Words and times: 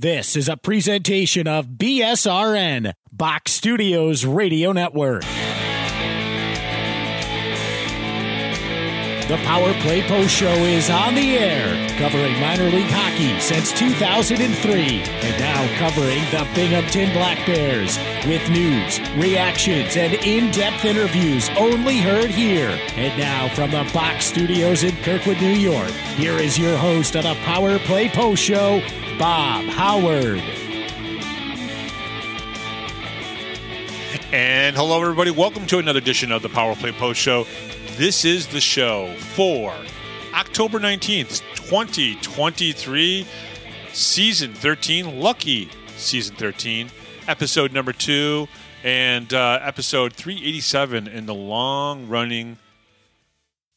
This 0.00 0.34
is 0.34 0.48
a 0.48 0.56
presentation 0.56 1.46
of 1.46 1.76
BSRN, 1.76 2.94
Box 3.12 3.52
Studios 3.52 4.24
Radio 4.24 4.72
Network. 4.72 5.24
The 9.30 9.36
Power 9.44 9.72
Play 9.74 10.02
Post 10.02 10.34
Show 10.34 10.48
is 10.48 10.90
on 10.90 11.14
the 11.14 11.38
air, 11.38 11.88
covering 12.00 12.40
minor 12.40 12.64
league 12.64 12.90
hockey 12.90 13.38
since 13.38 13.70
2003, 13.78 15.02
and 15.02 15.38
now 15.38 15.78
covering 15.78 16.24
the 16.32 16.52
Binghamton 16.52 17.12
Black 17.12 17.46
Bears 17.46 17.96
with 18.26 18.50
news, 18.50 18.98
reactions, 19.14 19.96
and 19.96 20.14
in 20.14 20.50
depth 20.50 20.84
interviews 20.84 21.48
only 21.50 21.98
heard 21.98 22.30
here. 22.30 22.76
And 22.96 23.16
now 23.16 23.48
from 23.50 23.70
the 23.70 23.88
Box 23.94 24.24
Studios 24.24 24.82
in 24.82 24.96
Kirkwood, 24.96 25.40
New 25.40 25.54
York, 25.54 25.92
here 26.16 26.36
is 26.36 26.58
your 26.58 26.76
host 26.76 27.14
of 27.14 27.22
the 27.22 27.36
Power 27.44 27.78
Play 27.78 28.08
Post 28.08 28.42
Show, 28.42 28.82
Bob 29.16 29.64
Howard. 29.66 30.42
And 34.32 34.76
hello, 34.76 35.02
everybody. 35.02 35.32
Welcome 35.32 35.66
to 35.66 35.78
another 35.78 35.98
edition 35.98 36.30
of 36.30 36.42
the 36.42 36.48
Power 36.48 36.76
Play 36.76 36.92
Post 36.92 37.18
Show. 37.18 37.48
This 37.96 38.24
is 38.24 38.46
the 38.46 38.60
show 38.60 39.12
for 39.16 39.74
October 40.32 40.78
19th, 40.78 41.42
2023, 41.56 43.26
season 43.92 44.54
13, 44.54 45.18
lucky 45.18 45.68
season 45.96 46.36
13, 46.36 46.92
episode 47.26 47.72
number 47.72 47.92
two, 47.92 48.46
and 48.84 49.34
uh, 49.34 49.58
episode 49.62 50.12
387 50.12 51.08
in 51.08 51.26
the 51.26 51.34
long 51.34 52.06
running 52.06 52.58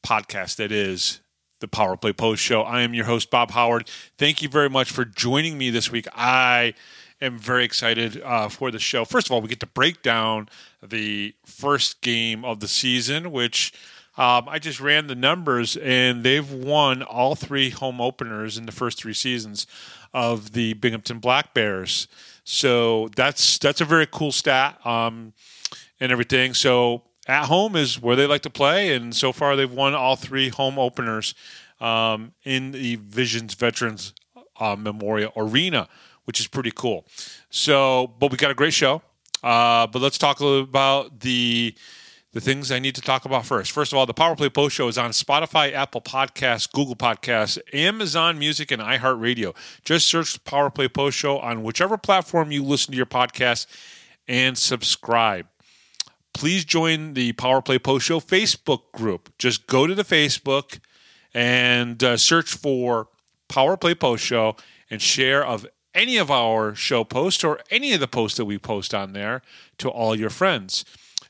podcast 0.06 0.58
that 0.58 0.72
is 0.72 1.20
the 1.62 1.68
Power 1.68 1.98
Play 1.98 2.14
Post 2.14 2.44
Show. 2.44 2.62
I 2.62 2.82
am 2.82 2.94
your 2.94 3.06
host, 3.06 3.32
Bob 3.32 3.50
Howard. 3.50 3.90
Thank 4.20 4.44
you 4.44 4.50
very 4.50 4.70
much 4.70 4.92
for 4.92 5.04
joining 5.04 5.58
me 5.58 5.72
this 5.72 5.92
week. 5.92 6.08
I 6.14 6.76
am 7.23 7.38
very 7.38 7.63
excited 7.63 8.22
uh, 8.22 8.50
for 8.50 8.70
the 8.72 8.80
show. 8.80 9.05
First 9.05 9.27
of 9.27 9.31
all, 9.31 9.41
we 9.41 9.48
get 9.48 9.59
to 9.62 9.68
break 9.68 10.02
down 10.02 10.50
the 10.81 11.34
first 11.45 12.02
game 12.02 12.44
of 12.44 12.59
the 12.59 12.67
season, 12.67 13.31
which 13.31 13.73
um, 14.17 14.48
I 14.48 14.59
just 14.59 14.80
ran 14.80 15.08
the 15.08 15.16
numbers, 15.16 15.75
and 15.78 16.23
they've 16.23 16.52
won 16.52 17.02
all 17.02 17.36
three 17.36 17.70
home 17.70 18.00
openers 18.00 18.58
in 18.58 18.66
the 18.66 18.72
first 18.72 19.00
three 19.00 19.14
seasons 19.14 19.66
of 20.14 20.52
the 20.52 20.73
Binghamton 20.73 21.20
Black 21.20 21.53
Bears. 21.53 22.08
So 22.44 23.09
that's 23.16 23.58
that's 23.58 23.81
a 23.81 23.86
very 23.86 24.05
cool 24.05 24.31
stat 24.31 24.86
um, 24.86 25.33
and 26.00 26.11
everything. 26.11 26.53
So 26.53 27.03
at 27.28 27.45
home 27.45 27.76
is 27.76 28.02
where 28.02 28.16
they 28.16 28.28
like 28.28 28.42
to 28.42 28.50
play, 28.50 28.94
and 28.94 29.16
so 29.16 29.31
far 29.31 29.55
they've 29.55 29.72
won 29.72 29.95
all 29.95 30.16
three 30.16 30.50
home 30.50 30.78
openers 30.78 31.33
um, 31.80 32.33
in 32.44 32.72
the 32.72 32.98
Visions 32.98 33.53
Veterans 33.55 34.14
uh, 34.59 34.76
Memorial 34.78 35.31
Arena, 35.36 35.88
which 36.26 36.40
is 36.40 36.48
pretty 36.48 36.72
cool. 36.72 37.06
So, 37.50 38.14
but 38.20 38.32
we 38.32 38.38
got 38.38 38.52
a 38.52 38.56
great 38.56 38.74
show. 38.74 39.02
Uh, 39.44 39.88
but 39.88 40.02
let's 40.02 40.18
talk 40.18 40.40
a 40.40 40.46
little 40.46 40.64
about 40.64 41.20
the 41.20 41.76
the 42.32 42.42
things 42.42 42.72
I 42.72 42.80
need 42.80 42.96
to 42.96 43.02
talk 43.02 43.26
about 43.26 43.46
first. 43.46 43.72
First 43.72 43.94
of 43.94 43.98
all, 44.00 44.08
the 44.08 44.14
Power 44.14 44.36
Play 44.36 44.50
Post 44.50 44.76
Show 44.76 44.88
is 44.88 44.98
on 44.98 45.12
Spotify, 45.12 45.72
Apple 45.72 46.02
Podcasts, 46.02 46.72
Google 46.72 46.96
Podcasts, 46.96 47.60
Amazon 47.74 48.40
Music, 48.40 48.72
and 48.72 48.82
iHeartRadio. 48.82 49.56
Just 49.86 50.08
search 50.08 50.44
Power 50.44 50.72
Play 50.72 50.88
Post 50.88 51.16
Show 51.16 51.38
on 51.38 51.62
whichever 51.62 51.96
platform 51.96 52.52
you 52.52 52.64
listen 52.64 52.92
to 52.92 52.98
your 52.98 53.06
podcast 53.06 53.68
and 54.28 54.58
subscribe. 54.58 55.46
Please 56.34 56.66
join 56.66 57.14
the 57.14 57.34
Power 57.34 57.62
Play 57.62 57.78
Post 57.78 58.08
Show 58.08 58.20
Facebook 58.20 58.92
group. 58.94 59.32
Just 59.38 59.68
go 59.68 59.86
to 59.86 59.94
the 59.94 60.04
Facebook 60.04 60.80
and 61.36 62.04
uh, 62.04 62.18
search 62.18 62.54
for 62.54 63.10
Power 63.48 63.78
Play 63.78 63.94
Post 63.94 64.24
Show 64.24 64.56
and 64.90 65.00
share 65.00 65.46
of 65.46 65.68
any 65.94 66.17
of 66.17 66.31
our 66.31 66.75
show 66.75 67.03
posts 67.03 67.44
or 67.44 67.59
any 67.69 67.94
of 67.94 67.99
the 67.99 68.08
posts 68.08 68.38
that 68.38 68.45
we 68.45 68.58
post 68.58 68.94
on 68.94 69.13
there 69.13 69.41
to 69.77 69.89
all 69.89 70.16
your 70.16 70.30
friends. 70.30 70.86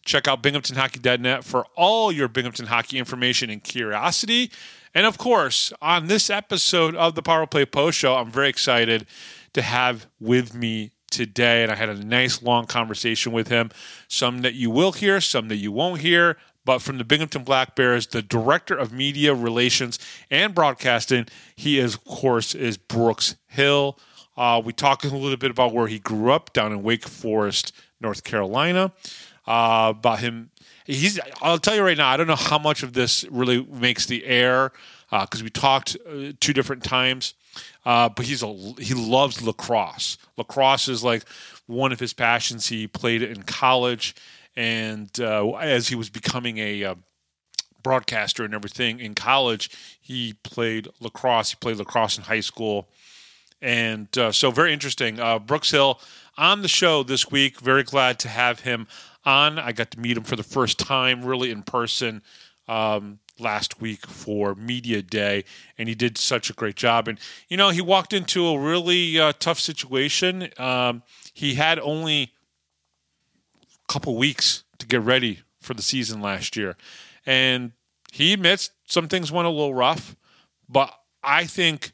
Check 0.05 0.27
out 0.27 0.43
binghamtonhockey.net 0.43 1.43
for 1.43 1.65
all 1.75 2.11
your 2.11 2.27
Binghamton 2.27 2.65
hockey 2.65 2.97
information 2.97 3.49
and 3.49 3.63
curiosity. 3.63 4.51
And 4.93 5.05
of 5.05 5.17
course, 5.17 5.71
on 5.81 6.07
this 6.07 6.29
episode 6.29 6.95
of 6.95 7.15
the 7.15 7.21
Power 7.21 7.47
Play 7.47 7.65
Post 7.65 7.97
Show, 7.97 8.15
I'm 8.15 8.29
very 8.29 8.49
excited 8.49 9.07
to 9.53 9.61
have 9.61 10.07
with 10.19 10.53
me 10.53 10.91
today. 11.09 11.63
And 11.63 11.71
I 11.71 11.75
had 11.75 11.89
a 11.89 12.03
nice 12.03 12.41
long 12.41 12.65
conversation 12.65 13.31
with 13.31 13.47
him. 13.47 13.71
Some 14.07 14.41
that 14.41 14.55
you 14.55 14.69
will 14.69 14.91
hear, 14.91 15.21
some 15.21 15.47
that 15.47 15.57
you 15.57 15.71
won't 15.71 16.01
hear. 16.01 16.37
But 16.65 16.81
from 16.81 16.97
the 16.97 17.03
Binghamton 17.03 17.43
Black 17.43 17.75
Bears, 17.75 18.07
the 18.07 18.21
director 18.21 18.75
of 18.75 18.93
media 18.93 19.33
relations 19.33 19.99
and 20.31 20.55
broadcasting, 20.55 21.27
he 21.55 21.77
is, 21.77 21.95
of 21.95 22.05
course, 22.05 22.55
is 22.55 22.77
Brooks 22.77 23.35
Hill. 23.47 23.97
Uh, 24.35 24.61
we 24.63 24.73
talked 24.73 25.05
a 25.05 25.09
little 25.09 25.37
bit 25.37 25.51
about 25.51 25.73
where 25.73 25.87
he 25.87 25.99
grew 25.99 26.31
up 26.31 26.53
down 26.53 26.71
in 26.71 26.83
Wake 26.83 27.07
Forest, 27.07 27.71
North 28.01 28.23
Carolina 28.23 28.91
uh, 29.47 29.93
about 29.95 30.19
him. 30.19 30.49
He's. 30.85 31.19
I'll 31.41 31.59
tell 31.59 31.75
you 31.75 31.83
right 31.83 31.97
now. 31.97 32.09
I 32.09 32.17
don't 32.17 32.27
know 32.27 32.35
how 32.35 32.57
much 32.57 32.83
of 32.83 32.93
this 32.93 33.23
really 33.25 33.63
makes 33.65 34.05
the 34.05 34.25
air 34.25 34.71
because 35.09 35.41
uh, 35.41 35.43
we 35.43 35.49
talked 35.49 35.95
uh, 36.07 36.33
two 36.39 36.53
different 36.53 36.83
times. 36.83 37.33
Uh, 37.85 38.09
but 38.09 38.25
he's 38.25 38.41
a 38.41 38.47
he 38.79 38.93
loves 38.93 39.41
lacrosse. 39.41 40.17
Lacrosse 40.37 40.87
is 40.87 41.03
like 41.03 41.23
one 41.67 41.91
of 41.91 41.99
his 41.99 42.13
passions. 42.13 42.67
He 42.67 42.87
played 42.87 43.21
it 43.21 43.29
in 43.29 43.43
college, 43.43 44.15
and 44.55 45.09
uh, 45.19 45.51
as 45.51 45.87
he 45.87 45.95
was 45.95 46.09
becoming 46.09 46.57
a 46.57 46.95
broadcaster 47.83 48.43
and 48.43 48.55
everything 48.55 48.99
in 48.99 49.13
college, 49.13 49.69
he 50.01 50.33
played 50.43 50.87
lacrosse. 50.99 51.51
He 51.51 51.57
played 51.57 51.77
lacrosse 51.77 52.17
in 52.17 52.23
high 52.23 52.39
school, 52.39 52.87
and 53.63 54.15
uh, 54.17 54.31
so 54.33 54.51
very 54.51 54.73
interesting. 54.73 55.19
Uh, 55.19 55.39
Brooks 55.39 55.71
Hill 55.71 55.99
on 56.37 56.61
the 56.61 56.67
show 56.67 57.01
this 57.01 57.31
week. 57.31 57.61
Very 57.61 57.83
glad 57.83 58.19
to 58.19 58.27
have 58.27 58.59
him 58.59 58.87
on. 59.23 59.57
I 59.57 59.71
got 59.71 59.89
to 59.91 59.99
meet 59.99 60.17
him 60.17 60.23
for 60.23 60.35
the 60.35 60.43
first 60.43 60.77
time, 60.77 61.23
really 61.23 61.49
in 61.49 61.63
person, 61.63 62.21
um, 62.67 63.19
last 63.39 63.79
week 63.79 64.05
for 64.05 64.53
Media 64.53 65.01
Day, 65.01 65.45
and 65.77 65.87
he 65.87 65.95
did 65.95 66.17
such 66.17 66.49
a 66.49 66.53
great 66.53 66.75
job. 66.75 67.07
And 67.07 67.17
you 67.47 67.55
know, 67.55 67.69
he 67.69 67.81
walked 67.81 68.11
into 68.11 68.47
a 68.47 68.59
really 68.59 69.17
uh, 69.17 69.31
tough 69.39 69.61
situation. 69.61 70.49
Um, 70.57 71.01
he 71.33 71.53
had 71.53 71.79
only 71.79 72.33
a 73.63 73.91
couple 73.93 74.17
weeks 74.17 74.65
to 74.77 74.85
get 74.85 75.01
ready 75.01 75.39
for 75.61 75.73
the 75.73 75.81
season 75.81 76.21
last 76.21 76.57
year, 76.57 76.75
and 77.25 77.71
he 78.11 78.33
admits 78.33 78.71
some 78.85 79.07
things 79.07 79.31
went 79.31 79.47
a 79.47 79.51
little 79.51 79.73
rough, 79.73 80.17
but 80.67 80.93
I 81.23 81.45
think 81.45 81.93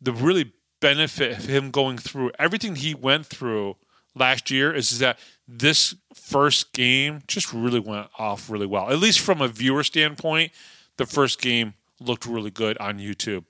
the 0.00 0.12
really 0.12 0.52
benefit 0.86 1.38
of 1.38 1.44
him 1.46 1.72
going 1.72 1.98
through 1.98 2.30
everything 2.38 2.76
he 2.76 2.94
went 2.94 3.26
through 3.26 3.74
last 4.14 4.52
year 4.52 4.72
is 4.72 5.00
that 5.00 5.18
this 5.48 5.96
first 6.14 6.72
game 6.72 7.22
just 7.26 7.52
really 7.52 7.80
went 7.80 8.06
off 8.20 8.48
really 8.48 8.66
well. 8.66 8.88
At 8.88 8.98
least 8.98 9.18
from 9.18 9.42
a 9.42 9.48
viewer 9.48 9.82
standpoint, 9.82 10.52
the 10.96 11.04
first 11.04 11.40
game 11.40 11.74
looked 12.00 12.24
really 12.24 12.52
good 12.52 12.78
on 12.78 13.00
YouTube. 13.00 13.44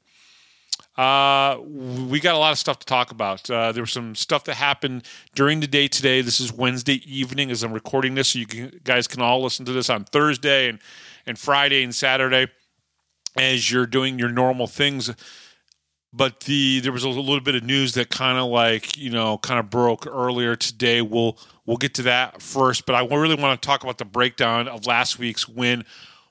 Uh, 0.97 1.61
we 2.09 2.21
got 2.21 2.35
a 2.35 2.39
lot 2.39 2.53
of 2.53 2.59
stuff 2.59 2.79
to 2.79 2.87
talk 2.87 3.11
about. 3.11 3.51
Uh, 3.51 3.71
there 3.71 3.83
was 3.83 3.93
some 3.93 4.15
stuff 4.15 4.45
that 4.45 4.55
happened 4.55 5.03
during 5.35 5.61
the 5.61 5.67
day 5.67 5.89
today. 5.89 6.23
This 6.23 6.41
is 6.41 6.51
Wednesday 6.51 7.03
evening 7.05 7.51
as 7.51 7.63
I'm 7.63 7.73
recording 7.75 8.15
this, 8.15 8.31
so 8.31 8.39
you 8.39 8.47
can, 8.47 8.81
guys 8.83 9.07
can 9.07 9.21
all 9.21 9.43
listen 9.43 9.67
to 9.67 9.73
this 9.73 9.91
on 9.91 10.05
Thursday 10.05 10.71
and, 10.71 10.79
and 11.27 11.39
Friday 11.39 11.85
and 11.85 11.95
Saturday 11.95 12.47
as 13.37 13.71
you're 13.71 13.87
doing 13.87 14.19
your 14.19 14.31
normal 14.31 14.67
things 14.67 15.11
but 16.17 16.41
the 16.41 16.81
there 16.81 16.93
was 16.93 17.05
a 17.05 17.09
little 17.09 17.41
bit 17.41 17.55
of 17.55 17.63
news 17.63 17.93
that 17.95 18.09
kind 18.09 18.39
of 18.39 18.47
like 18.47 18.97
you 18.97 19.11
know 19.11 19.39
kind 19.39 19.61
of 19.61 19.69
broke 19.69 20.07
earlier 20.07 20.57
today. 20.57 21.03
We'll 21.03 21.39
we'll 21.67 21.77
get 21.77 21.95
to 21.95 22.03
that 22.05 22.41
first, 22.41 22.87
but 22.87 22.95
I 22.95 23.05
really 23.05 23.35
want 23.35 23.61
to 23.61 23.67
talk 23.67 23.83
about 23.83 23.99
the 23.99 24.05
breakdown 24.05 24.67
of 24.67 24.87
last 24.87 25.19
week's 25.19 25.47
win 25.47 25.85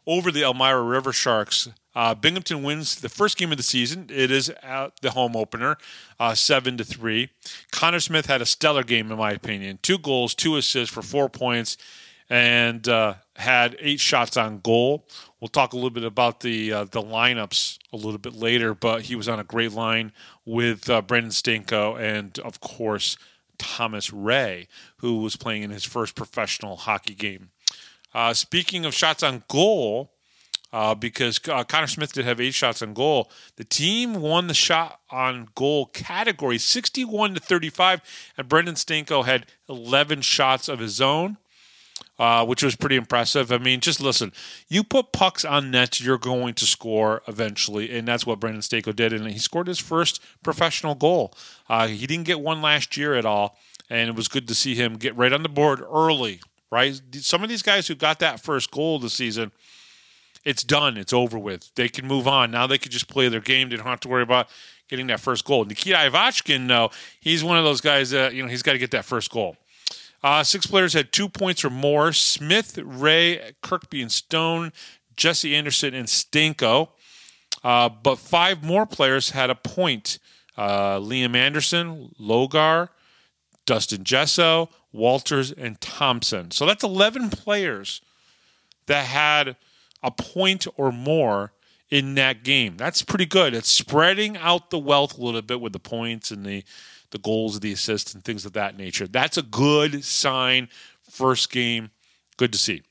over 0.08 0.32
the 0.32 0.44
Elmira 0.44 0.82
River 0.82 1.14
Sharks. 1.14 1.70
Uh, 1.94 2.14
Binghamton 2.14 2.62
wins 2.62 2.96
the 2.96 3.08
first 3.08 3.38
game 3.38 3.52
of 3.52 3.58
the 3.58 3.64
season. 3.64 4.08
It 4.10 4.30
is 4.30 4.50
at 4.62 5.00
the 5.02 5.12
home 5.12 5.36
opener, 5.36 5.78
uh, 6.20 6.36
seven 6.36 6.78
to 6.78 6.84
three. 6.84 7.30
Connor 7.72 8.02
Smith 8.02 8.26
had 8.26 8.42
a 8.42 8.46
stellar 8.46 8.84
game, 8.84 9.12
in 9.12 9.18
my 9.18 9.32
opinion. 9.32 9.80
Two 9.82 9.98
goals, 9.98 10.36
two 10.36 10.58
assists 10.58 10.94
for 10.94 11.02
four 11.02 11.30
points, 11.30 11.78
and 12.30 12.88
uh, 12.90 13.16
had 13.36 13.76
eight 13.80 14.00
shots 14.00 14.38
on 14.38 14.60
goal. 14.60 15.08
We'll 15.40 15.50
talk 15.50 15.74
a 15.74 15.76
little 15.76 15.90
bit 15.90 16.04
about 16.04 16.40
the 16.40 16.72
uh, 16.72 16.84
the 16.86 17.02
lineups 17.02 17.80
a 17.92 17.98
little 17.98 18.18
bit 18.18 18.34
later, 18.34 18.74
but 18.74 19.04
he 19.04 19.16
was 19.16 19.28
on 19.28 19.40
a 19.40 19.44
great 19.44 19.74
line 19.74 20.12
with 20.46 20.90
uh, 20.90 21.02
Brendan 21.02 21.32
Stinko 21.32 22.00
and, 22.00 22.38
of 22.40 22.60
course, 22.62 23.18
Thomas 23.58 24.12
Ray, 24.12 24.68
who 24.98 25.22
was 25.22 25.36
playing 25.36 25.64
in 25.64 25.72
his 25.72 25.84
first 25.84 26.16
professional 26.16 26.78
hockey 26.78 27.14
game. 27.14 27.50
Uh, 28.14 28.34
speaking 28.34 28.86
of 28.86 28.94
shots 28.94 29.24
on 29.24 29.44
goal, 29.48 30.12
uh, 30.72 30.94
because 30.96 31.40
uh, 31.48 31.64
Connor 31.64 31.88
Smith 31.88 32.14
did 32.14 32.26
have 32.26 32.42
eight 32.42 32.54
shots 32.54 32.82
on 32.82 32.94
goal. 32.94 33.32
The 33.56 33.64
team 33.64 34.16
won 34.16 34.48
the 34.48 34.54
shot 34.54 35.00
on 35.10 35.48
goal 35.56 35.86
category 35.88 36.58
61 36.58 37.36
to 37.36 37.40
35, 37.40 38.02
and 38.38 38.50
Brendan 38.50 38.76
Stinko 38.76 39.26
had 39.26 39.46
11 39.70 40.22
shots 40.22 40.68
of 40.68 40.80
his 40.80 41.00
own. 41.00 41.38
Uh, 42.20 42.46
which 42.46 42.64
was 42.64 42.76
pretty 42.76 42.96
impressive. 42.96 43.52
I 43.52 43.58
mean, 43.58 43.80
just 43.80 44.02
listen, 44.02 44.32
you 44.68 44.84
put 44.84 45.12
pucks 45.12 45.46
on 45.46 45.72
net, 45.72 46.00
you're 46.00 46.18
going 46.18 46.54
to 46.56 46.66
score 46.66 47.22
eventually, 47.28 47.96
and 47.96 48.08
that's 48.08 48.26
what 48.26 48.40
Brandon 48.40 48.62
Stamkos 48.62 48.96
did, 48.96 49.14
and 49.14 49.30
he 49.30 49.40
scored 49.40 49.68
his 49.68 49.80
first 49.80 50.22
professional 50.44 50.96
goal. 50.96 51.34
Uh, 51.70 51.88
he 51.88 52.08
didn't 52.08 52.26
get 52.26 52.40
one 52.40 52.62
last 52.62 52.98
year 52.98 53.16
at 53.16 53.26
all, 53.26 53.58
and 53.90 54.10
it 54.10 54.16
was 54.16 54.28
good 54.28 54.48
to 54.48 54.56
see 54.56 54.76
him 54.76 54.96
get 54.96 55.16
right 55.16 55.34
on 55.34 55.44
the 55.44 55.50
board 55.50 55.82
early. 55.82 56.42
Right, 56.72 57.00
some 57.14 57.44
of 57.44 57.48
these 57.48 57.62
guys 57.62 57.88
who 57.88 57.96
got 57.96 58.20
that 58.20 58.42
first 58.42 58.72
goal 58.72 59.00
this 59.00 59.14
season 59.14 59.52
it's 60.46 60.64
done. 60.64 60.96
It's 60.96 61.12
over 61.12 61.40
with. 61.40 61.74
They 61.74 61.90
can 61.90 62.08
move 62.08 62.28
on. 62.28 62.52
Now 62.52 62.68
they 62.68 62.78
can 62.78 62.92
just 62.92 63.08
play 63.08 63.28
their 63.28 63.42
game. 63.42 63.70
They 63.70 63.76
don't 63.76 63.86
have 63.88 64.00
to 64.02 64.08
worry 64.08 64.22
about 64.22 64.48
getting 64.88 65.08
that 65.08 65.20
first 65.20 65.44
goal. 65.44 65.66
Nikita 65.66 65.98
Ivashkin, 65.98 66.68
though, 66.68 66.92
he's 67.20 67.44
one 67.44 67.58
of 67.58 67.64
those 67.64 67.82
guys 67.82 68.12
that, 68.12 68.36
you 68.36 68.44
know, 68.44 68.50
he's 68.50 68.62
got 68.62 68.74
to 68.74 68.78
get 68.78 68.92
that 68.92 69.06
first 69.06 69.32
goal. 69.32 69.58
Uh, 70.26 70.44
six 70.44 70.66
players 70.66 70.94
had 70.94 71.12
two 71.12 71.30
points 71.30 71.64
or 71.64 71.70
more 71.70 72.12
Smith, 72.12 72.80
Ray, 72.84 73.54
Kirkby, 73.62 74.02
and 74.02 74.12
Stone, 74.12 74.74
Jesse 75.16 75.56
Anderson, 75.56 75.94
and 75.94 76.08
Stamkos. 76.08 76.90
Uh, 77.64 77.90
but 77.90 78.18
five 78.18 78.64
more 78.64 78.88
players 78.88 79.30
had 79.30 79.52
a 79.52 79.56
point 79.56 80.18
uh, 80.58 80.98
Liam 80.98 81.36
Anderson, 81.36 82.10
Logar, 82.20 82.90
Dustin 83.68 84.04
Jesso, 84.04 84.72
Walters, 84.92 85.52
and 85.52 85.80
Thompson. 85.80 86.50
So 86.50 86.66
that's 86.66 86.84
11 86.84 87.30
players 87.30 88.02
that 88.88 89.06
had 89.06 89.56
a 90.02 90.10
point 90.10 90.66
or 90.76 90.92
more 90.92 91.54
in 91.92 92.16
that 92.16 92.44
game. 92.44 92.78
That's 92.78 93.04
pretty 93.04 93.28
good. 93.28 93.54
It's 93.54 93.70
spreading 93.70 94.38
out 94.38 94.72
the 94.72 94.80
wealth 94.80 95.20
a 95.20 95.22
little 95.22 95.44
bit 95.44 95.62
with 95.62 95.74
the 95.74 95.80
points 95.80 96.32
and 96.32 96.44
the 96.44 96.64
the 97.16 97.22
goals, 97.22 97.56
of 97.56 97.62
the 97.62 97.72
assists, 97.72 98.14
and 98.14 98.26
things 98.26 98.46
of 98.46 98.52
that 98.54 98.78
nature. 98.78 99.08
That's 99.08 99.38
a 99.38 99.42
good 99.42 100.04
sign. 100.04 100.68
First 101.10 101.50
game, 101.50 101.92
good 102.36 102.52
to 102.52 102.58
see. 102.58 102.84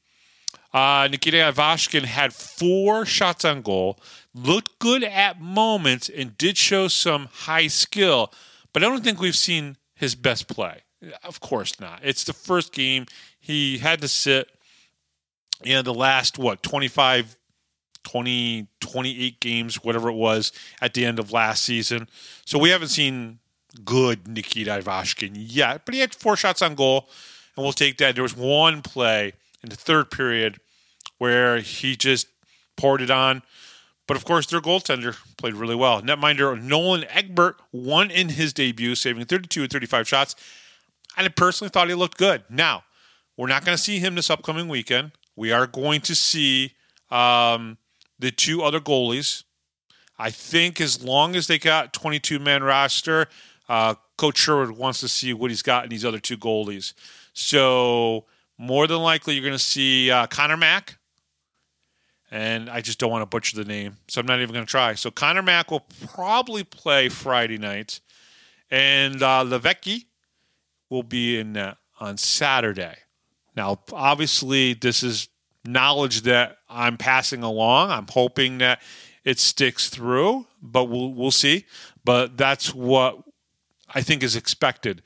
Uh, 0.73 1.09
Nikita 1.11 1.53
Ivashkin 1.53 2.05
had 2.05 2.33
four 2.33 3.05
shots 3.05 3.45
on 3.45 3.61
goal, 3.61 4.01
looked 4.35 4.79
good 4.79 5.05
at 5.05 5.43
moments, 5.43 6.09
and 6.09 6.39
did 6.39 6.57
show 6.57 6.89
some 6.89 7.29
high 7.31 7.67
skill. 7.67 8.33
But 8.73 8.83
I 8.83 8.87
don't 8.89 9.05
think 9.05 9.21
we've 9.21 9.37
seen 9.37 9.77
his 9.95 10.15
best 10.15 10.49
play. 10.49 10.81
Of 11.23 11.41
course 11.41 11.79
not. 11.79 12.01
It's 12.03 12.25
the 12.25 12.33
first 12.33 12.73
game. 12.73 13.05
He 13.39 13.77
had 13.77 14.01
to 14.01 14.09
sit. 14.09 14.49
in 15.63 15.85
the 15.85 15.95
last, 15.95 16.39
what, 16.39 16.63
25 16.63 17.37
20, 18.05 18.69
28 18.81 19.41
games, 19.41 19.83
whatever 19.83 20.11
it 20.11 20.15
was, 20.15 20.53
at 20.81 20.93
the 20.93 21.05
end 21.07 21.19
of 21.19 21.33
last 21.33 21.65
season. 21.65 22.07
So 22.45 22.59
we 22.59 22.69
haven't 22.69 22.89
seen 22.89 23.39
good 23.85 24.29
Nikita 24.29 24.83
Ivashkin 24.83 25.33
yet, 25.35 25.85
but 25.85 25.95
he 25.95 26.01
had 26.01 26.15
four 26.15 26.37
shots 26.37 26.63
on 26.63 26.75
goal, 26.75 27.09
and 27.57 27.65
we'll 27.65 27.73
take 27.73 27.99
that. 27.99 28.15
There 28.15 28.23
was 28.23 28.37
one 28.37 28.83
play 28.83 29.33
in 29.63 29.69
the 29.71 29.77
third 29.77 30.11
period 30.11 30.61
where 31.19 31.59
he 31.59 31.97
just 31.97 32.29
poured 32.77 33.01
it 33.01 33.11
on. 33.11 33.43
But 34.07 34.17
of 34.17 34.25
course, 34.25 34.47
their 34.47 34.61
goaltender 34.61 35.17
played 35.39 35.55
really 35.55 35.75
well. 35.75 36.03
Netminder 36.03 36.61
Nolan 36.61 37.05
Egbert 37.09 37.57
won 37.73 38.11
in 38.11 38.31
his 38.31 38.53
debut, 38.53 38.95
saving 38.95 39.25
32 39.25 39.63
and 39.63 39.73
35 39.73 40.07
shots. 40.07 40.37
And 41.17 41.27
I 41.27 41.29
personally 41.31 41.71
thought 41.71 41.89
he 41.89 41.95
looked 41.95 42.19
good. 42.19 42.45
Now, 42.51 42.85
we're 43.37 43.47
not 43.47 43.65
going 43.65 43.77
to 43.77 43.83
see 43.83 43.99
him 43.99 44.15
this 44.15 44.31
upcoming 44.31 44.69
weekend. 44.69 45.13
We 45.37 45.53
are 45.53 45.67
going 45.67 46.01
to 46.03 46.15
see 46.15 46.73
um, 47.11 47.79
the 48.19 48.31
two 48.31 48.63
other 48.63 48.81
goalies. 48.81 49.45
I 50.19 50.31
think 50.31 50.81
as 50.81 51.03
long 51.03 51.35
as 51.35 51.47
they 51.47 51.59
got 51.59 51.93
22 51.93 52.39
man 52.39 52.63
roster, 52.63 53.29
uh, 53.69 53.95
Coach 54.17 54.39
Sherwood 54.39 54.73
wants 54.73 55.01
to 55.01 55.09
see 55.09 55.33
what 55.33 55.51
he's 55.51 55.63
got 55.63 55.85
in 55.85 55.91
these 55.91 56.05
other 56.05 56.19
two 56.19 56.37
goalies. 56.37 56.93
So 57.33 58.27
more 58.59 58.87
than 58.87 58.99
likely, 58.99 59.35
you're 59.35 59.43
going 59.45 59.53
to 59.53 59.59
see 59.59 60.11
uh, 60.11 60.27
Connor 60.27 60.57
Mack. 60.57 60.99
And 62.31 62.69
I 62.69 62.81
just 62.81 62.99
don't 62.99 63.13
want 63.13 63.23
to 63.23 63.27
butcher 63.27 63.57
the 63.57 63.65
name, 63.65 63.99
so 64.09 64.21
I'm 64.21 64.27
not 64.27 64.41
even 64.41 64.53
going 64.53 64.67
to 64.67 64.71
try. 64.71 64.95
So 64.95 65.11
Connor 65.13 65.43
Mack 65.43 65.71
will 65.71 65.87
probably 66.07 66.65
play 66.65 67.09
Friday 67.09 67.59
night, 67.59 68.01
and 68.73 69.23
uh, 69.23 69.45
will 70.91 71.05
be 71.05 71.39
in 71.39 71.57
uh, 71.57 71.75
on 72.01 72.17
Saturday. 72.17 72.97
Now, 73.57 73.79
obviously, 73.93 74.75
this 74.75 75.05
is 75.05 75.29
knowledge 75.65 76.23
that 76.23 76.59
I'm 76.69 76.97
passing 76.97 77.45
along. 77.45 77.91
I'm 77.91 78.09
hoping 78.11 78.59
that 78.59 78.83
it 79.25 79.39
sticks 79.39 79.89
through, 79.89 80.47
but 80.61 80.85
we'll 80.85 81.13
we'll 81.13 81.31
see. 81.31 81.67
But 82.05 82.37
that's 82.37 82.75
what 82.75 83.23
I 83.95 84.03
think 84.03 84.23
is 84.23 84.37
expected. 84.37 85.03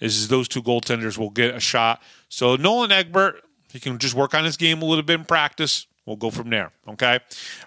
Is 0.00 0.28
those 0.28 0.48
two 0.48 0.62
goaltenders 0.62 1.16
will 1.16 1.30
get 1.30 1.54
a 1.54 1.60
shot. 1.60 2.02
So 2.28 2.56
Nolan 2.56 2.90
Egbert, 2.90 3.42
he 3.72 3.78
can 3.78 3.98
just 3.98 4.14
work 4.14 4.34
on 4.34 4.44
his 4.44 4.56
game 4.56 4.82
a 4.82 4.84
little 4.84 5.04
bit 5.04 5.20
in 5.20 5.24
practice. 5.24 5.86
We'll 6.04 6.16
go 6.16 6.30
from 6.30 6.50
there. 6.50 6.72
Okay. 6.88 7.20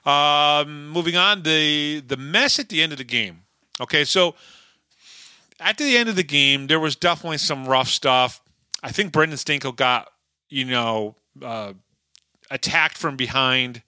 Um, 0.05 0.89
moving 0.89 1.15
on, 1.15 1.43
the 1.43 2.01
the 2.01 2.17
mess 2.17 2.59
at 2.59 2.67
the 2.67 2.81
end 2.81 2.91
of 2.91 2.97
the 2.97 3.05
game. 3.05 3.43
Okay, 3.79 4.03
so 4.03 4.35
at 5.59 5.77
the 5.77 5.97
end 5.97 6.09
of 6.09 6.15
the 6.15 6.23
game, 6.23 6.67
there 6.67 6.79
was 6.79 6.95
definitely 6.95 7.37
some 7.37 7.65
rough 7.65 7.87
stuff. 7.87 8.41
I 8.83 8.91
think 8.91 9.13
Brendan 9.13 9.37
Stamkos 9.37 9.75
got 9.75 10.11
you 10.49 10.65
know 10.65 11.15
uh, 11.41 11.73
attacked 12.51 12.97
from 12.97 13.15
behind 13.15 13.81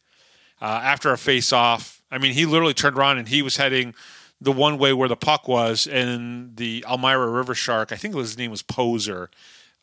uh, 0.61 0.79
after 0.83 1.11
a 1.11 1.17
face 1.17 1.51
off. 1.51 2.01
I 2.09 2.17
mean, 2.17 2.33
he 2.33 2.45
literally 2.45 2.73
turned 2.73 2.97
around 2.97 3.17
and 3.17 3.27
he 3.27 3.41
was 3.41 3.57
heading 3.57 3.93
the 4.39 4.51
one 4.51 4.77
way 4.77 4.93
where 4.93 5.09
the 5.09 5.15
puck 5.15 5.47
was, 5.47 5.87
and 5.87 6.55
the 6.57 6.85
Elmira 6.87 7.27
River 7.29 7.55
Shark, 7.55 7.91
I 7.91 7.95
think 7.95 8.15
his 8.15 8.37
name 8.37 8.51
was 8.51 8.61
Poser 8.61 9.29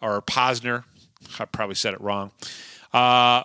or 0.01 0.21
Posner. 0.23 0.85
I 1.39 1.45
probably 1.45 1.75
said 1.75 1.95
it 1.95 2.01
wrong. 2.01 2.31
Uh, 2.93 3.43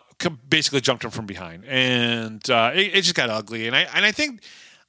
basically 0.48 0.82
jumped 0.82 1.04
him 1.04 1.10
from 1.10 1.26
behind, 1.26 1.66
and 1.66 2.48
uh, 2.50 2.72
it, 2.74 2.96
it, 2.96 3.02
just 3.02 3.16
got 3.16 3.30
ugly. 3.30 3.66
And 3.66 3.76
I 3.76 3.88
and 3.96 4.06
I 4.06 4.12
think 4.12 4.42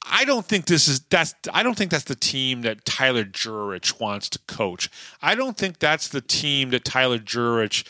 I 0.07 0.27
don't 0.27 0.45
think 0.45 0.67
this 0.67 0.87
is 0.87 1.01
that's 1.01 1.35
I 1.53 1.63
don't 1.63 1.77
think 1.77 1.91
that's 1.91 2.05
the 2.05 2.15
team 2.15 2.63
that 2.63 2.85
Tyler 2.85 3.25
Jurich 3.25 3.99
wants 3.99 4.29
to 4.31 4.39
coach. 4.41 4.91
I 5.23 5.35
don't 5.35 5.57
think 5.57 5.79
that's 5.79 6.09
the 6.09 6.21
team 6.21 6.71
that 6.71 6.85
Tyler 6.85 7.19
Jurich 7.19 7.85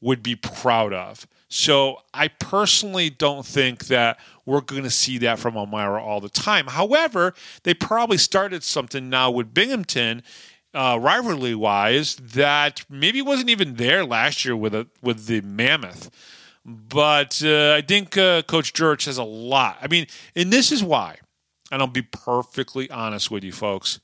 would 0.00 0.22
be 0.22 0.34
proud 0.36 0.94
of. 0.94 1.26
So 1.56 1.98
I 2.12 2.26
personally 2.26 3.10
don't 3.10 3.46
think 3.46 3.86
that 3.86 4.18
we're 4.44 4.60
going 4.60 4.82
to 4.82 4.90
see 4.90 5.18
that 5.18 5.38
from 5.38 5.56
Elmira 5.56 6.02
all 6.02 6.20
the 6.20 6.28
time. 6.28 6.66
However, 6.66 7.32
they 7.62 7.74
probably 7.74 8.18
started 8.18 8.64
something 8.64 9.08
now 9.08 9.30
with 9.30 9.54
Binghamton, 9.54 10.24
uh, 10.74 10.98
rivalry 11.00 11.54
wise, 11.54 12.16
that 12.16 12.84
maybe 12.90 13.22
wasn't 13.22 13.50
even 13.50 13.76
there 13.76 14.04
last 14.04 14.44
year 14.44 14.56
with 14.56 14.74
a, 14.74 14.88
with 15.00 15.26
the 15.26 15.42
Mammoth. 15.42 16.10
But 16.64 17.40
uh, 17.44 17.74
I 17.74 17.82
think 17.82 18.18
uh, 18.18 18.42
Coach 18.42 18.72
Jurich 18.72 19.04
has 19.04 19.16
a 19.16 19.22
lot. 19.22 19.78
I 19.80 19.86
mean, 19.86 20.08
and 20.34 20.52
this 20.52 20.72
is 20.72 20.82
why, 20.82 21.18
and 21.70 21.80
I'll 21.80 21.86
be 21.86 22.02
perfectly 22.02 22.90
honest 22.90 23.30
with 23.30 23.44
you 23.44 23.52
folks. 23.52 24.00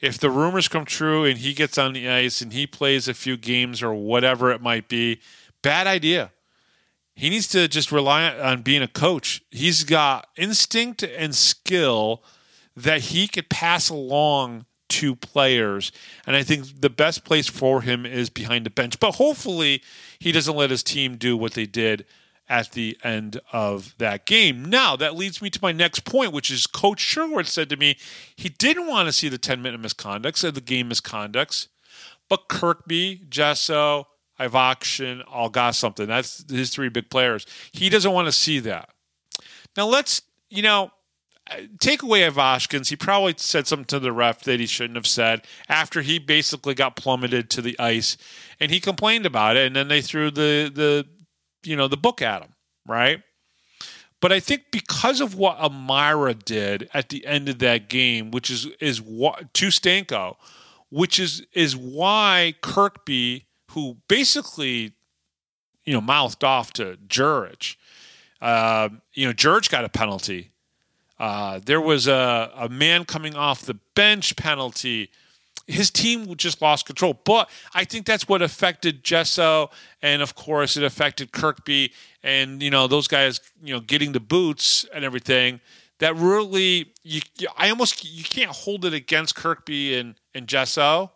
If 0.00 0.18
the 0.18 0.30
rumors 0.30 0.68
come 0.68 0.84
true 0.84 1.24
and 1.24 1.38
he 1.38 1.54
gets 1.54 1.76
on 1.76 1.92
the 1.92 2.08
ice 2.08 2.40
and 2.40 2.52
he 2.52 2.68
plays 2.68 3.08
a 3.08 3.14
few 3.14 3.36
games 3.36 3.82
or 3.82 3.92
whatever 3.92 4.52
it 4.52 4.62
might 4.62 4.88
be, 4.88 5.20
bad 5.60 5.88
idea 5.88 6.30
he 7.14 7.30
needs 7.30 7.48
to 7.48 7.68
just 7.68 7.92
rely 7.92 8.28
on 8.28 8.62
being 8.62 8.82
a 8.82 8.88
coach. 8.88 9.42
He's 9.50 9.84
got 9.84 10.28
instinct 10.36 11.02
and 11.02 11.34
skill 11.34 12.24
that 12.76 13.00
he 13.00 13.28
could 13.28 13.48
pass 13.48 13.88
along 13.88 14.66
to 14.90 15.14
players. 15.14 15.92
And 16.26 16.36
I 16.36 16.42
think 16.42 16.80
the 16.80 16.90
best 16.90 17.24
place 17.24 17.48
for 17.48 17.82
him 17.82 18.04
is 18.04 18.30
behind 18.30 18.66
the 18.66 18.70
bench. 18.70 18.98
But 18.98 19.12
hopefully, 19.12 19.82
he 20.18 20.32
doesn't 20.32 20.56
let 20.56 20.70
his 20.70 20.82
team 20.82 21.16
do 21.16 21.36
what 21.36 21.54
they 21.54 21.66
did 21.66 22.04
at 22.48 22.72
the 22.72 22.98
end 23.02 23.40
of 23.52 23.94
that 23.98 24.26
game. 24.26 24.64
Now, 24.64 24.96
that 24.96 25.16
leads 25.16 25.40
me 25.40 25.50
to 25.50 25.58
my 25.62 25.72
next 25.72 26.04
point, 26.04 26.32
which 26.32 26.50
is 26.50 26.66
Coach 26.66 27.00
Sherwood 27.00 27.46
said 27.46 27.70
to 27.70 27.76
me 27.76 27.96
he 28.36 28.48
didn't 28.48 28.86
want 28.86 29.08
to 29.08 29.12
see 29.12 29.28
the 29.28 29.38
10 29.38 29.62
minute 29.62 29.80
misconducts 29.80 30.44
or 30.44 30.50
the 30.50 30.60
game 30.60 30.90
misconducts, 30.90 31.68
but 32.28 32.48
Kirkby, 32.48 33.22
Jesso, 33.28 34.08
Ivashkin 34.40 35.22
all 35.30 35.48
got 35.48 35.74
something. 35.74 36.06
That's 36.06 36.50
his 36.50 36.70
three 36.70 36.88
big 36.88 37.10
players. 37.10 37.46
He 37.72 37.88
doesn't 37.88 38.12
want 38.12 38.26
to 38.26 38.32
see 38.32 38.58
that. 38.60 38.90
Now 39.76 39.86
let's, 39.86 40.22
you 40.50 40.62
know, 40.62 40.90
take 41.80 42.02
away 42.02 42.22
Ivashkin's. 42.22 42.88
He 42.88 42.96
probably 42.96 43.34
said 43.36 43.66
something 43.66 43.86
to 43.86 43.98
the 43.98 44.12
ref 44.12 44.42
that 44.42 44.60
he 44.60 44.66
shouldn't 44.66 44.96
have 44.96 45.06
said 45.06 45.44
after 45.68 46.02
he 46.02 46.18
basically 46.18 46.74
got 46.74 46.96
plummeted 46.96 47.50
to 47.50 47.62
the 47.62 47.78
ice, 47.78 48.16
and 48.60 48.70
he 48.70 48.80
complained 48.80 49.26
about 49.26 49.56
it. 49.56 49.66
And 49.66 49.76
then 49.76 49.88
they 49.88 50.00
threw 50.00 50.30
the 50.30 50.70
the 50.72 51.06
you 51.62 51.76
know 51.76 51.88
the 51.88 51.96
book 51.96 52.22
at 52.22 52.42
him, 52.42 52.50
right? 52.86 53.22
But 54.20 54.32
I 54.32 54.40
think 54.40 54.70
because 54.72 55.20
of 55.20 55.34
what 55.34 55.60
Elmira 55.60 56.34
did 56.34 56.88
at 56.94 57.10
the 57.10 57.26
end 57.26 57.48
of 57.48 57.58
that 57.58 57.88
game, 57.88 58.30
which 58.30 58.50
is 58.50 58.66
is 58.80 59.00
what 59.00 59.52
to 59.54 59.66
Stanko, 59.66 60.36
which 60.90 61.20
is 61.20 61.46
is 61.52 61.76
why 61.76 62.54
Kirkby 62.62 63.46
who 63.74 63.96
basically, 64.08 64.92
you 65.84 65.92
know, 65.92 66.00
mouthed 66.00 66.44
off 66.44 66.72
to 66.74 66.96
Jurich. 67.08 67.76
Uh, 68.40 68.88
you 69.12 69.26
know, 69.26 69.32
Jurich 69.32 69.68
got 69.68 69.84
a 69.84 69.88
penalty. 69.88 70.50
Uh, 71.18 71.60
there 71.64 71.80
was 71.80 72.06
a, 72.06 72.50
a 72.56 72.68
man 72.68 73.04
coming 73.04 73.34
off 73.34 73.62
the 73.62 73.78
bench 73.94 74.36
penalty. 74.36 75.10
his 75.66 75.90
team 75.90 76.34
just 76.36 76.62
lost 76.62 76.86
control. 76.86 77.18
But 77.24 77.50
I 77.74 77.84
think 77.84 78.06
that's 78.06 78.28
what 78.28 78.42
affected 78.42 79.02
Gesso, 79.02 79.70
and 80.02 80.22
of 80.22 80.34
course, 80.34 80.76
it 80.76 80.84
affected 80.84 81.32
Kirkby, 81.32 81.92
and 82.22 82.62
you 82.62 82.70
know 82.70 82.86
those 82.86 83.08
guys, 83.08 83.40
you 83.62 83.74
know, 83.74 83.80
getting 83.80 84.12
the 84.12 84.20
boots 84.20 84.86
and 84.94 85.04
everything. 85.04 85.60
That 86.00 86.16
really, 86.16 86.92
you, 87.02 87.20
I 87.56 87.70
almost 87.70 88.04
you 88.04 88.24
can't 88.24 88.50
hold 88.50 88.84
it 88.84 88.94
against 88.94 89.36
Kirkby 89.36 89.96
and 89.98 90.14
and 90.34 90.46
Gesso 90.46 91.12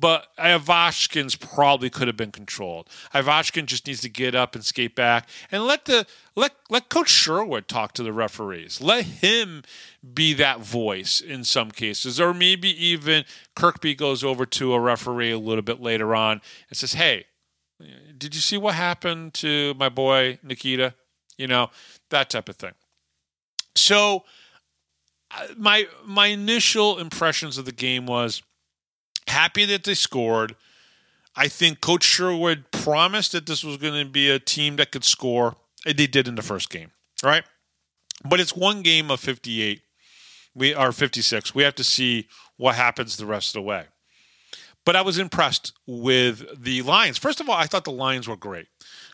but 0.00 0.28
Ivashkin's 0.38 1.36
probably 1.36 1.90
could 1.90 2.06
have 2.06 2.16
been 2.16 2.32
controlled. 2.32 2.88
Ivashkin 3.14 3.66
just 3.66 3.86
needs 3.86 4.00
to 4.00 4.08
get 4.08 4.34
up 4.34 4.54
and 4.54 4.64
skate 4.64 4.96
back 4.96 5.28
and 5.52 5.64
let 5.64 5.84
the 5.84 6.06
let 6.34 6.52
let 6.70 6.88
Coach 6.88 7.10
Sherwood 7.10 7.68
talk 7.68 7.92
to 7.94 8.02
the 8.02 8.12
referees. 8.12 8.80
Let 8.80 9.04
him 9.04 9.62
be 10.14 10.32
that 10.34 10.60
voice 10.60 11.20
in 11.20 11.44
some 11.44 11.70
cases, 11.70 12.18
or 12.18 12.32
maybe 12.32 12.68
even 12.84 13.24
Kirkby 13.54 13.94
goes 13.94 14.24
over 14.24 14.46
to 14.46 14.72
a 14.72 14.80
referee 14.80 15.32
a 15.32 15.38
little 15.38 15.62
bit 15.62 15.80
later 15.80 16.14
on 16.14 16.40
and 16.70 16.76
says, 16.76 16.94
"Hey, 16.94 17.26
did 18.16 18.34
you 18.34 18.40
see 18.40 18.56
what 18.56 18.74
happened 18.74 19.34
to 19.34 19.74
my 19.74 19.90
boy 19.90 20.38
Nikita? 20.42 20.94
You 21.36 21.46
know 21.46 21.70
that 22.08 22.30
type 22.30 22.48
of 22.48 22.56
thing." 22.56 22.72
So, 23.76 24.24
uh, 25.30 25.48
my 25.58 25.88
my 26.04 26.28
initial 26.28 26.98
impressions 26.98 27.58
of 27.58 27.66
the 27.66 27.72
game 27.72 28.06
was 28.06 28.42
happy 29.30 29.64
that 29.66 29.84
they 29.84 29.94
scored. 29.94 30.56
I 31.34 31.48
think 31.48 31.80
Coach 31.80 32.04
Sherwood 32.04 32.70
promised 32.70 33.32
that 33.32 33.46
this 33.46 33.64
was 33.64 33.76
going 33.76 34.04
to 34.04 34.10
be 34.10 34.28
a 34.30 34.38
team 34.38 34.76
that 34.76 34.92
could 34.92 35.04
score. 35.04 35.56
And 35.86 35.96
they 35.96 36.06
did 36.06 36.28
in 36.28 36.34
the 36.34 36.42
first 36.42 36.68
game, 36.68 36.90
right? 37.22 37.44
But 38.28 38.40
it's 38.40 38.54
one 38.54 38.82
game 38.82 39.10
of 39.10 39.20
58. 39.20 39.80
We 40.54 40.74
are 40.74 40.92
56. 40.92 41.54
We 41.54 41.62
have 41.62 41.74
to 41.76 41.84
see 41.84 42.28
what 42.56 42.74
happens 42.74 43.16
the 43.16 43.24
rest 43.24 43.50
of 43.50 43.62
the 43.62 43.66
way. 43.66 43.84
But 44.84 44.96
I 44.96 45.02
was 45.02 45.18
impressed 45.18 45.72
with 45.86 46.62
the 46.62 46.82
Lions. 46.82 47.16
First 47.16 47.40
of 47.40 47.48
all, 47.48 47.56
I 47.56 47.66
thought 47.66 47.84
the 47.84 47.92
Lions 47.92 48.28
were 48.28 48.36
great. 48.36 48.66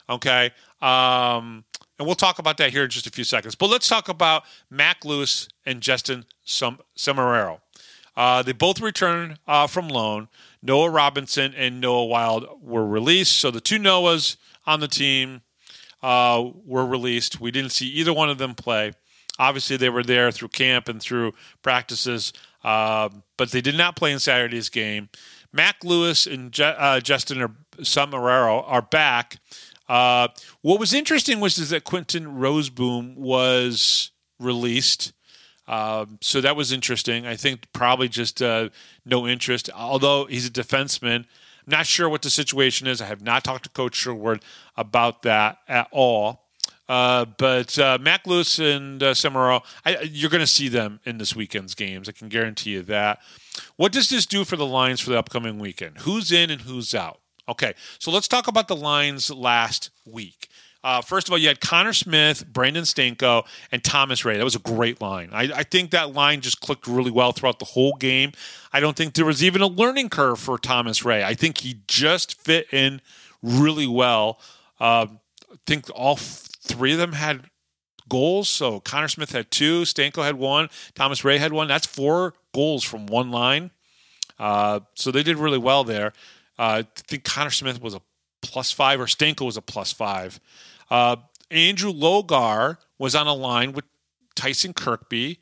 Okay. 0.08 0.50
Um, 0.80 1.64
and 1.98 2.06
we'll 2.06 2.14
talk 2.14 2.38
about 2.38 2.56
that 2.58 2.70
here 2.70 2.84
in 2.84 2.90
just 2.90 3.06
a 3.06 3.10
few 3.10 3.24
seconds. 3.24 3.54
But 3.54 3.70
let's 3.70 3.88
talk 3.88 4.08
about 4.08 4.44
Mac 4.70 5.04
Lewis 5.04 5.48
and 5.64 5.80
Justin 5.80 6.24
Sommerauer. 6.46 7.60
Uh, 8.16 8.42
they 8.42 8.52
both 8.52 8.80
returned 8.80 9.38
uh, 9.46 9.66
from 9.66 9.88
loan. 9.88 10.28
Noah 10.62 10.90
Robinson 10.90 11.54
and 11.54 11.80
Noah 11.80 12.06
Wild 12.06 12.46
were 12.62 12.86
released. 12.86 13.36
So 13.36 13.50
the 13.50 13.60
two 13.60 13.78
Noahs 13.78 14.36
on 14.66 14.80
the 14.80 14.88
team 14.88 15.42
uh, 16.02 16.44
were 16.64 16.86
released. 16.86 17.40
We 17.40 17.50
didn't 17.50 17.72
see 17.72 17.88
either 17.88 18.12
one 18.12 18.30
of 18.30 18.38
them 18.38 18.54
play. 18.54 18.92
Obviously, 19.38 19.76
they 19.76 19.90
were 19.90 20.02
there 20.02 20.30
through 20.32 20.48
camp 20.48 20.88
and 20.88 21.00
through 21.00 21.34
practices, 21.60 22.32
uh, 22.64 23.10
but 23.36 23.50
they 23.50 23.60
did 23.60 23.76
not 23.76 23.96
play 23.96 24.12
in 24.12 24.18
Saturday's 24.18 24.70
game. 24.70 25.10
Mac 25.52 25.84
Lewis 25.84 26.26
and 26.26 26.52
Je- 26.52 26.64
uh, 26.64 27.00
Justin 27.00 27.56
Sommerauer 27.78 28.64
are 28.66 28.82
back. 28.82 29.38
Uh, 29.88 30.28
what 30.62 30.80
was 30.80 30.92
interesting 30.92 31.38
was 31.38 31.58
is 31.58 31.70
that 31.70 31.84
Quentin 31.84 32.24
Roseboom 32.24 33.16
was 33.16 34.10
released. 34.38 35.12
Um, 35.68 36.18
so 36.20 36.40
that 36.40 36.56
was 36.56 36.72
interesting. 36.72 37.26
I 37.26 37.36
think 37.36 37.72
probably 37.72 38.08
just 38.08 38.40
uh, 38.40 38.68
no 39.04 39.26
interest, 39.26 39.68
although 39.74 40.26
he's 40.26 40.46
a 40.46 40.50
defenseman. 40.50 41.24
I'm 41.66 41.72
not 41.78 41.86
sure 41.86 42.08
what 42.08 42.22
the 42.22 42.30
situation 42.30 42.86
is. 42.86 43.00
I 43.00 43.06
have 43.06 43.22
not 43.22 43.42
talked 43.42 43.64
to 43.64 43.70
Coach 43.70 43.96
Sherwood 43.96 44.42
about 44.76 45.22
that 45.22 45.58
at 45.68 45.88
all. 45.90 46.42
Uh, 46.88 47.24
but 47.24 47.76
uh, 47.78 47.98
Mac 48.00 48.26
Lewis 48.26 48.60
and 48.60 49.02
uh, 49.02 49.12
Samaro, 49.12 49.62
you're 50.08 50.30
going 50.30 50.40
to 50.40 50.46
see 50.46 50.68
them 50.68 51.00
in 51.04 51.18
this 51.18 51.34
weekend's 51.34 51.74
games. 51.74 52.08
I 52.08 52.12
can 52.12 52.28
guarantee 52.28 52.70
you 52.70 52.82
that. 52.82 53.18
What 53.76 53.92
does 53.92 54.08
this 54.08 54.26
do 54.26 54.44
for 54.44 54.56
the 54.56 54.66
lines 54.66 55.00
for 55.00 55.10
the 55.10 55.18
upcoming 55.18 55.58
weekend? 55.58 55.98
Who's 55.98 56.30
in 56.30 56.50
and 56.50 56.60
who's 56.60 56.94
out? 56.94 57.18
Okay, 57.48 57.74
so 57.98 58.10
let's 58.10 58.28
talk 58.28 58.48
about 58.48 58.68
the 58.68 58.76
lines 58.76 59.30
last 59.30 59.90
week. 60.04 60.48
Uh, 60.86 61.00
first 61.00 61.26
of 61.26 61.32
all, 61.32 61.38
you 61.38 61.48
had 61.48 61.60
Connor 61.60 61.92
Smith, 61.92 62.46
Brandon 62.46 62.84
Stanko, 62.84 63.44
and 63.72 63.82
Thomas 63.82 64.24
Ray. 64.24 64.36
That 64.36 64.44
was 64.44 64.54
a 64.54 64.60
great 64.60 65.00
line. 65.00 65.30
I, 65.32 65.50
I, 65.52 65.62
think 65.64 65.90
that 65.90 66.14
line 66.14 66.42
just 66.42 66.60
clicked 66.60 66.86
really 66.86 67.10
well 67.10 67.32
throughout 67.32 67.58
the 67.58 67.64
whole 67.64 67.96
game. 67.96 68.30
I 68.72 68.78
don't 68.78 68.96
think 68.96 69.14
there 69.14 69.24
was 69.24 69.42
even 69.42 69.62
a 69.62 69.66
learning 69.66 70.10
curve 70.10 70.38
for 70.38 70.58
Thomas 70.58 71.04
Ray. 71.04 71.24
I 71.24 71.34
think 71.34 71.58
he 71.58 71.80
just 71.88 72.40
fit 72.40 72.72
in 72.72 73.00
really 73.42 73.88
well. 73.88 74.38
Uh, 74.78 75.08
I 75.52 75.56
think 75.66 75.90
all 75.92 76.14
three 76.14 76.92
of 76.92 76.98
them 76.98 77.14
had 77.14 77.50
goals. 78.08 78.48
So 78.48 78.78
Connor 78.78 79.08
Smith 79.08 79.32
had 79.32 79.50
two, 79.50 79.82
Stanko 79.82 80.22
had 80.22 80.36
one, 80.36 80.70
Thomas 80.94 81.24
Ray 81.24 81.38
had 81.38 81.52
one. 81.52 81.66
That's 81.66 81.88
four 81.88 82.34
goals 82.54 82.84
from 82.84 83.06
one 83.06 83.32
line. 83.32 83.72
Uh, 84.38 84.78
so 84.94 85.10
they 85.10 85.24
did 85.24 85.36
really 85.36 85.58
well 85.58 85.82
there. 85.82 86.12
Uh, 86.56 86.84
I 86.84 86.86
think 86.94 87.24
Connor 87.24 87.50
Smith 87.50 87.82
was 87.82 87.94
a 87.94 88.02
plus 88.40 88.70
five, 88.70 89.00
or 89.00 89.06
Stanko 89.06 89.44
was 89.46 89.56
a 89.56 89.62
plus 89.62 89.92
five. 89.92 90.38
Uh, 90.90 91.16
Andrew 91.50 91.92
Logar 91.92 92.78
was 92.98 93.14
on 93.14 93.26
a 93.26 93.34
line 93.34 93.72
with 93.72 93.84
Tyson 94.34 94.72
Kirkby 94.72 95.40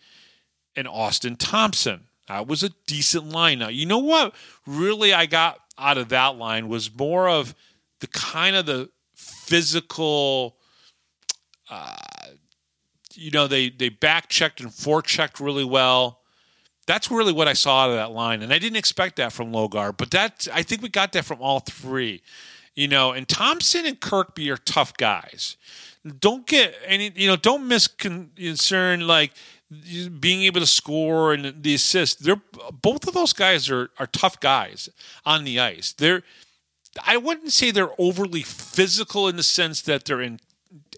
and 0.77 0.89
Austin 0.89 1.37
Thompson. 1.37 2.05
That 2.29 2.47
was 2.47 2.63
a 2.63 2.71
decent 2.87 3.31
line. 3.31 3.59
Now, 3.59 3.69
you 3.69 3.87
know 3.87 3.99
what 3.99 4.35
really 4.67 5.13
I 5.13 5.27
got 5.27 5.59
out 5.79 5.99
of 5.99 6.09
that 6.09 6.37
line 6.37 6.69
was 6.69 6.95
more 6.95 7.29
of 7.29 7.55
the 8.01 8.07
kind 8.07 8.57
of 8.57 8.67
the 8.67 8.91
physical. 9.15 10.57
Uh, 11.69 11.97
you 13.15 13.31
know, 13.31 13.47
they 13.47 13.69
they 13.69 13.89
back 13.89 14.29
checked 14.29 14.61
and 14.61 14.71
forechecked 14.71 15.41
really 15.41 15.65
well. 15.65 16.21
That's 16.87 17.11
really 17.11 17.33
what 17.33 17.49
I 17.49 17.55
saw 17.55 17.85
out 17.85 17.91
of 17.91 17.97
that 17.97 18.11
line, 18.11 18.43
and 18.43 18.53
I 18.53 18.59
didn't 18.59 18.77
expect 18.77 19.17
that 19.17 19.33
from 19.33 19.53
Logar. 19.53 19.97
But 19.97 20.11
that 20.11 20.49
I 20.53 20.63
think 20.63 20.83
we 20.83 20.89
got 20.89 21.13
that 21.13 21.25
from 21.25 21.41
all 21.41 21.61
three. 21.61 22.23
You 22.75 22.89
know, 22.89 23.13
and 23.13 23.29
Thompson 23.29 23.87
and 23.87 24.01
Kirkby 24.01 24.51
are 24.51 24.57
tough 24.57 24.97
guys. 24.97 25.57
Don't 26.19 26.47
get 26.47 26.75
any, 26.85 27.13
you 27.15 27.29
know, 27.29 27.37
don't 27.37 27.69
misconcern 27.69 29.07
like 29.07 29.33
being 30.21 30.43
able 30.43 30.61
to 30.61 30.67
score 30.67 31.33
and 31.33 31.63
the 31.63 31.75
assist. 31.75 32.25
They're 32.25 32.41
both 32.83 33.07
of 33.07 33.15
those 33.15 33.33
guys 33.33 33.71
are 33.71 33.91
are 33.99 34.07
tough 34.07 34.41
guys 34.41 34.89
on 35.25 35.45
the 35.45 35.61
ice. 35.61 35.93
They're 35.93 36.23
I 37.05 37.17
wouldn't 37.17 37.53
say 37.53 37.71
they're 37.71 37.99
overly 37.99 38.43
physical 38.43 39.29
in 39.29 39.37
the 39.37 39.43
sense 39.43 39.81
that 39.83 40.05
they're 40.05 40.21
in 40.21 40.41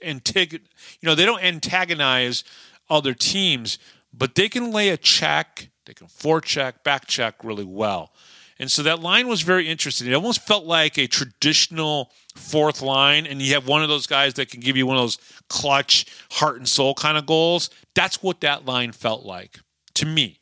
antig- 0.03 0.53
you 0.53 0.61
know, 1.03 1.15
they 1.15 1.25
don't 1.25 1.43
antagonize 1.43 2.45
other 2.89 3.15
teams, 3.15 3.79
but 4.13 4.35
they 4.35 4.49
can 4.49 4.71
lay 4.71 4.89
a 4.91 4.97
check, 4.97 5.69
they 5.85 5.95
can 5.95 6.07
forecheck, 6.07 6.83
back 6.83 7.07
check 7.07 7.43
really 7.43 7.65
well. 7.65 8.13
And 8.59 8.71
so 8.71 8.83
that 8.85 9.01
line 9.01 9.29
was 9.29 9.43
very 9.43 9.69
interesting. 9.69 10.07
It 10.07 10.15
almost 10.15 10.47
felt 10.47 10.65
like 10.65 10.97
a 10.99 11.07
traditional 11.07 12.11
fourth 12.35 12.81
line, 12.81 13.27
and 13.27 13.43
you 13.43 13.53
have 13.55 13.67
one 13.67 13.83
of 13.83 13.89
those 13.89 14.07
guys 14.07 14.35
that 14.35 14.51
can 14.51 14.61
give 14.61 14.77
you 14.77 14.87
one 14.87 14.97
of 14.97 15.03
those 15.03 15.19
clutch, 15.49 16.07
heart 16.33 16.57
and 16.57 16.69
soul 16.69 16.95
kind 16.95 17.19
of 17.19 17.27
goals. 17.27 17.69
That's 17.95 18.23
what 18.23 18.41
that 18.41 18.65
line 18.65 18.93
felt 18.93 19.25
like 19.25 19.61
to 19.95 20.07
me. 20.07 20.41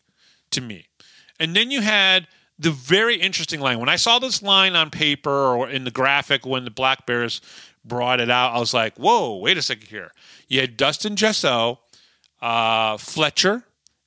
To 0.52 0.60
me. 0.60 0.86
And 1.40 1.56
then 1.56 1.70
you 1.72 1.80
had 1.80 2.28
the 2.58 2.70
very 2.70 3.16
interesting 3.16 3.60
line. 3.60 3.80
When 3.80 3.88
I 3.88 3.96
saw 3.96 4.20
this 4.20 4.42
line 4.42 4.76
on 4.76 4.90
paper 4.90 5.30
or 5.30 5.68
in 5.68 5.82
the 5.82 5.90
graphic 5.90 6.46
when 6.46 6.64
the 6.64 6.70
Black 6.70 7.06
Bears 7.06 7.40
brought 7.84 8.20
it 8.20 8.30
out, 8.30 8.54
I 8.54 8.60
was 8.60 8.72
like, 8.72 8.96
whoa, 8.96 9.38
wait 9.38 9.58
a 9.58 9.62
second 9.62 9.88
here. 9.88 10.12
You 10.46 10.60
had 10.60 10.76
Dustin 10.76 11.16
Gesso, 11.16 11.80
uh, 12.40 12.96
Fletcher, 12.96 13.64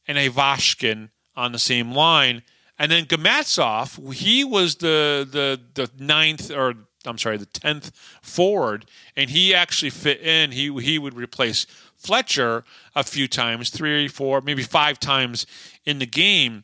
and 0.08 0.18
Ivashkin 0.18 1.10
on 1.36 1.52
the 1.52 1.60
same 1.60 1.92
line 1.92 2.44
and 2.80 2.92
then 2.92 3.06
Gamatsov, 3.06 4.14
he 4.14 4.44
was 4.44 4.76
the 4.76 5.28
the 5.30 5.60
the 5.74 5.90
ninth 5.98 6.52
or 6.52 6.76
I'm 7.06 7.18
sorry, 7.18 7.38
the 7.38 7.46
tenth 7.46 7.92
forward, 8.22 8.86
and 9.16 9.30
he 9.30 9.54
actually 9.54 9.90
fit 9.90 10.22
in. 10.22 10.52
He 10.52 10.74
he 10.82 11.00
would 11.00 11.16
replace 11.16 11.66
Fletcher 11.96 12.64
a 12.96 13.04
few 13.04 13.28
times, 13.28 13.70
three, 13.70 14.08
four, 14.08 14.42
maybe 14.42 14.64
five 14.64 15.00
times 15.00 15.46
in 15.86 16.00
the 16.00 16.06
game. 16.06 16.64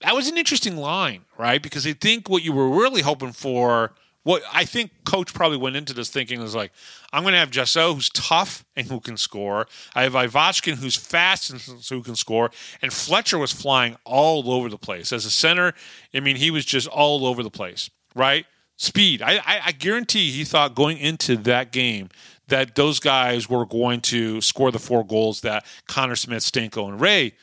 That 0.00 0.14
was 0.14 0.28
an 0.28 0.38
interesting 0.38 0.76
line, 0.76 1.26
right? 1.36 1.62
Because 1.62 1.86
I 1.86 1.92
think 1.92 2.28
what 2.28 2.42
you 2.42 2.52
were 2.52 2.68
really 2.68 3.02
hoping 3.02 3.32
for 3.32 3.92
what 4.22 4.42
I 4.52 4.64
think 4.64 4.90
coach 5.04 5.32
probably 5.32 5.56
went 5.56 5.76
into 5.76 5.94
this 5.94 6.10
thinking 6.10 6.40
was 6.40 6.54
like, 6.54 6.72
I'm 7.12 7.22
going 7.22 7.32
to 7.32 7.38
have 7.38 7.50
Gesso 7.50 7.94
who's 7.94 8.10
tough 8.10 8.64
and 8.76 8.86
who 8.86 9.00
can 9.00 9.16
score. 9.16 9.66
I 9.94 10.02
have 10.02 10.12
Ivashkin 10.12 10.74
who's 10.74 10.96
fast 10.96 11.50
and 11.50 11.60
who 11.60 12.02
can 12.02 12.16
score. 12.16 12.50
And 12.82 12.92
Fletcher 12.92 13.38
was 13.38 13.52
flying 13.52 13.96
all 14.04 14.50
over 14.52 14.68
the 14.68 14.78
place 14.78 15.12
as 15.12 15.24
a 15.24 15.30
center. 15.30 15.74
I 16.14 16.20
mean, 16.20 16.36
he 16.36 16.50
was 16.50 16.64
just 16.64 16.86
all 16.86 17.26
over 17.26 17.42
the 17.42 17.50
place, 17.50 17.88
right? 18.14 18.44
Speed. 18.76 19.22
I, 19.22 19.36
I, 19.38 19.60
I 19.66 19.72
guarantee 19.72 20.30
he 20.30 20.44
thought 20.44 20.74
going 20.74 20.98
into 20.98 21.36
that 21.38 21.72
game 21.72 22.10
that 22.48 22.74
those 22.74 22.98
guys 23.00 23.48
were 23.48 23.64
going 23.64 24.00
to 24.00 24.40
score 24.40 24.70
the 24.70 24.78
four 24.78 25.04
goals 25.04 25.40
that 25.42 25.64
Connor 25.86 26.16
Smith, 26.16 26.42
Stanko, 26.42 26.88
and 26.88 27.00
Ray 27.00 27.34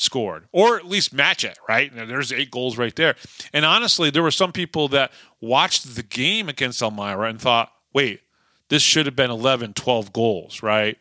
scored, 0.00 0.46
or 0.50 0.76
at 0.76 0.86
least 0.86 1.12
match 1.12 1.44
it, 1.44 1.58
right? 1.68 1.94
Now, 1.94 2.06
there's 2.06 2.32
eight 2.32 2.50
goals 2.50 2.78
right 2.78 2.94
there. 2.96 3.16
And 3.52 3.64
honestly, 3.64 4.10
there 4.10 4.22
were 4.22 4.30
some 4.30 4.52
people 4.52 4.88
that 4.88 5.12
watched 5.40 5.94
the 5.94 6.02
game 6.02 6.48
against 6.48 6.80
Elmira 6.80 7.28
and 7.28 7.40
thought, 7.40 7.70
wait, 7.92 8.20
this 8.68 8.82
should 8.82 9.06
have 9.06 9.16
been 9.16 9.30
11, 9.30 9.74
12 9.74 10.12
goals, 10.12 10.62
right? 10.62 10.96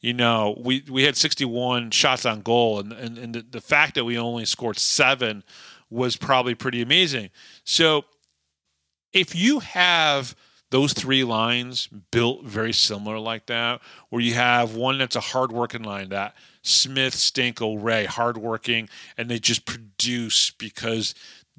You 0.00 0.12
know, 0.12 0.56
we, 0.62 0.84
we 0.88 1.02
had 1.02 1.16
61 1.16 1.90
shots 1.90 2.24
on 2.24 2.42
goal, 2.42 2.78
and, 2.78 2.92
and, 2.92 3.18
and 3.18 3.34
the, 3.34 3.42
the 3.42 3.60
fact 3.60 3.96
that 3.96 4.04
we 4.04 4.16
only 4.18 4.44
scored 4.44 4.78
seven 4.78 5.42
was 5.90 6.16
probably 6.16 6.54
pretty 6.54 6.80
amazing. 6.80 7.30
So 7.64 8.04
if 9.12 9.34
you 9.34 9.60
have 9.60 10.36
those 10.70 10.92
three 10.92 11.24
lines 11.24 11.88
built 12.10 12.44
very 12.44 12.72
similar 12.72 13.18
like 13.18 13.46
that, 13.46 13.80
where 14.10 14.22
you 14.22 14.34
have 14.34 14.74
one 14.74 14.98
that's 14.98 15.16
a 15.16 15.20
hard 15.20 15.52
working 15.52 15.82
line 15.82 16.10
that 16.10 16.34
Smith, 16.64 17.14
Stanko, 17.14 17.80
Ray, 17.80 18.06
hardworking, 18.06 18.88
and 19.16 19.30
they 19.30 19.38
just 19.38 19.64
produce 19.64 20.50
because 20.50 21.14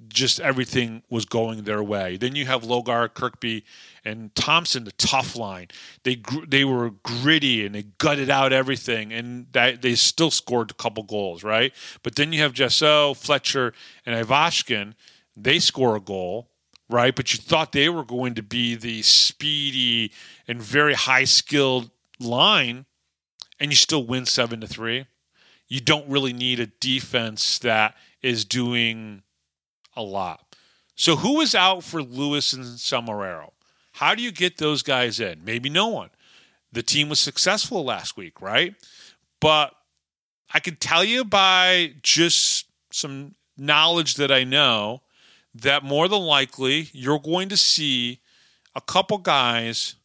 just 0.09 0.41
everything 0.41 1.03
was 1.09 1.23
going 1.23 1.63
their 1.63 1.81
way. 1.81 2.17
Then 2.17 2.35
you 2.35 2.45
have 2.47 2.63
Logar, 2.63 3.13
Kirkby, 3.13 3.63
and 4.03 4.35
Thompson, 4.35 4.83
the 4.83 4.91
tough 4.93 5.37
line. 5.37 5.67
They 6.03 6.21
they 6.47 6.65
were 6.65 6.89
gritty 6.89 7.65
and 7.65 7.73
they 7.73 7.83
gutted 7.97 8.29
out 8.29 8.51
everything, 8.51 9.13
and 9.13 9.47
that, 9.53 9.81
they 9.81 9.95
still 9.95 10.31
scored 10.31 10.71
a 10.71 10.73
couple 10.73 11.03
goals, 11.03 11.43
right? 11.43 11.73
But 12.03 12.15
then 12.15 12.33
you 12.33 12.41
have 12.41 12.51
Jousseau, 12.51 13.13
Fletcher, 13.13 13.73
and 14.05 14.27
Ivashkin. 14.27 14.95
They 15.37 15.59
score 15.59 15.95
a 15.95 16.01
goal 16.01 16.49
right? 16.89 17.15
But 17.15 17.33
you 17.33 17.39
thought 17.39 17.71
they 17.71 17.89
were 17.89 18.03
going 18.03 18.35
to 18.35 18.43
be 18.43 18.75
the 18.75 19.01
speedy 19.01 20.11
and 20.47 20.61
very 20.61 20.93
high 20.93 21.23
skilled 21.23 21.89
line, 22.19 22.85
and 23.59 23.71
you 23.71 23.75
still 23.75 24.05
win 24.05 24.25
seven 24.25 24.61
to 24.61 24.67
three. 24.67 25.07
You 25.67 25.79
don't 25.79 26.07
really 26.07 26.33
need 26.33 26.59
a 26.59 26.67
defense 26.67 27.59
that 27.59 27.95
is 28.21 28.45
doing 28.45 29.23
a 29.95 30.01
lot. 30.01 30.55
So 30.95 31.15
who 31.15 31.41
is 31.41 31.55
out 31.55 31.83
for 31.83 32.01
Lewis 32.01 32.53
and 32.53 32.63
Sommerero? 32.63 33.51
How 33.93 34.15
do 34.15 34.21
you 34.21 34.31
get 34.31 34.57
those 34.57 34.81
guys 34.81 35.19
in? 35.19 35.43
Maybe 35.43 35.69
no 35.69 35.87
one. 35.87 36.09
The 36.71 36.83
team 36.83 37.09
was 37.09 37.19
successful 37.19 37.83
last 37.83 38.17
week, 38.17 38.41
right? 38.41 38.75
But 39.39 39.73
I 40.53 40.59
can 40.59 40.75
tell 40.75 41.03
you 41.03 41.23
by 41.25 41.93
just 42.01 42.67
some 42.91 43.35
knowledge 43.57 44.15
that 44.15 44.31
I 44.31 44.43
know 44.43 45.01
that 45.53 45.83
more 45.83 46.07
than 46.07 46.21
likely 46.21 46.89
you're 46.91 47.19
going 47.19 47.49
to 47.49 47.57
see 47.57 48.19
a 48.75 48.81
couple 48.81 49.17
guys. 49.17 49.95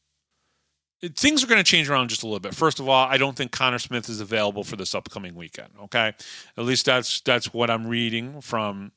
Things 1.03 1.43
are 1.43 1.47
going 1.47 1.59
to 1.59 1.65
change 1.65 1.89
around 1.89 2.09
just 2.09 2.23
a 2.23 2.27
little 2.27 2.41
bit. 2.41 2.55
First 2.55 2.79
of 2.79 2.89
all, 2.89 3.07
I 3.07 3.17
don't 3.17 3.35
think 3.35 3.53
Connor 3.53 3.79
Smith 3.79 4.09
is 4.09 4.21
available 4.21 4.65
for 4.65 4.77
this 4.77 4.95
upcoming 4.95 5.35
weekend. 5.35 5.71
Okay, 5.85 6.13
at 6.57 6.65
least 6.65 6.87
that's 6.87 7.21
that's 7.21 7.55
what 7.55 7.71
I'm 7.71 7.87
reading 7.87 8.41
from 8.41 8.93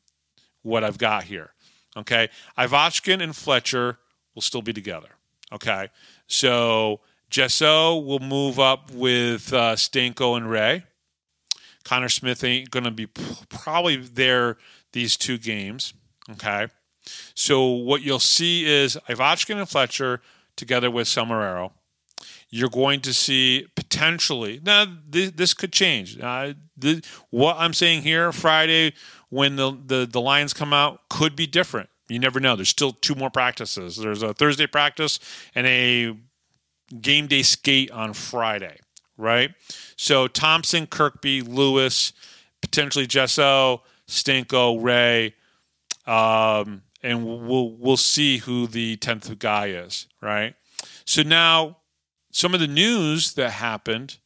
what 0.63 0.83
I've 0.83 0.97
got 0.97 1.23
here. 1.23 1.53
Okay, 1.95 2.29
Ivashkin 2.57 3.21
and 3.21 3.35
Fletcher 3.35 3.99
will 4.35 4.41
still 4.41 4.61
be 4.61 4.73
together. 4.73 5.09
Okay, 5.51 5.89
so 6.27 6.99
Jousseau 7.29 7.97
will 7.97 8.19
move 8.19 8.59
up 8.59 8.91
with 8.91 9.53
uh, 9.53 9.75
Stanko 9.75 10.35
and 10.35 10.49
Ray. 10.49 10.83
Connor 11.83 12.09
Smith 12.09 12.43
ain't 12.43 12.71
going 12.71 12.85
to 12.85 12.91
be 12.91 13.07
probably 13.07 13.97
there 13.97 14.57
these 14.93 15.17
two 15.17 15.37
games. 15.37 15.93
Okay. 16.31 16.67
So 17.35 17.65
what 17.65 18.01
you'll 18.01 18.19
see 18.19 18.65
is 18.65 18.97
Ivashkin 19.09 19.57
and 19.57 19.67
Fletcher 19.67 20.21
together 20.55 20.89
with 20.89 21.07
Sommerero. 21.07 21.71
You're 22.55 22.69
going 22.69 23.01
to 23.01 23.15
see 23.15 23.65
potentially 23.73 24.61
now 24.63 24.85
this, 25.09 25.31
this 25.31 25.53
could 25.55 25.73
change. 25.73 26.19
Uh, 26.19 26.53
the, 26.77 27.03
what 27.31 27.55
I'm 27.57 27.73
saying 27.73 28.03
here 28.03 28.31
Friday 28.31 28.93
when 29.29 29.55
the, 29.55 29.75
the 29.83 30.05
the 30.05 30.21
Lions 30.21 30.53
come 30.53 30.71
out 30.71 31.01
could 31.09 31.35
be 31.35 31.47
different. 31.47 31.89
You 32.09 32.19
never 32.19 32.39
know. 32.39 32.55
There's 32.55 32.69
still 32.69 32.91
two 32.91 33.15
more 33.15 33.31
practices. 33.31 33.97
There's 33.97 34.21
a 34.21 34.35
Thursday 34.35 34.67
practice 34.67 35.19
and 35.55 35.65
a 35.65 36.15
game 37.01 37.25
day 37.25 37.41
skate 37.41 37.89
on 37.89 38.13
Friday, 38.13 38.77
right? 39.17 39.49
So 39.95 40.27
Thompson, 40.27 40.85
Kirkby, 40.85 41.41
Lewis, 41.41 42.13
potentially 42.61 43.07
Jousseau, 43.07 43.81
Stinko, 44.07 44.79
Ray, 44.79 45.33
um, 46.05 46.83
and 47.01 47.25
we'll 47.25 47.71
we'll 47.71 47.97
see 47.97 48.37
who 48.37 48.67
the 48.67 48.95
tenth 48.97 49.39
guy 49.39 49.69
is, 49.69 50.05
right? 50.21 50.53
So 51.05 51.23
now, 51.23 51.77
some 52.33 52.55
of 52.55 52.59
the 52.59 52.67
news 52.67 53.33
that 53.33 53.51
happened 53.51 54.17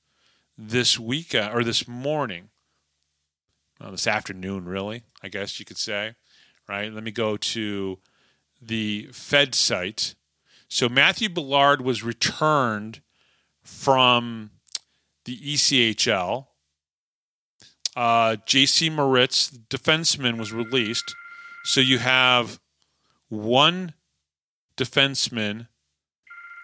this 0.58 0.98
weekend 0.98 1.54
or 1.54 1.62
this 1.62 1.90
morning, 1.90 2.50
well, 3.82 3.92
this 3.92 4.08
afternoon, 4.08 4.64
really, 4.64 5.04
I 5.22 5.28
guess 5.28 5.60
you 5.60 5.66
could 5.66 5.78
say, 5.78 6.16
right? 6.70 6.92
Let 6.92 7.04
me 7.04 7.12
go 7.12 7.36
to 7.36 8.00
the 8.62 9.10
Fed 9.12 9.54
site. 9.54 10.16
So 10.70 10.88
Matthew 10.88 11.28
Ballard 11.28 11.82
was 11.82 12.02
returned 12.02 13.02
from 13.62 14.52
the 15.26 15.38
ECHL. 15.38 16.48
Uh, 17.94 18.38
J.C. 18.46 18.90
Moritz, 18.90 19.52
defenseman, 19.52 20.38
was 20.38 20.54
released. 20.54 21.14
So 21.66 21.82
you 21.82 21.98
have 21.98 22.62
one 23.28 23.96
defenseman 24.78 25.68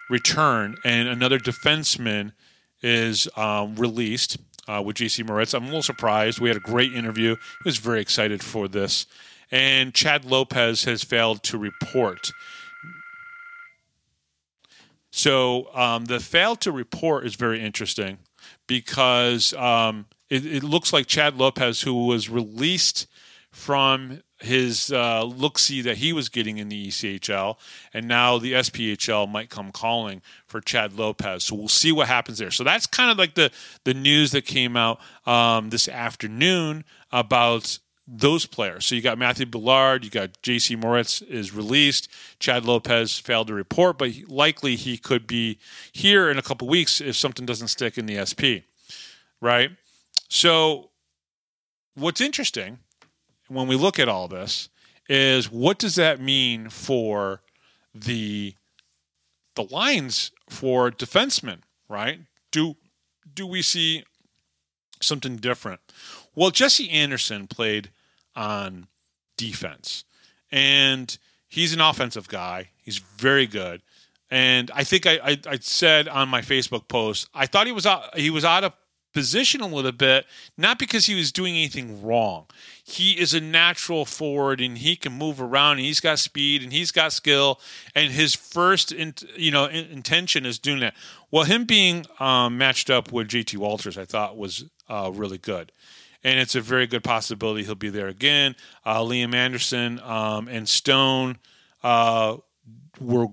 return 0.08 0.76
and 0.84 1.08
another 1.08 1.38
defenseman 1.38 2.32
is 2.82 3.28
um, 3.36 3.76
released 3.76 4.36
uh, 4.68 4.82
with 4.84 4.96
JC 4.96 5.26
Moritz. 5.26 5.54
I'm 5.54 5.64
a 5.64 5.66
little 5.66 5.82
surprised. 5.82 6.40
We 6.40 6.48
had 6.48 6.56
a 6.56 6.60
great 6.60 6.92
interview. 6.92 7.36
He 7.36 7.68
was 7.68 7.78
very 7.78 8.00
excited 8.00 8.42
for 8.42 8.68
this. 8.68 9.06
And 9.50 9.94
Chad 9.94 10.24
Lopez 10.24 10.84
has 10.84 11.02
failed 11.02 11.42
to 11.44 11.58
report. 11.58 12.32
So 15.10 15.72
um, 15.74 16.06
the 16.06 16.18
failed 16.18 16.60
to 16.62 16.72
report 16.72 17.24
is 17.24 17.36
very 17.36 17.62
interesting 17.62 18.18
because 18.66 19.52
um, 19.54 20.06
it, 20.28 20.44
it, 20.44 20.64
looks 20.64 20.92
like 20.92 21.06
Chad 21.06 21.36
Lopez, 21.36 21.82
who 21.82 22.06
was 22.06 22.28
released 22.28 23.06
from 23.52 24.23
his 24.44 24.92
uh, 24.92 25.24
look 25.24 25.58
see 25.58 25.82
that 25.82 25.98
he 25.98 26.12
was 26.12 26.28
getting 26.28 26.58
in 26.58 26.68
the 26.68 26.88
ECHL, 26.88 27.56
and 27.92 28.06
now 28.06 28.38
the 28.38 28.52
SPHL 28.52 29.30
might 29.30 29.50
come 29.50 29.72
calling 29.72 30.22
for 30.46 30.60
Chad 30.60 30.94
Lopez. 30.94 31.44
So 31.44 31.54
we'll 31.54 31.68
see 31.68 31.92
what 31.92 32.08
happens 32.08 32.38
there. 32.38 32.50
So 32.50 32.64
that's 32.64 32.86
kind 32.86 33.10
of 33.10 33.18
like 33.18 33.34
the 33.34 33.50
the 33.84 33.94
news 33.94 34.32
that 34.32 34.44
came 34.46 34.76
out 34.76 35.00
um, 35.26 35.70
this 35.70 35.88
afternoon 35.88 36.84
about 37.10 37.78
those 38.06 38.44
players. 38.44 38.84
So 38.84 38.94
you 38.94 39.00
got 39.00 39.18
Matthew 39.18 39.46
Billard, 39.46 40.04
you 40.04 40.10
got 40.10 40.42
J.C. 40.42 40.76
Moritz 40.76 41.22
is 41.22 41.54
released. 41.54 42.08
Chad 42.38 42.64
Lopez 42.64 43.18
failed 43.18 43.46
to 43.46 43.54
report, 43.54 43.98
but 43.98 44.10
likely 44.28 44.76
he 44.76 44.98
could 44.98 45.26
be 45.26 45.58
here 45.92 46.30
in 46.30 46.38
a 46.38 46.42
couple 46.42 46.68
weeks 46.68 47.00
if 47.00 47.16
something 47.16 47.46
doesn't 47.46 47.68
stick 47.68 47.96
in 47.96 48.06
the 48.06 48.24
SP, 48.24 48.68
right? 49.40 49.70
So 50.28 50.90
what's 51.94 52.20
interesting 52.20 52.80
when 53.48 53.68
we 53.68 53.76
look 53.76 53.98
at 53.98 54.08
all 54.08 54.28
this 54.28 54.68
is 55.08 55.50
what 55.50 55.78
does 55.78 55.96
that 55.96 56.20
mean 56.20 56.68
for 56.68 57.42
the 57.94 58.54
the 59.54 59.64
lines 59.64 60.32
for 60.48 60.90
defensemen, 60.90 61.60
right? 61.88 62.20
Do 62.50 62.76
do 63.32 63.46
we 63.46 63.62
see 63.62 64.04
something 65.00 65.36
different? 65.36 65.80
Well, 66.34 66.50
Jesse 66.50 66.90
Anderson 66.90 67.46
played 67.46 67.90
on 68.34 68.88
defense, 69.36 70.04
and 70.50 71.16
he's 71.48 71.72
an 71.72 71.80
offensive 71.80 72.28
guy. 72.28 72.70
He's 72.82 72.98
very 72.98 73.46
good, 73.46 73.82
and 74.30 74.70
I 74.74 74.84
think 74.84 75.06
I, 75.06 75.18
I, 75.22 75.38
I 75.46 75.58
said 75.60 76.08
on 76.08 76.28
my 76.28 76.40
Facebook 76.40 76.88
post 76.88 77.28
I 77.34 77.46
thought 77.46 77.66
he 77.66 77.72
was 77.72 77.86
out, 77.86 78.16
he 78.18 78.30
was 78.30 78.44
out 78.44 78.64
of 78.64 78.72
position 79.14 79.60
a 79.60 79.66
little 79.66 79.92
bit, 79.92 80.26
not 80.58 80.78
because 80.78 81.06
he 81.06 81.14
was 81.14 81.32
doing 81.32 81.54
anything 81.54 82.02
wrong. 82.02 82.46
He 82.82 83.12
is 83.12 83.32
a 83.32 83.40
natural 83.40 84.04
forward 84.04 84.60
and 84.60 84.76
he 84.76 84.96
can 84.96 85.12
move 85.12 85.40
around. 85.40 85.78
And 85.78 85.86
he's 85.86 86.00
got 86.00 86.18
speed 86.18 86.62
and 86.62 86.72
he's 86.72 86.90
got 86.90 87.12
skill. 87.12 87.60
And 87.94 88.12
his 88.12 88.34
first, 88.34 88.92
in, 88.92 89.14
you 89.36 89.50
know, 89.50 89.66
in, 89.66 89.86
intention 89.86 90.44
is 90.44 90.58
doing 90.58 90.80
that. 90.80 90.94
Well, 91.30 91.44
him 91.44 91.64
being 91.64 92.04
um, 92.20 92.58
matched 92.58 92.90
up 92.90 93.10
with 93.10 93.28
JT 93.28 93.56
Walters, 93.56 93.96
I 93.96 94.04
thought 94.04 94.36
was 94.36 94.64
uh, 94.88 95.10
really 95.14 95.38
good. 95.38 95.72
And 96.22 96.38
it's 96.38 96.54
a 96.54 96.60
very 96.60 96.86
good 96.86 97.04
possibility 97.04 97.64
he'll 97.64 97.74
be 97.74 97.90
there 97.90 98.08
again. 98.08 98.56
Uh, 98.84 99.00
Liam 99.00 99.34
Anderson 99.34 100.00
um, 100.00 100.48
and 100.48 100.68
Stone 100.68 101.38
uh, 101.82 102.36
were 103.00 103.28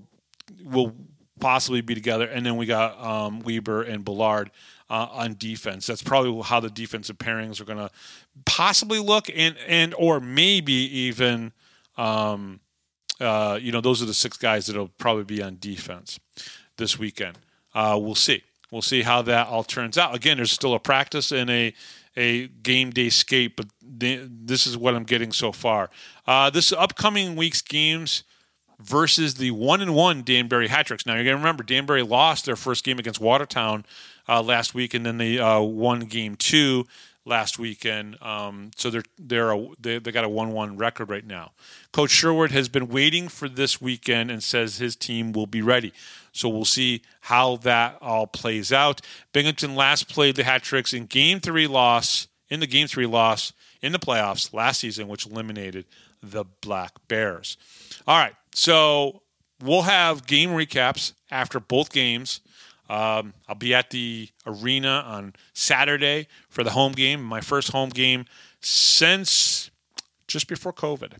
will 0.63 0.93
possibly 1.39 1.81
be 1.81 1.95
together. 1.95 2.25
And 2.25 2.45
then 2.45 2.55
we 2.55 2.65
got 2.65 3.03
um, 3.03 3.39
Weber 3.41 3.81
and 3.81 4.05
Ballard 4.05 4.51
uh, 4.91 5.07
on 5.13 5.35
defense. 5.39 5.87
That's 5.87 6.03
probably 6.03 6.43
how 6.43 6.59
the 6.59 6.69
defensive 6.69 7.17
pairings 7.17 7.61
are 7.61 7.63
going 7.63 7.79
to 7.79 7.89
possibly 8.45 8.99
look, 8.99 9.29
and 9.33 9.55
and 9.65 9.95
or 9.97 10.19
maybe 10.19 10.73
even, 10.73 11.53
um, 11.97 12.59
uh, 13.21 13.57
you 13.59 13.71
know, 13.71 13.79
those 13.79 14.01
are 14.01 14.05
the 14.05 14.13
six 14.13 14.35
guys 14.35 14.67
that'll 14.67 14.89
probably 14.89 15.23
be 15.23 15.41
on 15.41 15.57
defense 15.61 16.19
this 16.75 16.99
weekend. 16.99 17.39
Uh, 17.73 17.97
we'll 17.99 18.15
see. 18.15 18.43
We'll 18.69 18.81
see 18.81 19.01
how 19.01 19.21
that 19.21 19.47
all 19.47 19.63
turns 19.63 19.97
out. 19.97 20.13
Again, 20.13 20.37
there's 20.37 20.51
still 20.51 20.73
a 20.73 20.79
practice 20.79 21.31
and 21.31 21.49
a 21.49 21.73
a 22.17 22.47
game 22.47 22.89
day 22.89 23.07
skate, 23.07 23.55
but 23.55 23.67
this 23.81 24.67
is 24.67 24.77
what 24.77 24.93
I'm 24.93 25.05
getting 25.05 25.31
so 25.31 25.53
far. 25.53 25.89
Uh, 26.27 26.49
this 26.49 26.73
upcoming 26.73 27.37
week's 27.37 27.61
games 27.61 28.25
versus 28.81 29.35
the 29.35 29.51
one 29.51 29.81
and 29.81 29.95
one 29.95 30.23
Danbury 30.23 30.67
Hat-Tricks. 30.67 31.05
Now 31.05 31.15
you're 31.15 31.23
going 31.23 31.35
to 31.35 31.41
remember 31.41 31.63
Danbury 31.63 32.03
lost 32.03 32.45
their 32.45 32.55
first 32.55 32.83
game 32.83 32.99
against 32.99 33.19
Watertown 33.19 33.85
uh, 34.27 34.41
last 34.41 34.73
week, 34.73 34.93
and 34.93 35.05
then 35.05 35.17
they 35.17 35.39
uh, 35.39 35.59
won 35.61 36.01
game 36.01 36.35
two 36.35 36.85
last 37.25 37.59
weekend. 37.59 38.21
Um, 38.21 38.71
so 38.75 38.89
they're 38.89 39.03
they're 39.19 39.51
a, 39.51 39.67
they 39.79 39.99
they 39.99 40.11
got 40.11 40.23
a 40.23 40.29
one 40.29 40.51
one 40.51 40.77
record 40.77 41.09
right 41.09 41.25
now. 41.25 41.51
Coach 41.91 42.11
Sherwood 42.11 42.51
has 42.51 42.69
been 42.69 42.87
waiting 42.87 43.27
for 43.27 43.47
this 43.47 43.79
weekend 43.81 44.31
and 44.31 44.43
says 44.43 44.77
his 44.77 44.95
team 44.95 45.31
will 45.31 45.47
be 45.47 45.61
ready. 45.61 45.93
So 46.31 46.49
we'll 46.49 46.65
see 46.65 47.01
how 47.21 47.57
that 47.57 47.97
all 48.01 48.27
plays 48.27 48.71
out. 48.71 49.01
Binghamton 49.33 49.75
last 49.75 50.09
played 50.09 50.35
the 50.35 50.43
Hat 50.43 50.63
Tricks 50.63 50.93
in 50.93 51.05
Game 51.05 51.39
Three 51.39 51.67
loss 51.67 52.27
in 52.49 52.59
the 52.59 52.67
Game 52.67 52.87
Three 52.87 53.05
loss 53.05 53.53
in 53.81 53.91
the 53.91 53.99
playoffs 53.99 54.53
last 54.53 54.79
season, 54.79 55.07
which 55.07 55.25
eliminated 55.25 55.85
the 56.23 56.45
Black 56.61 56.91
Bears. 57.07 57.57
All 58.07 58.17
right, 58.17 58.35
so 58.53 59.21
we'll 59.61 59.83
have 59.83 60.27
game 60.27 60.49
recaps 60.49 61.13
after 61.29 61.59
both 61.59 61.91
games. 61.91 62.41
Um, 62.89 63.33
I'll 63.47 63.55
be 63.55 63.73
at 63.73 63.89
the 63.89 64.29
arena 64.45 65.03
on 65.07 65.33
Saturday 65.53 66.27
for 66.49 66.63
the 66.63 66.71
home 66.71 66.91
game, 66.91 67.23
my 67.23 67.39
first 67.39 67.71
home 67.71 67.89
game 67.89 68.25
since 68.59 69.71
just 70.27 70.47
before 70.47 70.73
COVID. 70.73 71.13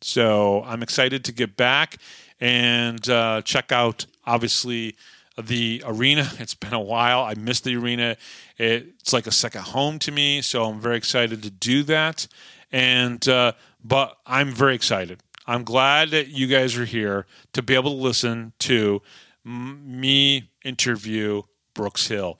So 0.00 0.62
I'm 0.64 0.82
excited 0.82 1.24
to 1.26 1.32
get 1.32 1.56
back 1.56 1.98
and 2.40 3.06
uh, 3.08 3.42
check 3.42 3.70
out, 3.70 4.06
obviously, 4.26 4.96
the 5.40 5.82
arena. 5.86 6.30
It's 6.38 6.54
been 6.54 6.72
a 6.72 6.80
while. 6.80 7.22
I 7.22 7.34
missed 7.34 7.64
the 7.64 7.76
arena. 7.76 8.16
It's 8.56 9.12
like 9.12 9.26
a 9.26 9.32
second 9.32 9.62
home 9.62 9.98
to 10.00 10.12
me. 10.12 10.42
So 10.42 10.64
I'm 10.64 10.80
very 10.80 10.96
excited 10.96 11.42
to 11.42 11.50
do 11.50 11.82
that. 11.84 12.26
And, 12.72 13.26
uh, 13.28 13.52
but 13.84 14.16
I'm 14.26 14.52
very 14.52 14.74
excited. 14.74 15.20
I'm 15.50 15.64
glad 15.64 16.10
that 16.10 16.28
you 16.28 16.46
guys 16.46 16.78
are 16.78 16.84
here 16.84 17.26
to 17.54 17.60
be 17.60 17.74
able 17.74 17.90
to 17.90 17.96
listen 17.96 18.52
to 18.60 19.02
me 19.44 20.48
interview 20.64 21.42
Brooks 21.74 22.06
Hill. 22.06 22.38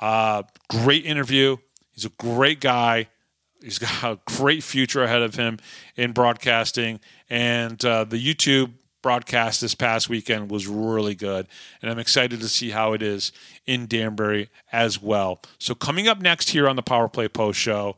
Uh, 0.00 0.44
great 0.70 1.04
interview. 1.04 1.56
He's 1.90 2.04
a 2.04 2.10
great 2.10 2.60
guy. 2.60 3.08
He's 3.60 3.80
got 3.80 4.04
a 4.04 4.20
great 4.26 4.62
future 4.62 5.02
ahead 5.02 5.22
of 5.22 5.34
him 5.34 5.58
in 5.96 6.12
broadcasting. 6.12 7.00
And 7.28 7.84
uh, 7.84 8.04
the 8.04 8.16
YouTube 8.16 8.74
broadcast 9.02 9.60
this 9.60 9.74
past 9.74 10.08
weekend 10.08 10.48
was 10.48 10.68
really 10.68 11.16
good. 11.16 11.48
And 11.82 11.90
I'm 11.90 11.98
excited 11.98 12.38
to 12.38 12.48
see 12.48 12.70
how 12.70 12.92
it 12.92 13.02
is 13.02 13.32
in 13.66 13.88
Danbury 13.88 14.50
as 14.70 15.02
well. 15.02 15.42
So, 15.58 15.74
coming 15.74 16.06
up 16.06 16.20
next 16.20 16.50
here 16.50 16.68
on 16.68 16.76
the 16.76 16.82
Power 16.82 17.08
Play 17.08 17.26
Post 17.26 17.58
Show 17.58 17.96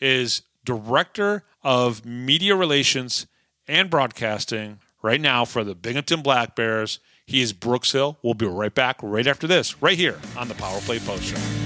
is 0.00 0.42
Director 0.66 1.44
of 1.64 2.04
Media 2.04 2.54
Relations 2.54 3.26
and 3.68 3.90
Broadcasting 3.90 4.80
right 5.02 5.20
now 5.20 5.44
for 5.44 5.64
the 5.64 5.74
Binghamton 5.74 6.22
Black 6.22 6.54
Bears. 6.54 6.98
He 7.26 7.40
is 7.42 7.52
Brooks 7.52 7.92
Hill. 7.92 8.18
We'll 8.22 8.34
be 8.34 8.46
right 8.46 8.74
back 8.74 8.96
right 9.02 9.26
after 9.26 9.46
this, 9.46 9.80
right 9.82 9.98
here 9.98 10.18
on 10.36 10.48
the 10.48 10.54
Power 10.54 10.80
Play 10.80 10.98
Post 11.00 11.24
Show. 11.24 11.65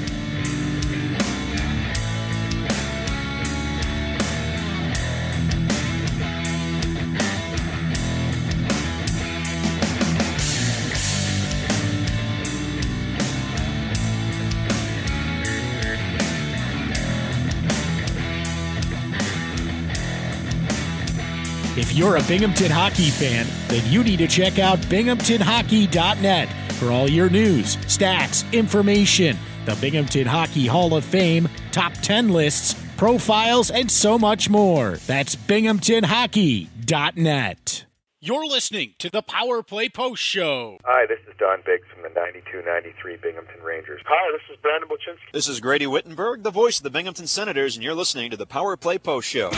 You're 22.00 22.16
a 22.16 22.22
Binghamton 22.22 22.70
hockey 22.70 23.10
fan, 23.10 23.46
then 23.68 23.84
you 23.92 24.02
need 24.02 24.20
to 24.20 24.26
check 24.26 24.58
out 24.58 24.78
binghamtonhockey.net 24.78 26.48
for 26.72 26.90
all 26.90 27.10
your 27.10 27.28
news, 27.28 27.76
stats, 27.76 28.50
information, 28.54 29.36
the 29.66 29.76
Binghamton 29.82 30.26
Hockey 30.26 30.66
Hall 30.66 30.94
of 30.94 31.04
Fame, 31.04 31.46
top 31.72 31.92
10 31.92 32.30
lists, 32.30 32.74
profiles, 32.96 33.70
and 33.70 33.90
so 33.90 34.18
much 34.18 34.48
more. 34.48 34.92
That's 35.06 35.36
binghamtonhockey.net. 35.36 37.84
You're 38.22 38.46
listening 38.46 38.94
to 38.98 39.10
the 39.10 39.20
Power 39.20 39.62
Play 39.62 39.90
Post 39.90 40.22
Show. 40.22 40.78
Hi, 40.86 41.04
this 41.04 41.20
is 41.28 41.34
Don 41.38 41.60
Biggs 41.66 41.86
from 41.92 42.02
the 42.02 42.08
92-93 42.18 43.20
Binghamton 43.20 43.60
Rangers. 43.62 44.00
Hi, 44.06 44.32
this 44.32 44.40
is 44.50 44.56
Brandon 44.62 44.88
Buchinski. 44.88 45.32
This 45.34 45.48
is 45.48 45.60
Grady 45.60 45.86
Wittenberg, 45.86 46.44
the 46.44 46.50
voice 46.50 46.78
of 46.78 46.82
the 46.82 46.88
Binghamton 46.88 47.26
Senators, 47.26 47.76
and 47.76 47.84
you're 47.84 47.92
listening 47.92 48.30
to 48.30 48.38
the 48.38 48.46
Power 48.46 48.78
Play 48.78 48.96
Post 48.96 49.28
Show. 49.28 49.50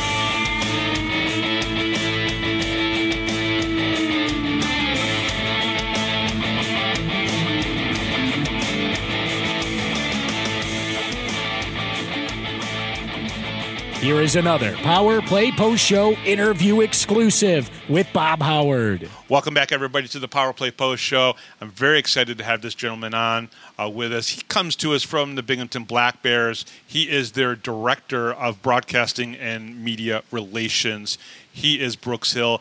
Here 14.03 14.21
is 14.21 14.35
another 14.35 14.75
Power 14.79 15.23
Play 15.23 15.53
Post 15.53 15.85
Show 15.85 16.15
interview 16.25 16.81
exclusive 16.81 17.71
with 17.89 18.13
Bob 18.13 18.43
Howard. 18.43 19.09
Welcome 19.29 19.55
back, 19.55 19.71
everybody, 19.71 20.09
to 20.09 20.19
the 20.19 20.27
Power 20.27 20.53
Play 20.53 20.73
Post 20.73 21.01
Show. 21.01 21.37
I'm 21.61 21.71
very 21.71 22.01
excited 22.01 22.37
to 22.39 22.43
have 22.43 22.63
this 22.63 22.75
gentleman 22.75 23.15
on 23.15 23.49
uh, 23.79 23.89
with 23.89 24.13
us. 24.13 24.27
He 24.31 24.43
comes 24.49 24.75
to 24.77 24.95
us 24.95 25.05
from 25.05 25.37
the 25.37 25.43
Binghamton 25.45 25.85
Black 25.85 26.21
Bears. 26.21 26.67
He 26.85 27.09
is 27.09 27.31
their 27.31 27.55
director 27.55 28.33
of 28.33 28.61
broadcasting 28.61 29.37
and 29.37 29.85
media 29.85 30.25
relations. 30.33 31.17
He 31.53 31.81
is 31.81 31.95
Brooks 31.95 32.33
Hill. 32.33 32.61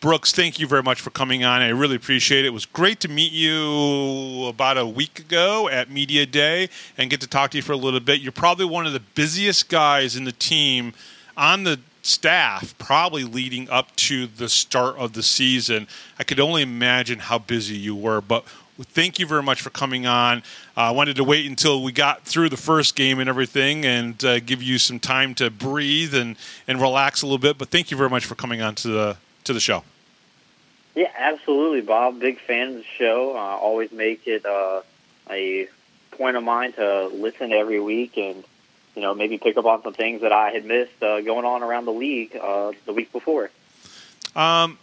Brooks, 0.00 0.32
thank 0.32 0.58
you 0.58 0.66
very 0.66 0.82
much 0.82 1.00
for 1.00 1.10
coming 1.10 1.44
on. 1.44 1.60
I 1.60 1.68
really 1.68 1.96
appreciate 1.96 2.44
it. 2.44 2.48
It 2.48 2.54
was 2.54 2.64
great 2.64 3.00
to 3.00 3.08
meet 3.08 3.32
you 3.32 4.46
about 4.46 4.78
a 4.78 4.86
week 4.86 5.18
ago 5.18 5.68
at 5.68 5.90
Media 5.90 6.24
Day 6.24 6.70
and 6.96 7.10
get 7.10 7.20
to 7.20 7.26
talk 7.26 7.50
to 7.50 7.58
you 7.58 7.62
for 7.62 7.72
a 7.72 7.76
little 7.76 8.00
bit. 8.00 8.20
You're 8.20 8.32
probably 8.32 8.64
one 8.64 8.86
of 8.86 8.94
the 8.94 9.00
busiest 9.00 9.68
guys 9.68 10.16
in 10.16 10.24
the 10.24 10.32
team 10.32 10.94
on 11.36 11.64
the 11.64 11.80
staff, 12.02 12.74
probably 12.78 13.24
leading 13.24 13.68
up 13.68 13.94
to 13.96 14.26
the 14.26 14.48
start 14.48 14.96
of 14.96 15.12
the 15.12 15.22
season. 15.22 15.86
I 16.18 16.24
could 16.24 16.40
only 16.40 16.62
imagine 16.62 17.18
how 17.18 17.38
busy 17.38 17.76
you 17.76 17.94
were, 17.94 18.22
but 18.22 18.44
thank 18.78 19.18
you 19.18 19.26
very 19.26 19.42
much 19.42 19.60
for 19.60 19.70
coming 19.70 20.06
on. 20.06 20.38
Uh, 20.76 20.80
I 20.80 20.90
wanted 20.92 21.16
to 21.16 21.24
wait 21.24 21.46
until 21.46 21.82
we 21.82 21.92
got 21.92 22.24
through 22.24 22.48
the 22.48 22.56
first 22.56 22.96
game 22.96 23.18
and 23.18 23.28
everything 23.28 23.84
and 23.84 24.22
uh, 24.24 24.40
give 24.40 24.62
you 24.62 24.78
some 24.78 24.98
time 24.98 25.34
to 25.34 25.50
breathe 25.50 26.14
and, 26.14 26.36
and 26.66 26.80
relax 26.80 27.20
a 27.20 27.26
little 27.26 27.38
bit. 27.38 27.58
But 27.58 27.68
thank 27.68 27.90
you 27.90 27.96
very 27.96 28.10
much 28.10 28.24
for 28.24 28.34
coming 28.34 28.62
on 28.62 28.74
to 28.76 28.88
the 28.88 29.16
to 29.50 29.54
the 29.54 29.60
show. 29.60 29.82
Yeah, 30.94 31.10
absolutely, 31.16 31.82
Bob. 31.82 32.20
Big 32.20 32.40
fan 32.40 32.68
of 32.68 32.74
the 32.74 32.84
show. 32.98 33.32
Uh, 33.36 33.56
always 33.56 33.92
make 33.92 34.26
it 34.26 34.46
uh, 34.46 34.82
a 35.28 35.68
point 36.12 36.36
of 36.36 36.42
mine 36.42 36.72
to 36.74 37.08
listen 37.08 37.52
every 37.52 37.80
week 37.80 38.16
and 38.16 38.44
you 38.94 39.02
know 39.02 39.14
maybe 39.14 39.38
pick 39.38 39.56
up 39.56 39.64
on 39.64 39.82
some 39.82 39.94
things 39.94 40.22
that 40.22 40.32
I 40.32 40.50
had 40.50 40.64
missed 40.64 41.02
uh, 41.02 41.20
going 41.20 41.44
on 41.44 41.62
around 41.62 41.84
the 41.84 41.92
league 41.92 42.36
uh, 42.36 42.72
the 42.86 42.92
week 42.92 43.12
before. 43.12 43.50
Um, 44.34 44.78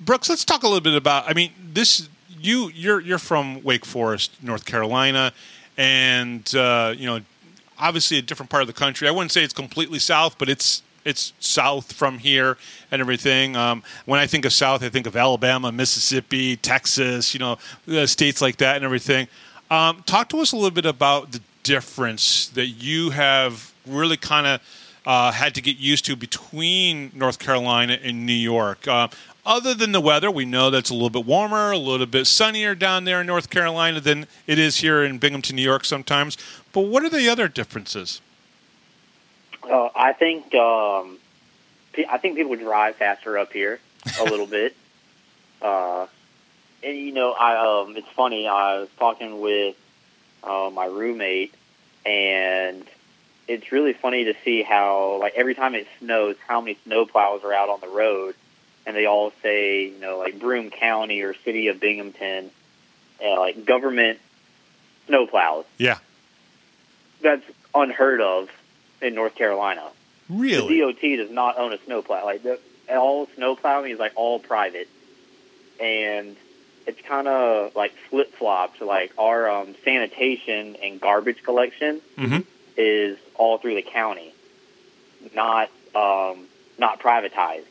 Brooks, 0.00 0.28
let's 0.28 0.44
talk 0.44 0.62
a 0.62 0.66
little 0.66 0.80
bit 0.80 0.94
about. 0.94 1.28
I 1.28 1.34
mean, 1.34 1.52
this 1.72 2.08
you 2.38 2.70
you're 2.74 3.00
you're 3.00 3.18
from 3.18 3.62
Wake 3.62 3.84
Forest, 3.84 4.42
North 4.42 4.64
Carolina, 4.64 5.32
and 5.76 6.54
uh, 6.54 6.94
you 6.96 7.06
know 7.06 7.20
obviously 7.78 8.18
a 8.18 8.22
different 8.22 8.50
part 8.50 8.62
of 8.62 8.66
the 8.66 8.74
country. 8.74 9.08
I 9.08 9.10
wouldn't 9.10 9.32
say 9.32 9.42
it's 9.42 9.54
completely 9.54 9.98
south, 9.98 10.36
but 10.38 10.48
it's 10.48 10.82
it's 11.08 11.32
south 11.40 11.92
from 11.92 12.18
here 12.18 12.58
and 12.90 13.00
everything. 13.00 13.56
Um, 13.56 13.82
when 14.04 14.20
I 14.20 14.26
think 14.26 14.44
of 14.44 14.52
south, 14.52 14.82
I 14.82 14.90
think 14.90 15.06
of 15.06 15.16
Alabama, 15.16 15.72
Mississippi, 15.72 16.56
Texas, 16.56 17.32
you 17.32 17.40
know, 17.40 17.58
uh, 17.90 18.06
states 18.06 18.42
like 18.42 18.58
that 18.58 18.76
and 18.76 18.84
everything. 18.84 19.26
Um, 19.70 20.02
talk 20.06 20.28
to 20.30 20.38
us 20.40 20.52
a 20.52 20.56
little 20.56 20.70
bit 20.70 20.86
about 20.86 21.32
the 21.32 21.40
difference 21.62 22.48
that 22.48 22.66
you 22.66 23.10
have 23.10 23.72
really 23.86 24.16
kind 24.16 24.46
of 24.46 24.60
uh, 25.06 25.32
had 25.32 25.54
to 25.54 25.62
get 25.62 25.78
used 25.78 26.04
to 26.04 26.16
between 26.16 27.10
North 27.14 27.38
Carolina 27.38 27.98
and 28.02 28.26
New 28.26 28.32
York. 28.32 28.86
Uh, 28.86 29.08
other 29.46 29.72
than 29.72 29.92
the 29.92 30.00
weather, 30.00 30.30
we 30.30 30.44
know 30.44 30.68
that's 30.68 30.90
a 30.90 30.94
little 30.94 31.08
bit 31.08 31.24
warmer, 31.24 31.72
a 31.72 31.78
little 31.78 32.06
bit 32.06 32.26
sunnier 32.26 32.74
down 32.74 33.04
there 33.04 33.22
in 33.22 33.26
North 33.26 33.48
Carolina 33.48 33.98
than 33.98 34.26
it 34.46 34.58
is 34.58 34.76
here 34.76 35.02
in 35.02 35.16
Binghamton, 35.16 35.56
New 35.56 35.62
York 35.62 35.86
sometimes. 35.86 36.36
But 36.72 36.82
what 36.82 37.02
are 37.02 37.08
the 37.08 37.30
other 37.30 37.48
differences? 37.48 38.20
Uh, 39.68 39.90
I 39.94 40.12
think 40.12 40.54
um, 40.54 41.18
I 42.08 42.18
think 42.18 42.36
people 42.36 42.56
drive 42.56 42.96
faster 42.96 43.38
up 43.38 43.52
here 43.52 43.80
a 44.20 44.24
little 44.24 44.46
bit. 44.46 44.74
Uh, 45.60 46.06
and 46.82 46.96
you 46.96 47.12
know, 47.12 47.32
I 47.32 47.82
um, 47.82 47.96
it's 47.96 48.08
funny. 48.08 48.46
I 48.46 48.80
was 48.80 48.88
talking 48.98 49.40
with 49.40 49.76
uh, 50.42 50.70
my 50.72 50.86
roommate, 50.86 51.54
and 52.06 52.84
it's 53.46 53.72
really 53.72 53.92
funny 53.92 54.24
to 54.24 54.34
see 54.44 54.62
how 54.62 55.18
like 55.20 55.34
every 55.34 55.54
time 55.54 55.74
it 55.74 55.86
snows, 55.98 56.36
how 56.46 56.60
many 56.60 56.78
snowplows 56.86 57.44
are 57.44 57.52
out 57.52 57.68
on 57.68 57.80
the 57.80 57.88
road, 57.88 58.34
and 58.86 58.96
they 58.96 59.06
all 59.06 59.32
say 59.42 59.88
you 59.88 60.00
know 60.00 60.18
like 60.18 60.38
Broome 60.38 60.70
County 60.70 61.22
or 61.22 61.34
City 61.44 61.68
of 61.68 61.80
Binghamton, 61.80 62.50
uh, 63.22 63.38
like 63.38 63.64
government 63.64 64.20
snowplows. 65.08 65.64
Yeah, 65.78 65.98
that's 67.20 67.44
unheard 67.74 68.20
of 68.20 68.48
in 69.00 69.14
North 69.14 69.34
Carolina. 69.34 69.90
Really? 70.28 70.80
The 70.84 70.92
DOT 70.92 71.00
does 71.16 71.30
not 71.30 71.58
own 71.58 71.72
a 71.72 71.78
snowplow. 71.84 72.24
Like 72.24 72.42
the, 72.42 72.58
all 72.90 73.28
snowplowing 73.34 73.92
is 73.92 73.98
like 73.98 74.12
all 74.16 74.38
private, 74.38 74.88
and 75.80 76.36
it's 76.86 77.00
kind 77.02 77.28
of 77.28 77.74
like 77.74 77.92
flip 78.10 78.34
flops. 78.34 78.80
Like 78.80 79.12
our 79.18 79.48
um, 79.48 79.74
sanitation 79.84 80.76
and 80.82 81.00
garbage 81.00 81.42
collection 81.42 82.00
mm-hmm. 82.16 82.40
is 82.76 83.18
all 83.34 83.58
through 83.58 83.76
the 83.76 83.82
county, 83.82 84.34
not 85.34 85.70
um, 85.94 86.46
not 86.78 87.00
privatized. 87.00 87.64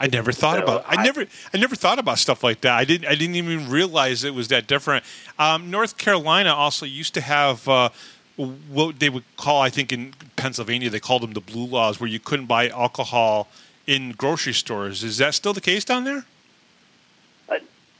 I 0.00 0.08
never 0.08 0.32
thought 0.32 0.56
So, 0.56 0.64
about. 0.64 0.84
I, 0.86 1.00
I- 1.00 1.04
never. 1.04 1.26
I 1.54 1.58
never 1.58 1.76
thought 1.76 1.98
about 1.98 2.18
stuff 2.18 2.42
like 2.42 2.60
that. 2.62 2.72
I 2.72 2.84
didn't. 2.84 3.08
I 3.08 3.14
didn't 3.14 3.36
even 3.36 3.70
realize 3.70 4.24
it 4.24 4.34
was 4.34 4.48
that 4.48 4.66
different. 4.66 5.04
Um, 5.38 5.70
North 5.70 5.96
Carolina 5.96 6.52
also 6.52 6.84
used 6.84 7.14
to 7.14 7.20
have 7.20 7.68
uh, 7.68 7.90
what 8.36 8.98
they 8.98 9.10
would 9.10 9.24
call, 9.36 9.60
I 9.60 9.68
think, 9.70 9.92
in 9.92 10.14
Pennsylvania, 10.36 10.90
they 10.90 11.00
called 11.00 11.22
them 11.22 11.32
the 11.32 11.40
blue 11.40 11.66
laws, 11.66 12.00
where 12.00 12.08
you 12.08 12.18
couldn't 12.18 12.46
buy 12.46 12.68
alcohol 12.68 13.48
in 13.86 14.12
grocery 14.12 14.54
stores. 14.54 15.02
Is 15.04 15.18
that 15.18 15.34
still 15.34 15.52
the 15.52 15.60
case 15.60 15.84
down 15.84 16.04
there? 16.04 16.24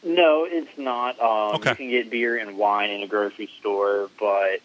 No, 0.04 0.44
it's 0.50 0.76
not. 0.76 1.20
Um, 1.20 1.56
Okay. 1.56 1.70
You 1.70 1.76
can 1.76 1.90
get 1.90 2.10
beer 2.10 2.36
and 2.36 2.58
wine 2.58 2.90
in 2.90 3.02
a 3.02 3.06
grocery 3.06 3.48
store, 3.60 4.10
but 4.18 4.60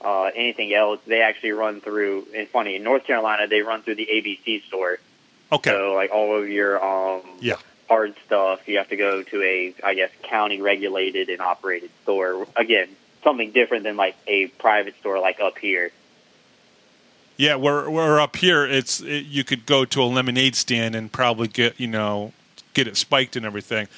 uh, 0.00 0.30
anything 0.34 0.72
else, 0.72 1.00
they 1.06 1.20
actually 1.20 1.52
run 1.52 1.80
through. 1.82 2.26
And 2.34 2.48
funny, 2.48 2.76
in 2.76 2.84
North 2.84 3.04
Carolina, 3.04 3.46
they 3.46 3.60
run 3.60 3.82
through 3.82 3.96
the 3.96 4.06
ABC 4.10 4.62
store. 4.64 4.98
Okay. 5.52 5.70
So, 5.70 5.92
like 5.94 6.10
all 6.10 6.36
of 6.38 6.48
your 6.48 6.82
um, 6.82 7.20
Yeah. 7.40 7.56
hard 7.88 8.14
stuff, 8.24 8.66
you 8.66 8.78
have 8.78 8.88
to 8.88 8.96
go 8.96 9.22
to 9.22 9.42
a, 9.42 9.74
I 9.84 9.92
guess, 9.92 10.10
county 10.22 10.62
regulated 10.62 11.28
and 11.28 11.42
operated 11.42 11.90
store. 12.04 12.46
Again, 12.56 12.88
something 13.22 13.52
different 13.52 13.84
than 13.84 13.96
like 13.96 14.16
a 14.26 14.46
private 14.46 14.96
store 15.00 15.18
like 15.20 15.40
up 15.40 15.58
here. 15.58 15.90
Yeah, 17.36 17.54
we're 17.54 17.88
we're 17.88 18.20
up 18.20 18.36
here. 18.36 18.66
It's 18.66 19.00
it, 19.00 19.26
you 19.26 19.44
could 19.44 19.64
go 19.64 19.84
to 19.84 20.02
a 20.02 20.04
lemonade 20.04 20.56
stand 20.56 20.96
and 20.96 21.10
probably 21.10 21.46
get 21.48 21.78
you 21.78 21.86
know 21.86 22.32
get 22.74 22.88
it 22.88 22.96
spiked 22.96 23.36
and 23.36 23.46
everything. 23.46 23.88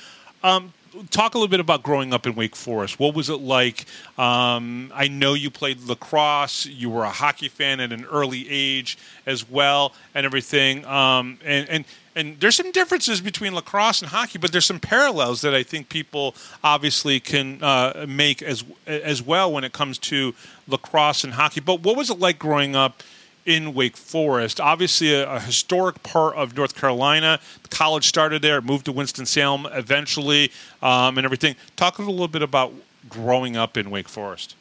Um, 0.42 0.72
talk 1.10 1.34
a 1.34 1.38
little 1.38 1.50
bit 1.50 1.60
about 1.60 1.82
growing 1.82 2.12
up 2.12 2.26
in 2.26 2.34
Wake 2.34 2.56
Forest. 2.56 2.98
What 2.98 3.14
was 3.14 3.30
it 3.30 3.40
like? 3.40 3.86
Um, 4.18 4.92
I 4.94 5.08
know 5.08 5.34
you 5.34 5.50
played 5.50 5.80
lacrosse. 5.82 6.66
You 6.66 6.90
were 6.90 7.04
a 7.04 7.10
hockey 7.10 7.48
fan 7.48 7.80
at 7.80 7.92
an 7.92 8.04
early 8.06 8.46
age 8.48 8.98
as 9.26 9.48
well, 9.48 9.94
and 10.14 10.26
everything. 10.26 10.84
Um, 10.84 11.38
and 11.44 11.68
and 11.68 11.84
and 12.16 12.38
there's 12.40 12.56
some 12.56 12.72
differences 12.72 13.20
between 13.20 13.54
lacrosse 13.54 14.02
and 14.02 14.10
hockey, 14.10 14.38
but 14.38 14.52
there's 14.52 14.64
some 14.64 14.80
parallels 14.80 15.40
that 15.42 15.54
I 15.54 15.62
think 15.62 15.88
people 15.88 16.34
obviously 16.64 17.20
can 17.20 17.62
uh, 17.62 18.06
make 18.08 18.42
as 18.42 18.64
as 18.86 19.22
well 19.22 19.52
when 19.52 19.64
it 19.64 19.72
comes 19.72 19.98
to 19.98 20.34
lacrosse 20.66 21.24
and 21.24 21.34
hockey. 21.34 21.60
But 21.60 21.80
what 21.80 21.96
was 21.96 22.10
it 22.10 22.18
like 22.18 22.38
growing 22.38 22.74
up? 22.74 23.02
in 23.46 23.72
Wake 23.72 23.96
Forest. 23.96 24.60
Obviously, 24.60 25.14
a, 25.14 25.28
a 25.28 25.40
historic 25.40 26.02
part 26.02 26.36
of 26.36 26.54
North 26.54 26.74
Carolina. 26.74 27.40
The 27.62 27.68
college 27.68 28.06
started 28.06 28.42
there, 28.42 28.60
moved 28.60 28.84
to 28.84 28.92
Winston-Salem 28.92 29.66
eventually, 29.72 30.52
um, 30.82 31.16
and 31.16 31.24
everything. 31.24 31.56
Talk 31.74 31.98
a 31.98 32.02
little 32.02 32.28
bit 32.28 32.42
about 32.42 32.72
growing 33.08 33.56
up 33.56 33.76
in 33.76 33.90
Wake 33.90 34.08
Forest. 34.08 34.56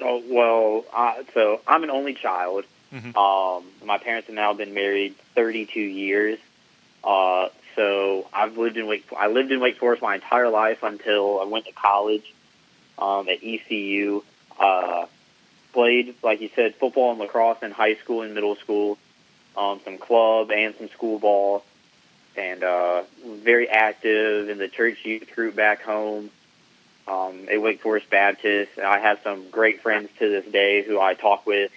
Oh 0.00 0.22
well, 0.26 0.84
uh, 0.92 1.22
so 1.34 1.60
I'm 1.68 1.84
an 1.84 1.90
only 1.90 2.14
child. 2.14 2.64
Mhm. 2.94 3.16
Um, 3.16 3.64
my 3.84 3.98
parents 3.98 4.28
have 4.28 4.36
now 4.36 4.52
been 4.52 4.72
married 4.72 5.16
32 5.34 5.80
years. 5.80 6.38
Uh, 7.02 7.48
so 7.74 8.28
I've 8.32 8.56
lived 8.56 8.76
in 8.76 8.86
Wake. 8.86 9.04
I 9.16 9.26
lived 9.26 9.50
in 9.50 9.58
Wake 9.60 9.78
Forest 9.78 10.00
my 10.00 10.14
entire 10.14 10.48
life 10.48 10.82
until 10.82 11.40
I 11.40 11.44
went 11.44 11.66
to 11.66 11.72
college 11.72 12.32
um, 12.98 13.28
at 13.28 13.42
ECU. 13.42 14.22
Uh, 14.58 15.06
played, 15.72 16.14
like 16.22 16.40
you 16.40 16.50
said, 16.54 16.76
football 16.76 17.10
and 17.10 17.18
lacrosse 17.18 17.62
in 17.62 17.72
high 17.72 17.96
school 17.96 18.22
and 18.22 18.32
middle 18.32 18.54
school. 18.54 18.96
Um, 19.56 19.80
some 19.84 19.98
club 19.98 20.50
and 20.50 20.74
some 20.76 20.88
school 20.88 21.18
ball, 21.18 21.64
and 22.36 22.64
uh, 22.64 23.02
very 23.24 23.68
active 23.68 24.48
in 24.48 24.58
the 24.58 24.68
church 24.68 25.04
youth 25.04 25.32
group 25.34 25.54
back 25.54 25.82
home 25.82 26.30
um, 27.06 27.48
at 27.50 27.60
Wake 27.60 27.80
Forest 27.80 28.10
Baptist. 28.10 28.72
And 28.76 28.86
I 28.86 28.98
have 28.98 29.20
some 29.22 29.50
great 29.50 29.80
friends 29.80 30.10
to 30.18 30.28
this 30.28 30.44
day 30.50 30.82
who 30.82 31.00
I 31.00 31.14
talk 31.14 31.46
with 31.46 31.70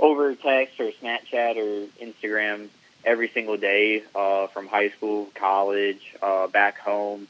over 0.00 0.34
text 0.34 0.80
or 0.80 0.90
Snapchat 0.90 1.56
or 1.56 1.86
Instagram 2.04 2.68
every 3.04 3.28
single 3.28 3.56
day 3.56 4.02
uh, 4.14 4.46
from 4.48 4.66
high 4.66 4.90
school, 4.90 5.28
college, 5.34 6.14
uh, 6.22 6.46
back 6.48 6.78
home. 6.78 7.28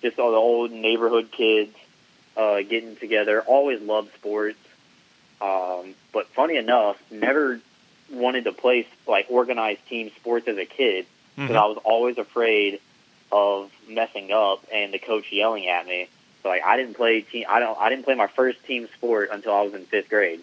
Just 0.00 0.18
all 0.18 0.30
the 0.30 0.36
old 0.36 0.72
neighborhood 0.72 1.30
kids 1.30 1.74
uh, 2.36 2.62
getting 2.62 2.96
together. 2.96 3.40
Always 3.42 3.80
loved 3.80 4.12
sports. 4.14 4.58
Um, 5.40 5.94
but 6.12 6.28
funny 6.28 6.56
enough, 6.56 6.96
never 7.10 7.60
wanted 8.10 8.44
to 8.44 8.52
play 8.52 8.86
like 9.06 9.26
organized 9.28 9.86
team 9.88 10.10
sports 10.16 10.46
as 10.48 10.56
a 10.56 10.64
kid 10.64 11.06
because 11.36 11.56
I 11.56 11.64
was 11.66 11.78
always 11.84 12.18
afraid 12.18 12.80
of 13.30 13.70
messing 13.88 14.30
up 14.30 14.64
and 14.72 14.92
the 14.92 14.98
coach 14.98 15.32
yelling 15.32 15.66
at 15.66 15.86
me. 15.86 16.08
So 16.42 16.48
like 16.48 16.62
I 16.64 16.76
didn't 16.76 16.94
play 16.94 17.22
team. 17.22 17.46
I 17.48 17.60
don't. 17.60 17.78
I 17.78 17.88
didn't 17.88 18.04
play 18.04 18.14
my 18.14 18.26
first 18.26 18.64
team 18.66 18.88
sport 18.96 19.30
until 19.32 19.54
I 19.54 19.62
was 19.62 19.74
in 19.74 19.84
fifth 19.86 20.08
grade. 20.08 20.42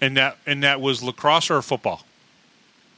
And 0.00 0.16
that 0.16 0.38
and 0.46 0.62
that 0.62 0.80
was 0.80 1.02
lacrosse 1.02 1.50
or 1.50 1.60
football. 1.62 2.04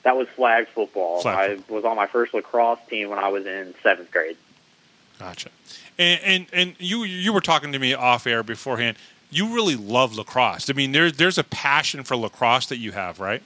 That 0.03 0.17
was 0.17 0.29
flag 0.29 0.69
football. 0.69 1.21
Flag 1.21 1.63
I 1.69 1.73
was 1.73 1.85
on 1.85 1.97
my 1.97 2.07
first 2.07 2.35
lacrosse 2.35 2.81
team 2.89 3.11
when 3.11 3.19
I 3.19 3.29
was 3.29 3.47
in 3.47 3.75
seventh 3.83 4.11
grade. 4.11 4.37
Gotcha. 5.19 5.51
And 5.99 6.21
and, 6.23 6.47
and 6.53 6.75
you 6.79 7.05
you 7.05 7.33
were 7.33 7.41
talking 7.41 7.73
to 7.73 7.79
me 7.79 7.95
off 7.95 8.27
air 8.27 8.43
beforehand. 8.43 8.97
You 9.31 9.55
really 9.55 9.77
love 9.77 10.17
lacrosse. 10.17 10.69
I 10.69 10.73
mean, 10.73 10.93
there's 10.93 11.15
there's 11.15 11.39
a 11.39 11.45
passion 11.45 12.03
for 12.05 12.17
lacrosse 12.17 12.67
that 12.67 12.79
you 12.79 12.93
have, 12.93 13.21
right? 13.21 13.43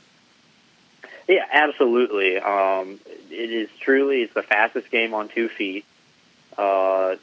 Yeah, 1.29 1.47
absolutely. 1.53 2.39
Um, 2.39 3.01
it 3.31 3.51
is 3.51 3.69
truly 3.81 4.23
it's 4.23 4.35
the 4.35 4.43
fastest 4.43 4.91
game 4.91 5.15
on 5.15 5.29
two 5.29 5.49
feet. 5.49 5.85
Uh, 6.57 7.17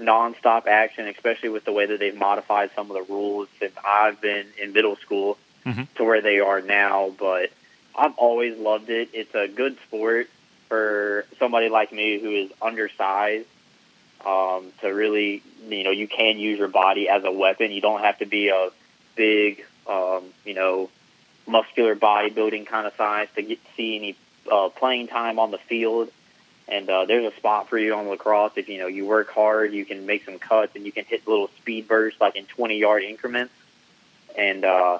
nonstop 0.00 0.66
action, 0.66 1.06
especially 1.08 1.48
with 1.48 1.64
the 1.64 1.72
way 1.72 1.86
that 1.86 1.98
they've 1.98 2.16
modified 2.16 2.70
some 2.74 2.90
of 2.90 2.96
the 2.96 3.12
rules 3.12 3.48
since 3.58 3.74
I've 3.84 4.20
been 4.20 4.46
in 4.60 4.72
middle 4.72 4.96
school 4.96 5.36
Mhm. 5.66 5.88
to 5.96 6.04
where 6.04 6.20
they 6.20 6.40
are 6.40 6.60
now. 6.60 7.14
But 7.18 7.50
I've 7.94 8.16
always 8.16 8.58
loved 8.58 8.90
it. 8.90 9.10
It's 9.12 9.34
a 9.34 9.48
good 9.48 9.76
sport 9.86 10.28
for 10.68 11.26
somebody 11.38 11.68
like 11.68 11.92
me 11.92 12.18
who 12.18 12.30
is 12.30 12.50
undersized. 12.60 13.46
Um, 14.24 14.72
to 14.80 14.88
really, 14.88 15.42
you 15.68 15.84
know, 15.84 15.90
you 15.90 16.08
can 16.08 16.38
use 16.38 16.58
your 16.58 16.68
body 16.68 17.10
as 17.10 17.24
a 17.24 17.30
weapon. 17.30 17.70
You 17.72 17.82
don't 17.82 18.00
have 18.00 18.18
to 18.20 18.26
be 18.26 18.48
a 18.48 18.70
big, 19.16 19.62
um, 19.86 20.22
you 20.46 20.54
know, 20.54 20.88
muscular 21.46 21.94
bodybuilding 21.94 22.66
kind 22.66 22.86
of 22.86 22.94
size 22.96 23.28
to 23.34 23.42
get 23.42 23.58
see 23.76 23.96
any 23.96 24.16
uh, 24.50 24.70
playing 24.70 25.08
time 25.08 25.38
on 25.38 25.50
the 25.50 25.58
field. 25.58 26.10
And 26.66 26.88
uh, 26.88 27.04
there's 27.04 27.30
a 27.30 27.36
spot 27.36 27.68
for 27.68 27.76
you 27.76 27.94
on 27.94 28.08
lacrosse 28.08 28.52
if 28.56 28.70
you 28.70 28.78
know 28.78 28.86
you 28.86 29.04
work 29.04 29.28
hard. 29.30 29.74
You 29.74 29.84
can 29.84 30.06
make 30.06 30.24
some 30.24 30.38
cuts 30.38 30.74
and 30.74 30.86
you 30.86 30.92
can 30.92 31.04
hit 31.04 31.28
little 31.28 31.48
speed 31.58 31.86
bursts 31.86 32.18
like 32.18 32.36
in 32.36 32.46
20 32.46 32.78
yard 32.78 33.02
increments. 33.02 33.52
And 34.36 34.64
uh, 34.64 34.98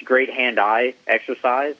it's 0.00 0.06
great 0.06 0.30
hand-eye 0.30 0.94
exercise, 1.06 1.76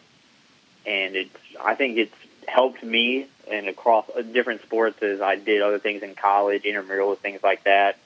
and 0.86 1.16
it's 1.16 1.36
I 1.60 1.74
think 1.74 1.98
it's 1.98 2.14
helped 2.46 2.82
me 2.82 3.26
and 3.50 3.68
across 3.68 4.04
uh, 4.14 4.22
different 4.22 4.62
sports 4.62 5.02
as 5.02 5.20
I 5.20 5.36
did 5.36 5.62
other 5.62 5.78
things 5.78 6.02
in 6.02 6.14
college, 6.14 6.64
intramural 6.64 7.14
things 7.14 7.42
like 7.42 7.64
that. 7.64 7.98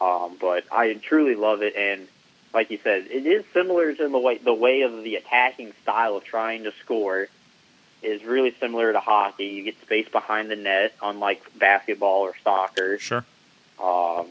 Um, 0.00 0.36
but 0.40 0.64
I 0.70 0.92
truly 0.94 1.34
love 1.34 1.62
it, 1.62 1.74
and 1.74 2.06
like 2.52 2.70
you 2.70 2.78
said, 2.82 3.06
it 3.10 3.26
is 3.26 3.44
similar 3.54 3.94
to 3.94 4.08
the 4.08 4.18
way 4.18 4.38
the 4.38 4.54
way 4.54 4.82
of 4.82 5.02
the 5.02 5.16
attacking 5.16 5.72
style 5.82 6.16
of 6.16 6.24
trying 6.24 6.64
to 6.64 6.72
score 6.84 7.28
is 8.02 8.22
really 8.24 8.54
similar 8.60 8.92
to 8.92 9.00
hockey. 9.00 9.46
You 9.46 9.62
get 9.64 9.80
space 9.80 10.08
behind 10.08 10.50
the 10.50 10.56
net, 10.56 10.94
unlike 11.02 11.42
basketball 11.58 12.20
or 12.20 12.34
soccer. 12.44 12.98
Sure. 12.98 13.24
Um, 13.82 14.26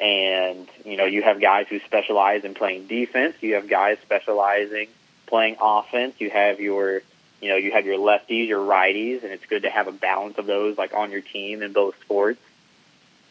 and 0.00 0.68
you 0.84 0.96
know, 0.96 1.04
you 1.04 1.22
have 1.22 1.40
guys 1.40 1.66
who 1.68 1.80
specialize 1.80 2.44
in 2.44 2.54
playing 2.54 2.86
defense. 2.86 3.36
You 3.40 3.54
have 3.54 3.68
guys 3.68 3.98
specializing 4.02 4.88
playing 5.26 5.56
offense. 5.60 6.14
You 6.18 6.30
have 6.30 6.60
your, 6.60 7.02
you 7.40 7.48
know, 7.48 7.56
you 7.56 7.72
have 7.72 7.86
your 7.86 7.98
lefties, 7.98 8.48
your 8.48 8.64
righties, 8.64 9.22
and 9.22 9.32
it's 9.32 9.46
good 9.46 9.62
to 9.62 9.70
have 9.70 9.88
a 9.88 9.92
balance 9.92 10.38
of 10.38 10.46
those, 10.46 10.78
like 10.78 10.94
on 10.94 11.10
your 11.10 11.20
team 11.20 11.62
in 11.62 11.72
both 11.72 12.00
sports. 12.00 12.40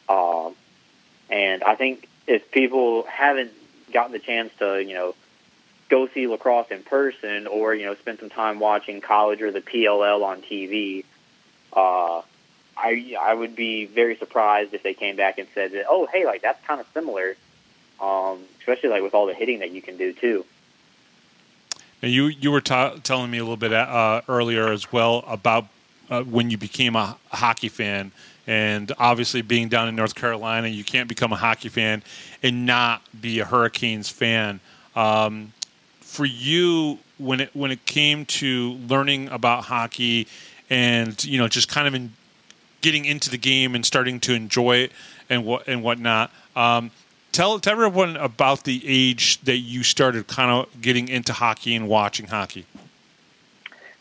Um, 0.10 0.56
and 1.30 1.64
I 1.64 1.76
think 1.76 2.08
if 2.28 2.52
people 2.52 3.04
haven't 3.04 3.52
gotten 3.92 4.12
the 4.12 4.20
chance 4.20 4.52
to, 4.60 4.84
you 4.84 4.94
know, 4.94 5.16
go 5.90 6.08
see 6.08 6.28
lacrosse 6.28 6.68
in 6.70 6.84
person, 6.84 7.48
or 7.48 7.74
you 7.74 7.86
know, 7.86 7.96
spend 7.96 8.20
some 8.20 8.30
time 8.30 8.60
watching 8.60 9.02
college 9.02 9.42
or 9.42 9.52
the 9.52 9.62
PLL 9.62 10.24
on 10.24 10.42
TV, 10.42 11.06
uh, 11.74 12.22
I 12.78 13.16
I 13.20 13.34
would 13.34 13.56
be 13.56 13.86
very 13.86 14.16
surprised 14.16 14.74
if 14.74 14.84
they 14.84 14.94
came 14.94 15.16
back 15.16 15.38
and 15.38 15.48
said 15.54 15.72
that, 15.72 15.86
oh, 15.90 16.08
hey, 16.12 16.26
like 16.26 16.42
that's 16.42 16.64
kind 16.66 16.80
of 16.80 16.88
similar, 16.94 17.36
um, 18.00 18.40
especially 18.60 18.90
like 18.90 19.02
with 19.02 19.14
all 19.14 19.26
the 19.26 19.34
hitting 19.34 19.60
that 19.60 19.72
you 19.72 19.82
can 19.82 19.98
do 19.98 20.14
too. 20.14 20.46
And 22.02 22.12
you 22.12 22.28
you 22.28 22.52
were 22.52 22.62
ta 22.62 22.96
telling 23.04 23.32
me 23.32 23.40
a 23.40 23.44
little 23.44 23.58
bit 23.58 23.74
uh, 23.74 24.22
earlier 24.28 24.72
as 24.72 24.92
well 24.92 25.24
about 25.28 25.68
uh, 26.10 26.24
when 26.24 26.52
you 26.52 26.58
became 26.58 26.96
a 26.96 27.18
hockey 27.32 27.70
fan, 27.70 28.12
and 28.46 28.92
obviously 29.00 29.42
being 29.42 29.68
down 29.68 29.88
in 29.88 29.96
North 29.96 30.14
Carolina, 30.14 30.68
you 30.68 30.84
can't 30.84 31.10
become 31.10 31.34
a 31.34 31.38
hockey 31.38 31.70
fan 31.70 32.04
and 32.44 32.66
not 32.66 33.02
be 33.20 33.40
a 33.40 33.46
Hurricanes 33.46 34.10
fan. 34.10 34.60
Um, 34.96 35.54
for 36.02 36.26
you, 36.26 37.00
when 37.18 37.42
it 37.42 37.56
when 37.56 37.72
it 37.72 37.86
came 37.86 38.26
to 38.26 38.74
learning 38.88 39.30
about 39.30 39.66
hockey, 39.66 40.28
and 40.70 41.24
you 41.26 41.40
know 41.40 41.48
just 41.48 41.68
kind 41.68 41.88
of 41.88 41.96
in, 41.96 42.14
getting 42.82 43.06
into 43.06 43.30
the 43.30 43.38
game 43.38 43.76
and 43.76 43.86
starting 43.86 44.20
to 44.22 44.34
enjoy 44.34 44.78
it 44.78 44.92
and 45.30 45.46
what 45.46 45.68
and 45.68 45.84
whatnot. 45.84 46.32
Um, 46.56 46.92
tell 47.32 47.60
tell 47.60 47.74
everyone 47.74 48.16
about 48.18 48.64
the 48.64 48.82
age 48.86 49.40
that 49.42 49.58
you 49.58 49.84
started 49.84 50.28
kind 50.28 50.52
of 50.52 50.82
getting 50.82 51.08
into 51.08 51.34
hockey 51.34 51.76
and 51.76 51.88
watching 51.88 52.28
hockey. 52.28 52.66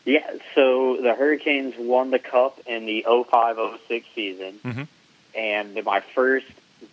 Yeah, 0.05 0.29
so 0.55 0.97
the 1.01 1.13
Hurricanes 1.13 1.75
won 1.77 2.11
the 2.11 2.19
cup 2.19 2.59
in 2.65 2.85
the 2.85 3.05
05-06 3.07 4.05
season, 4.15 4.59
Mhm. 4.65 4.87
and 5.35 5.83
my 5.83 5.99
first 5.99 6.45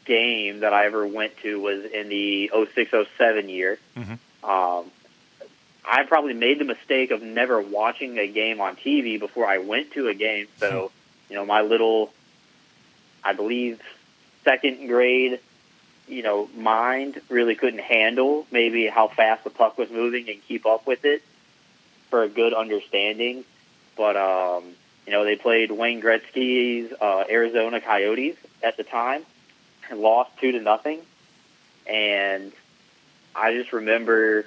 game 0.04 0.60
that 0.60 0.72
I 0.72 0.86
ever 0.86 1.06
went 1.06 1.36
to 1.42 1.60
was 1.60 1.84
in 1.84 2.08
the 2.08 2.50
06-07 2.52 3.48
year. 3.48 3.78
Mhm. 3.96 4.18
Um, 4.42 4.90
I 5.84 6.02
probably 6.04 6.32
made 6.34 6.58
the 6.58 6.64
mistake 6.64 7.10
of 7.12 7.22
never 7.22 7.60
watching 7.60 8.18
a 8.18 8.26
game 8.26 8.60
on 8.60 8.74
TV 8.76 9.16
before 9.18 9.46
I 9.46 9.58
went 9.58 9.92
to 9.92 10.08
a 10.08 10.14
game. 10.14 10.48
So, 10.58 10.90
you 11.34 11.40
know, 11.40 11.46
my 11.46 11.62
little, 11.62 12.12
I 13.24 13.32
believe, 13.32 13.80
second 14.44 14.86
grade, 14.86 15.40
you 16.06 16.22
know, 16.22 16.48
mind 16.56 17.20
really 17.28 17.56
couldn't 17.56 17.80
handle 17.80 18.46
maybe 18.52 18.86
how 18.86 19.08
fast 19.08 19.42
the 19.42 19.50
puck 19.50 19.76
was 19.76 19.90
moving 19.90 20.28
and 20.28 20.40
keep 20.46 20.64
up 20.64 20.86
with 20.86 21.04
it 21.04 21.24
for 22.08 22.22
a 22.22 22.28
good 22.28 22.54
understanding. 22.54 23.42
But, 23.96 24.16
um, 24.16 24.62
you 25.06 25.12
know, 25.12 25.24
they 25.24 25.34
played 25.34 25.72
Wayne 25.72 26.00
Gretzky's 26.00 26.92
uh, 27.00 27.24
Arizona 27.28 27.80
Coyotes 27.80 28.36
at 28.62 28.76
the 28.76 28.84
time 28.84 29.26
and 29.90 29.98
lost 29.98 30.38
two 30.38 30.52
to 30.52 30.60
nothing. 30.60 31.00
And 31.84 32.52
I 33.34 33.54
just 33.54 33.72
remember 33.72 34.46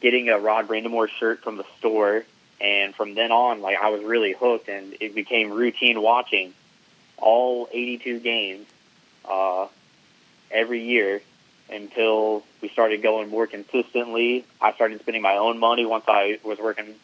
getting 0.00 0.30
a 0.30 0.38
Rod 0.40 0.66
Brind'Amour 0.66 1.08
shirt 1.10 1.44
from 1.44 1.58
the 1.58 1.64
store, 1.78 2.24
and 2.64 2.94
from 2.94 3.14
then 3.14 3.30
on, 3.30 3.60
like 3.60 3.76
I 3.76 3.90
was 3.90 4.02
really 4.02 4.32
hooked, 4.32 4.68
and 4.70 4.96
it 4.98 5.14
became 5.14 5.50
routine 5.50 6.00
watching 6.00 6.54
all 7.18 7.68
82 7.70 8.20
games 8.20 8.66
uh, 9.30 9.66
every 10.50 10.82
year 10.82 11.20
until 11.70 12.42
we 12.62 12.70
started 12.70 13.02
going 13.02 13.28
more 13.28 13.46
consistently. 13.46 14.46
I 14.62 14.72
started 14.72 14.98
spending 15.00 15.20
my 15.20 15.36
own 15.36 15.58
money 15.58 15.84
once 15.84 16.04
I 16.08 16.38
was 16.42 16.58
working 16.58 16.94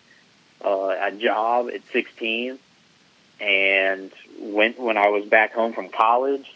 uh, 0.65 0.97
a 0.99 1.13
job 1.13 1.69
at 1.69 1.83
16, 1.93 2.59
and 3.39 4.11
went 4.39 4.81
when 4.81 4.97
I 4.97 5.09
was 5.09 5.27
back 5.27 5.53
home 5.53 5.75
from 5.75 5.91
college, 5.91 6.51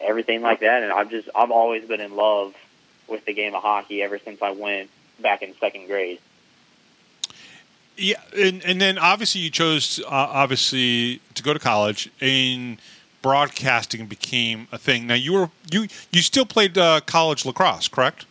everything 0.00 0.42
like 0.42 0.60
that. 0.60 0.82
And 0.82 0.90
I've 0.90 1.10
just 1.10 1.28
I've 1.32 1.52
always 1.52 1.84
been 1.84 2.00
in 2.00 2.16
love 2.16 2.56
with 3.06 3.24
the 3.24 3.34
game 3.34 3.54
of 3.54 3.62
hockey 3.62 4.02
ever 4.02 4.18
since 4.18 4.42
I 4.42 4.50
went 4.50 4.90
back 5.20 5.42
in 5.42 5.54
second 5.60 5.86
grade. 5.86 6.18
Yeah, 7.96 8.20
and 8.36 8.64
and 8.64 8.80
then 8.80 8.98
obviously 8.98 9.42
you 9.42 9.50
chose 9.50 10.00
uh, 10.00 10.08
obviously 10.10 11.20
to 11.34 11.42
go 11.42 11.52
to 11.52 11.58
college 11.58 12.10
and 12.20 12.78
broadcasting 13.20 14.06
became 14.06 14.66
a 14.72 14.78
thing. 14.78 15.06
Now 15.06 15.14
you 15.14 15.32
were 15.32 15.50
you 15.70 15.88
you 16.10 16.22
still 16.22 16.46
played 16.46 16.76
uh, 16.76 17.00
college 17.06 17.44
lacrosse, 17.44 17.88
correct? 17.88 18.26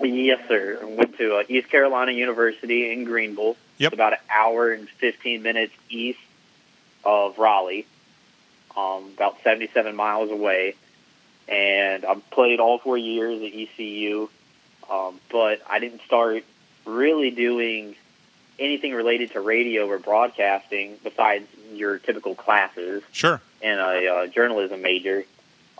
Yes, 0.00 0.46
sir. 0.46 0.78
I 0.80 0.84
went 0.84 1.16
to 1.18 1.36
uh, 1.36 1.42
East 1.48 1.70
Carolina 1.70 2.12
University 2.12 2.92
in 2.92 3.04
Greenville. 3.04 3.56
Yep. 3.78 3.92
It's 3.92 3.94
about 3.94 4.12
an 4.12 4.18
hour 4.32 4.72
and 4.72 4.88
15 4.88 5.42
minutes 5.42 5.72
east 5.88 6.20
of 7.04 7.38
Raleigh, 7.38 7.86
um, 8.76 9.10
about 9.16 9.38
77 9.42 9.96
miles 9.96 10.30
away. 10.30 10.74
And 11.48 12.04
I 12.04 12.14
played 12.30 12.60
all 12.60 12.78
four 12.78 12.98
years 12.98 13.42
at 13.42 13.52
ECU, 13.52 14.28
um, 14.90 15.18
but 15.30 15.62
I 15.68 15.78
didn't 15.78 16.02
start 16.02 16.44
really 16.88 17.30
doing 17.30 17.94
anything 18.58 18.92
related 18.92 19.30
to 19.32 19.40
radio 19.40 19.86
or 19.86 19.98
broadcasting 19.98 20.96
besides 21.04 21.46
your 21.72 21.98
typical 21.98 22.34
classes 22.34 23.02
Sure. 23.12 23.40
And 23.62 23.78
a 23.80 24.08
uh, 24.08 24.26
journalism 24.28 24.82
major 24.82 25.24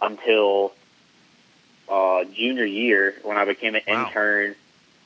until 0.02 0.72
uh, 1.88 2.24
junior 2.24 2.64
year 2.64 3.14
when 3.22 3.36
I 3.36 3.44
became 3.44 3.74
an 3.74 3.82
Wow. 3.88 4.06
intern 4.06 4.54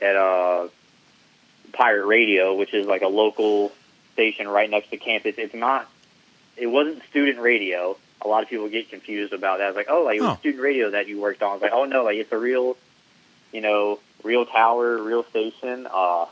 at 0.01 0.17
uh, 0.17 0.69
Pirate 1.73 2.07
Radio, 2.07 2.55
which 2.57 2.75
is 2.75 2.87
like 2.87 3.03
a 3.03 3.09
local 3.09 3.73
station 4.15 4.49
right 4.49 4.69
next 4.69 4.91
to 4.91 4.97
campus. 4.97 5.37
It's 5.39 5.55
not. 5.55 5.89
It 6.57 6.67
wasn't 6.67 7.03
student 7.11 7.39
radio. 7.41 7.97
A 8.21 8.29
lot 8.29 8.43
of 8.43 8.49
people 8.51 8.69
get 8.69 8.91
confused 8.91 9.33
about 9.33 9.59
that. 9.59 9.69
It's 9.69 9.77
like, 9.77 9.89
oh, 9.91 10.03
like 10.05 10.17
it 10.19 10.23
was 10.23 10.33
Oh. 10.33 10.37
student 10.41 10.63
radio 10.63 10.91
that 10.91 11.09
you 11.09 11.21
worked 11.21 11.43
on. 11.43 11.55
It's 11.55 11.63
like, 11.63 11.73
oh 11.73 11.85
no, 11.85 12.05
like 12.05 12.17
it's 12.19 12.33
a 12.33 12.39
real, 12.39 12.77
you 13.53 13.61
know, 13.61 13.99
real 14.23 14.47
tower, 14.47 15.03
real 15.03 15.25
station. 15.25 15.87
Uh, 15.91 16.27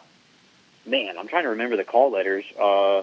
man, 0.87 1.19
I'm 1.19 1.29
trying 1.29 1.45
to 1.45 1.51
remember 1.51 1.77
the 1.77 1.85
call 1.85 2.11
letters. 2.11 2.45
Uh, 2.59 3.03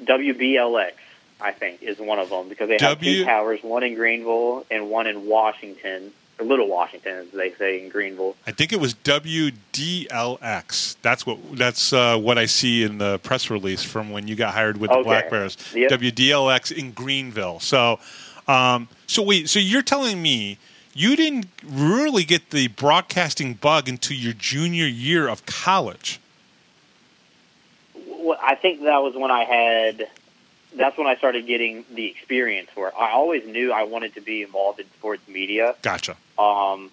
WBLX, 0.00 0.92
I 1.40 1.52
think, 1.52 1.82
is 1.82 1.98
one 1.98 2.18
of 2.18 2.30
them 2.30 2.48
because 2.48 2.68
they 2.68 2.78
have 2.80 2.98
W- 2.98 3.18
two 3.20 3.24
towers, 3.24 3.62
one 3.62 3.82
in 3.82 3.94
Greenville 3.94 4.64
and 4.70 4.90
one 4.90 5.06
in 5.06 5.26
Washington, 5.26 6.12
or 6.38 6.46
Little 6.46 6.68
Washington, 6.68 7.16
as 7.16 7.30
they 7.32 7.52
say 7.52 7.82
in 7.82 7.90
Greenville. 7.90 8.34
I 8.46 8.52
think 8.52 8.72
it 8.72 8.80
was 8.80 8.94
WDLX. 8.94 10.96
That's 11.02 11.26
what 11.26 11.38
that's 11.56 11.92
uh, 11.92 12.18
what 12.18 12.38
I 12.38 12.46
see 12.46 12.82
in 12.82 12.98
the 12.98 13.18
press 13.18 13.50
release 13.50 13.82
from 13.82 14.10
when 14.10 14.26
you 14.26 14.36
got 14.36 14.54
hired 14.54 14.78
with 14.78 14.90
the 14.90 15.02
Black 15.02 15.30
Bears. 15.30 15.56
Yep. 15.74 15.90
WDLX 15.90 16.72
in 16.72 16.92
Greenville. 16.92 17.60
So, 17.60 17.98
um, 18.48 18.88
so 19.06 19.22
wait, 19.22 19.50
so 19.50 19.58
you're 19.58 19.82
telling 19.82 20.22
me 20.22 20.58
you 20.94 21.16
didn't 21.16 21.46
really 21.64 22.24
get 22.24 22.50
the 22.50 22.68
broadcasting 22.68 23.54
bug 23.54 23.88
until 23.88 24.16
your 24.16 24.32
junior 24.32 24.86
year 24.86 25.28
of 25.28 25.46
college? 25.46 26.20
Well, 27.94 28.38
I 28.42 28.54
think 28.54 28.82
that 28.82 28.98
was 29.02 29.14
when 29.14 29.30
I 29.30 29.44
had. 29.44 30.08
That's 30.76 30.96
when 30.96 31.06
I 31.08 31.16
started 31.16 31.46
getting 31.46 31.84
the 31.92 32.06
experience 32.06 32.70
for 32.72 32.88
it. 32.88 32.94
I 32.96 33.10
always 33.10 33.44
knew 33.46 33.72
I 33.72 33.82
wanted 33.84 34.14
to 34.14 34.20
be 34.20 34.42
involved 34.42 34.78
in 34.78 34.86
sports 34.98 35.26
media. 35.26 35.74
Gotcha. 35.82 36.16
Um, 36.38 36.90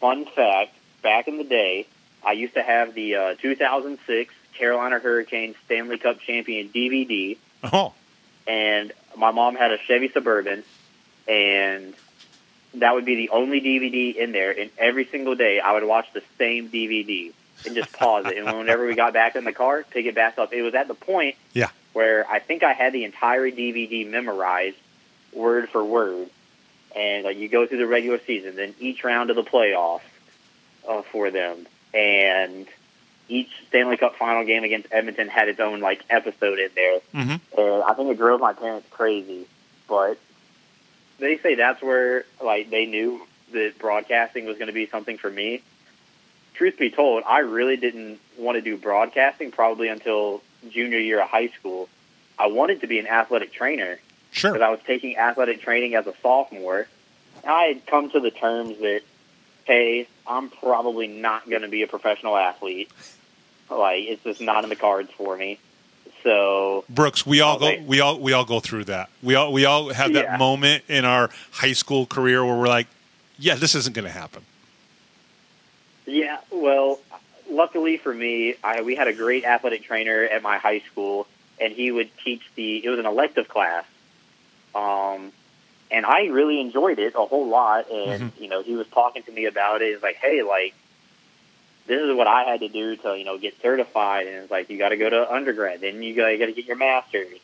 fun 0.00 0.24
fact: 0.26 0.74
back 1.02 1.28
in 1.28 1.38
the 1.38 1.44
day, 1.44 1.86
I 2.24 2.32
used 2.32 2.54
to 2.54 2.62
have 2.62 2.94
the 2.94 3.14
uh, 3.16 3.34
2006 3.40 4.34
Carolina 4.54 4.98
Hurricanes 4.98 5.56
Stanley 5.66 5.98
Cup 5.98 6.20
champion 6.20 6.68
DVD, 6.70 7.36
Oh, 7.62 7.92
and 8.46 8.92
my 9.16 9.30
mom 9.30 9.54
had 9.54 9.70
a 9.72 9.78
Chevy 9.78 10.08
Suburban, 10.08 10.64
and 11.28 11.94
that 12.76 12.94
would 12.94 13.04
be 13.04 13.14
the 13.16 13.30
only 13.30 13.60
DVD 13.60 14.14
in 14.16 14.32
there. 14.32 14.50
And 14.58 14.70
every 14.78 15.04
single 15.06 15.34
day, 15.34 15.60
I 15.60 15.72
would 15.72 15.84
watch 15.84 16.06
the 16.12 16.22
same 16.38 16.68
DVD 16.68 17.32
and 17.66 17.74
just 17.74 17.92
pause 17.92 18.26
it. 18.26 18.36
And 18.36 18.46
whenever 18.58 18.86
we 18.86 18.94
got 18.94 19.12
back 19.12 19.36
in 19.36 19.44
the 19.44 19.52
car, 19.52 19.84
pick 19.90 20.06
it 20.06 20.14
back 20.14 20.38
up. 20.38 20.52
It 20.52 20.62
was 20.62 20.74
at 20.74 20.88
the 20.88 20.94
point 20.94 21.36
Yeah. 21.52 21.68
where 21.92 22.28
I 22.28 22.38
think 22.40 22.62
I 22.62 22.72
had 22.72 22.92
the 22.92 23.04
entire 23.04 23.50
DVD 23.50 24.04
memorized 24.08 24.76
word 25.32 25.68
for 25.70 25.84
word. 25.84 26.28
And 26.96 27.24
like 27.24 27.36
you 27.38 27.48
go 27.48 27.66
through 27.66 27.78
the 27.78 27.86
regular 27.86 28.20
season, 28.26 28.56
then 28.56 28.74
each 28.78 29.02
round 29.04 29.30
of 29.30 29.36
the 29.36 29.42
playoffs 29.44 30.00
uh, 30.88 31.02
for 31.02 31.30
them, 31.30 31.66
and 31.92 32.66
each 33.28 33.48
Stanley 33.68 33.96
Cup 33.96 34.16
final 34.16 34.44
game 34.44 34.64
against 34.64 34.88
Edmonton 34.92 35.28
had 35.28 35.48
its 35.48 35.58
own 35.58 35.80
like 35.80 36.04
episode 36.10 36.58
in 36.58 36.70
there. 36.74 36.98
Mhm. 37.14 37.40
And 37.56 37.82
I 37.84 37.94
think 37.94 38.10
it 38.10 38.18
drove 38.18 38.40
my 38.40 38.52
parents 38.52 38.86
crazy, 38.90 39.46
but 39.88 40.18
they 41.18 41.38
say 41.38 41.54
that's 41.54 41.82
where 41.82 42.24
like 42.42 42.70
they 42.70 42.86
knew 42.86 43.26
that 43.52 43.78
broadcasting 43.78 44.46
was 44.46 44.56
going 44.56 44.68
to 44.68 44.72
be 44.74 44.86
something 44.86 45.18
for 45.18 45.30
me. 45.30 45.62
Truth 46.54 46.78
be 46.78 46.90
told, 46.90 47.24
I 47.26 47.40
really 47.40 47.76
didn't 47.76 48.20
want 48.38 48.56
to 48.56 48.62
do 48.62 48.76
broadcasting 48.76 49.50
probably 49.50 49.88
until 49.88 50.42
junior 50.70 50.98
year 50.98 51.20
of 51.20 51.28
high 51.28 51.48
school. 51.48 51.88
I 52.38 52.46
wanted 52.48 52.80
to 52.82 52.86
be 52.86 52.98
an 52.98 53.06
athletic 53.06 53.52
trainer 53.52 53.98
sure. 54.30 54.52
because 54.52 54.64
I 54.64 54.70
was 54.70 54.80
taking 54.86 55.16
athletic 55.16 55.62
training 55.62 55.94
as 55.94 56.06
a 56.06 56.14
sophomore. 56.22 56.86
And 57.42 57.52
I 57.52 57.64
had 57.64 57.86
come 57.86 58.10
to 58.10 58.20
the 58.20 58.30
terms 58.30 58.78
that, 58.78 59.02
hey, 59.64 60.08
I'm 60.26 60.50
probably 60.50 61.08
not 61.08 61.48
going 61.48 61.62
to 61.62 61.68
be 61.68 61.82
a 61.82 61.86
professional 61.86 62.36
athlete. 62.36 62.90
Like 63.70 64.04
it's 64.04 64.22
just 64.22 64.40
not 64.40 64.64
in 64.64 64.70
the 64.70 64.76
cards 64.76 65.10
for 65.16 65.36
me. 65.36 65.58
So 66.24 66.84
Brooks, 66.88 67.24
we 67.24 67.40
all 67.42 67.58
go 67.58 67.76
we 67.86 68.00
all 68.00 68.18
we 68.18 68.32
all 68.32 68.44
go 68.46 68.58
through 68.58 68.84
that. 68.84 69.10
We 69.22 69.34
all 69.36 69.52
we 69.52 69.66
all 69.66 69.90
have 69.92 70.12
that 70.14 70.24
Yeah. 70.24 70.36
moment 70.38 70.82
in 70.88 71.04
our 71.04 71.30
high 71.52 71.74
school 71.74 72.06
career 72.06 72.44
where 72.44 72.56
we're 72.56 72.66
like, 72.66 72.86
yeah, 73.38 73.54
this 73.54 73.74
isn't 73.74 73.94
going 73.94 74.06
to 74.06 74.10
happen. 74.10 74.42
Yeah, 76.06 76.38
well, 76.50 76.98
luckily 77.50 77.96
for 77.98 78.12
me, 78.12 78.56
I, 78.62 78.82
we 78.82 78.94
had 78.94 79.08
a 79.08 79.12
great 79.14 79.44
athletic 79.44 79.84
trainer 79.84 80.22
at 80.24 80.42
my 80.42 80.58
high 80.58 80.80
school, 80.80 81.26
and 81.60 81.72
he 81.72 81.90
would 81.90 82.10
teach 82.18 82.42
the. 82.56 82.84
It 82.84 82.88
was 82.90 82.98
an 82.98 83.06
elective 83.06 83.48
class, 83.48 83.84
um, 84.74 85.32
and 85.90 86.04
I 86.04 86.26
really 86.26 86.60
enjoyed 86.60 86.98
it 86.98 87.14
a 87.14 87.24
whole 87.24 87.48
lot. 87.48 87.90
And 87.90 88.32
you 88.38 88.48
know, 88.48 88.62
he 88.62 88.76
was 88.76 88.86
talking 88.88 89.22
to 89.24 89.32
me 89.32 89.44
about 89.46 89.80
it. 89.82 89.94
He's 89.94 90.02
like, 90.02 90.16
"Hey, 90.16 90.42
like, 90.42 90.74
this 91.86 92.00
is 92.00 92.14
what 92.16 92.26
I 92.26 92.44
had 92.44 92.60
to 92.60 92.68
do 92.68 92.96
to 92.96 93.16
you 93.18 93.24
know 93.24 93.38
get 93.38 93.60
certified." 93.60 94.26
And 94.26 94.36
it's 94.36 94.50
like, 94.50 94.70
you 94.70 94.78
got 94.78 94.90
to 94.90 94.96
go 94.96 95.08
to 95.10 95.32
undergrad, 95.32 95.80
then 95.80 96.02
you 96.02 96.14
got 96.14 96.28
you 96.28 96.46
to 96.46 96.52
get 96.52 96.66
your 96.66 96.76
master's, 96.76 97.38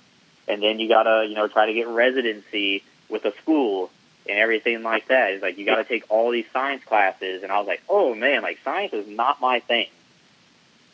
and 0.49 0.63
then 0.63 0.79
you 0.81 0.89
got 0.89 1.05
to 1.05 1.27
you 1.29 1.35
know 1.35 1.49
try 1.49 1.67
to 1.67 1.73
get 1.75 1.89
residency 1.89 2.83
with 3.09 3.25
a 3.25 3.33
school 3.39 3.91
and 4.29 4.39
everything 4.39 4.83
like 4.83 5.09
that. 5.09 5.33
It's 5.33 5.43
like 5.43 5.59
you 5.59 5.65
got 5.67 5.77
to 5.77 5.85
take 5.85 6.05
all 6.09 6.31
these 6.31 6.47
science 6.53 6.85
classes, 6.85 7.43
and 7.43 7.51
I 7.51 7.59
was 7.59 7.67
like, 7.67 7.83
oh 7.89 8.15
man, 8.15 8.43
like 8.43 8.59
science 8.65 8.93
is 8.93 9.09
not 9.09 9.41
my 9.41 9.61
thing. 9.61 9.89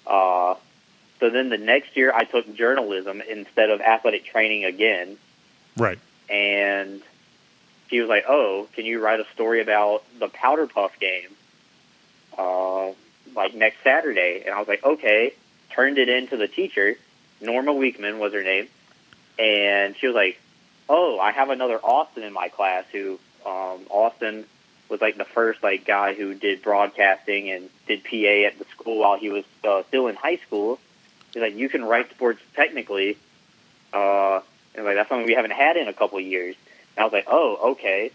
Uh, 0.06 0.54
so 1.18 1.30
then 1.30 1.48
the 1.48 1.58
next 1.58 1.96
year 1.96 2.12
I 2.14 2.24
took 2.24 2.54
journalism 2.54 3.20
instead 3.28 3.70
of 3.70 3.80
athletic 3.80 4.24
training 4.24 4.64
again, 4.64 5.16
Right. 5.76 5.98
and 6.30 7.02
she 7.88 8.00
was 8.00 8.08
like, 8.08 8.24
"Oh, 8.28 8.68
can 8.74 8.84
you 8.84 9.00
write 9.00 9.20
a 9.20 9.26
story 9.34 9.60
about 9.60 10.04
the 10.18 10.28
Powder 10.28 10.66
Puff 10.66 10.98
game, 11.00 11.30
uh, 12.38 12.90
like 13.36 13.54
next 13.54 13.82
Saturday?" 13.82 14.42
And 14.44 14.54
I 14.54 14.58
was 14.58 14.68
like, 14.68 14.84
"Okay." 14.84 15.34
Turned 15.70 15.98
it 15.98 16.08
in 16.08 16.28
to 16.28 16.36
the 16.36 16.48
teacher. 16.48 16.96
Norma 17.40 17.72
Weekman 17.72 18.18
was 18.18 18.32
her 18.32 18.42
name, 18.42 18.68
and 19.38 19.94
she 19.96 20.06
was 20.06 20.16
like, 20.16 20.40
"Oh, 20.88 21.18
I 21.18 21.32
have 21.32 21.50
another 21.50 21.78
Austin 21.78 22.22
in 22.22 22.32
my 22.32 22.48
class 22.48 22.84
who 22.92 23.18
um, 23.44 23.80
Austin 23.90 24.46
was 24.88 25.00
like 25.00 25.16
the 25.16 25.24
first 25.24 25.62
like 25.62 25.84
guy 25.84 26.14
who 26.14 26.34
did 26.34 26.62
broadcasting 26.62 27.50
and 27.50 27.68
did 27.86 28.04
PA 28.04 28.46
at 28.46 28.58
the 28.58 28.64
school 28.72 28.98
while 28.98 29.18
he 29.18 29.30
was 29.30 29.44
uh, 29.64 29.82
still 29.88 30.06
in 30.08 30.16
high 30.16 30.36
school. 30.36 30.78
He's 31.32 31.42
like, 31.42 31.54
you 31.54 31.68
can 31.68 31.84
write 31.84 32.10
sports 32.10 32.40
technically, 32.54 33.18
uh, 33.92 34.40
and 34.74 34.84
like 34.84 34.96
that's 34.96 35.08
something 35.08 35.26
we 35.26 35.34
haven't 35.34 35.52
had 35.52 35.76
in 35.76 35.88
a 35.88 35.92
couple 35.92 36.18
of 36.18 36.24
years. 36.24 36.56
And 36.96 37.02
I 37.02 37.04
was 37.04 37.12
like, 37.12 37.26
oh, 37.28 37.72
okay. 37.72 38.10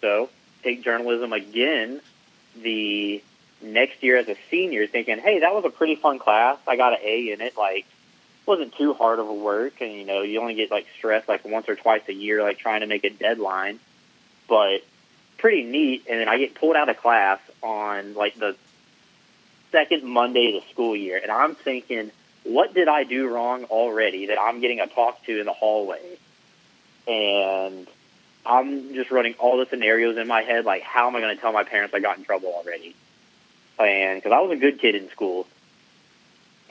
So 0.00 0.30
take 0.62 0.82
journalism 0.82 1.32
again. 1.32 2.00
The 2.60 3.22
next 3.64 4.02
year 4.02 4.16
as 4.16 4.28
a 4.28 4.36
senior, 4.50 4.86
thinking, 4.86 5.18
hey, 5.18 5.40
that 5.40 5.54
was 5.54 5.64
a 5.64 5.70
pretty 5.70 5.96
fun 5.96 6.18
class. 6.18 6.58
I 6.66 6.76
got 6.76 6.92
an 6.92 7.00
A 7.02 7.32
in 7.32 7.40
it. 7.40 7.56
Like, 7.56 7.86
wasn't 8.46 8.74
too 8.74 8.92
hard 8.92 9.18
of 9.18 9.28
a 9.28 9.34
work, 9.34 9.80
and 9.80 9.92
you 9.92 10.04
know, 10.04 10.22
you 10.22 10.40
only 10.40 10.54
get 10.54 10.70
like 10.70 10.86
stressed 10.96 11.28
like 11.28 11.44
once 11.44 11.68
or 11.68 11.76
twice 11.76 12.02
a 12.08 12.12
year, 12.12 12.42
like 12.42 12.58
trying 12.58 12.80
to 12.80 12.86
make 12.86 13.04
a 13.04 13.10
deadline. 13.10 13.80
But 14.48 14.84
pretty 15.38 15.62
neat. 15.62 16.06
And 16.08 16.20
then 16.20 16.28
I 16.28 16.38
get 16.38 16.54
pulled 16.54 16.76
out 16.76 16.88
of 16.88 16.98
class 16.98 17.40
on 17.62 18.14
like 18.14 18.38
the 18.38 18.56
second 19.72 20.04
Monday 20.04 20.54
of 20.54 20.62
the 20.62 20.70
school 20.70 20.94
year, 20.94 21.18
and 21.22 21.30
I'm 21.30 21.54
thinking, 21.54 22.10
what 22.44 22.74
did 22.74 22.88
I 22.88 23.04
do 23.04 23.28
wrong 23.28 23.64
already 23.64 24.26
that 24.26 24.38
I'm 24.40 24.60
getting 24.60 24.80
a 24.80 24.86
talk 24.86 25.24
to 25.24 25.40
in 25.40 25.46
the 25.46 25.52
hallway? 25.52 26.18
And 27.08 27.86
I'm 28.46 28.94
just 28.94 29.10
running 29.10 29.34
all 29.38 29.58
the 29.58 29.66
scenarios 29.66 30.16
in 30.18 30.26
my 30.26 30.42
head, 30.42 30.64
like 30.64 30.82
how 30.82 31.08
am 31.08 31.16
I 31.16 31.20
going 31.20 31.34
to 31.34 31.40
tell 31.40 31.52
my 31.52 31.64
parents 31.64 31.94
I 31.94 32.00
got 32.00 32.18
in 32.18 32.24
trouble 32.24 32.52
already? 32.54 32.94
And 33.78 34.18
because 34.18 34.32
I 34.32 34.40
was 34.40 34.52
a 34.52 34.60
good 34.60 34.78
kid 34.78 34.94
in 34.94 35.10
school, 35.10 35.46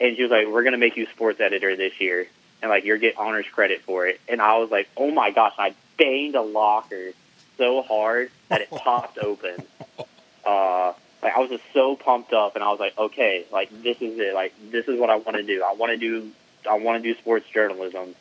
and 0.00 0.16
she 0.16 0.22
was 0.22 0.30
like, 0.30 0.46
"We're 0.46 0.62
going 0.62 0.72
to 0.72 0.78
make 0.78 0.96
you 0.96 1.06
sports 1.06 1.40
editor 1.40 1.76
this 1.76 2.00
year." 2.00 2.26
And 2.62 2.70
like 2.70 2.84
you're 2.84 2.98
get 2.98 3.18
honors 3.18 3.46
credit 3.52 3.82
for 3.82 4.06
it, 4.06 4.20
and 4.28 4.40
I 4.40 4.58
was 4.58 4.70
like, 4.70 4.88
"Oh 4.96 5.10
my 5.10 5.30
gosh!" 5.30 5.54
I 5.58 5.74
banged 5.98 6.34
a 6.34 6.42
locker 6.42 7.12
so 7.58 7.82
hard 7.82 8.30
that 8.48 8.62
it 8.62 8.70
popped 8.70 9.18
open. 9.18 9.56
Uh, 10.46 10.92
like 11.22 11.34
I 11.34 11.40
was 11.40 11.48
just 11.48 11.62
so 11.72 11.96
pumped 11.96 12.34
up, 12.34 12.54
and 12.54 12.62
I 12.62 12.70
was 12.70 12.78
like, 12.78 12.96
okay, 12.98 13.46
like 13.50 13.70
this 13.82 13.96
is 14.02 14.18
it. 14.18 14.34
Like 14.34 14.52
this 14.70 14.86
is 14.86 15.00
what 15.00 15.08
I 15.08 15.16
want 15.16 15.36
to 15.36 15.42
do. 15.42 15.62
I 15.62 15.72
want 15.72 15.90
to 15.90 15.96
do. 15.96 16.30
I 16.68 16.74
want 16.74 17.02
to 17.02 17.14
do 17.14 17.18
sports 17.18 17.46
journalism, 17.48 18.14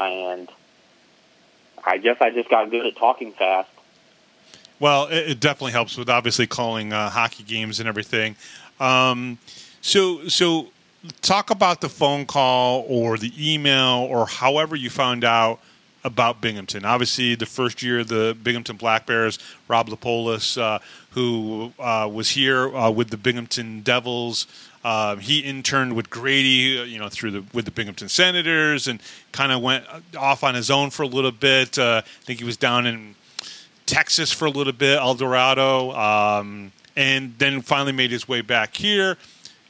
and 0.00 0.48
I 1.84 1.98
guess 1.98 2.16
I 2.20 2.30
just 2.30 2.50
got 2.50 2.68
good 2.70 2.84
at 2.84 2.96
talking 2.96 3.32
fast. 3.32 3.70
Well, 4.84 5.06
it, 5.06 5.30
it 5.30 5.40
definitely 5.40 5.72
helps 5.72 5.96
with 5.96 6.10
obviously 6.10 6.46
calling 6.46 6.92
uh, 6.92 7.08
hockey 7.08 7.42
games 7.42 7.80
and 7.80 7.88
everything. 7.88 8.36
Um, 8.78 9.38
so, 9.80 10.28
so 10.28 10.68
talk 11.22 11.48
about 11.48 11.80
the 11.80 11.88
phone 11.88 12.26
call 12.26 12.84
or 12.86 13.16
the 13.16 13.32
email 13.38 14.06
or 14.10 14.26
however 14.26 14.76
you 14.76 14.90
found 14.90 15.24
out 15.24 15.60
about 16.04 16.42
Binghamton. 16.42 16.84
Obviously, 16.84 17.34
the 17.34 17.46
first 17.46 17.82
year 17.82 18.04
the 18.04 18.36
Binghamton 18.42 18.76
Black 18.76 19.06
Bears, 19.06 19.38
Rob 19.68 19.88
Lapolis, 19.88 20.60
uh, 20.60 20.80
who 21.12 21.72
uh, 21.78 22.06
was 22.12 22.28
here 22.28 22.76
uh, 22.76 22.90
with 22.90 23.08
the 23.08 23.16
Binghamton 23.16 23.80
Devils. 23.80 24.46
Uh, 24.84 25.16
he 25.16 25.38
interned 25.38 25.96
with 25.96 26.10
Grady, 26.10 26.78
uh, 26.78 26.84
you 26.84 26.98
know, 26.98 27.08
through 27.08 27.30
the 27.30 27.44
with 27.54 27.64
the 27.64 27.70
Binghamton 27.70 28.10
Senators, 28.10 28.86
and 28.86 29.00
kind 29.32 29.50
of 29.50 29.62
went 29.62 29.86
off 30.14 30.44
on 30.44 30.54
his 30.54 30.70
own 30.70 30.90
for 30.90 31.04
a 31.04 31.06
little 31.06 31.32
bit. 31.32 31.78
Uh, 31.78 32.02
I 32.04 32.24
think 32.26 32.38
he 32.38 32.44
was 32.44 32.58
down 32.58 32.84
in 32.84 33.14
Texas 33.86 34.32
for 34.32 34.46
a 34.46 34.50
little 34.50 34.72
bit, 34.72 34.98
El 34.98 35.14
Dorado, 35.14 35.92
um, 35.92 36.72
and 36.96 37.34
then 37.38 37.60
finally 37.60 37.92
made 37.92 38.10
his 38.10 38.26
way 38.26 38.40
back 38.40 38.76
here. 38.76 39.16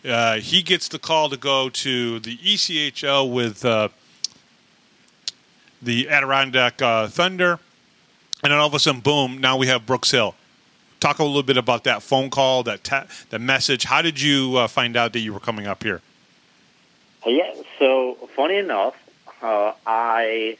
he 0.02 0.62
gets 0.62 0.88
the 0.88 0.98
call 0.98 1.28
to 1.30 1.36
go 1.36 1.68
to 1.68 2.20
the 2.20 2.36
ECHL 2.38 3.32
with 3.32 3.64
the 5.84 6.08
Adirondack 6.08 6.80
uh, 6.82 7.08
Thunder, 7.08 7.58
and 8.42 8.52
then 8.52 8.58
all 8.58 8.66
of 8.66 8.74
a 8.74 8.78
sudden, 8.78 9.00
boom! 9.00 9.38
Now 9.38 9.56
we 9.56 9.66
have 9.68 9.86
Brooks 9.86 10.10
Hill. 10.10 10.34
Talk 11.00 11.18
a 11.18 11.24
little 11.24 11.42
bit 11.42 11.56
about 11.56 11.84
that 11.84 12.02
phone 12.02 12.30
call, 12.30 12.62
that 12.64 13.08
the 13.30 13.38
message. 13.38 13.84
How 13.84 14.00
did 14.00 14.20
you 14.20 14.56
uh, 14.56 14.68
find 14.68 14.96
out 14.96 15.12
that 15.12 15.20
you 15.20 15.32
were 15.32 15.40
coming 15.40 15.66
up 15.66 15.82
here? 15.82 16.00
Yeah, 17.26 17.54
so 17.78 18.16
funny 18.34 18.56
enough, 18.56 18.94
uh, 19.42 19.72
I 19.86 20.56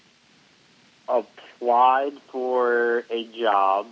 applied 1.64 2.12
for 2.30 3.04
a 3.10 3.24
job 3.24 3.86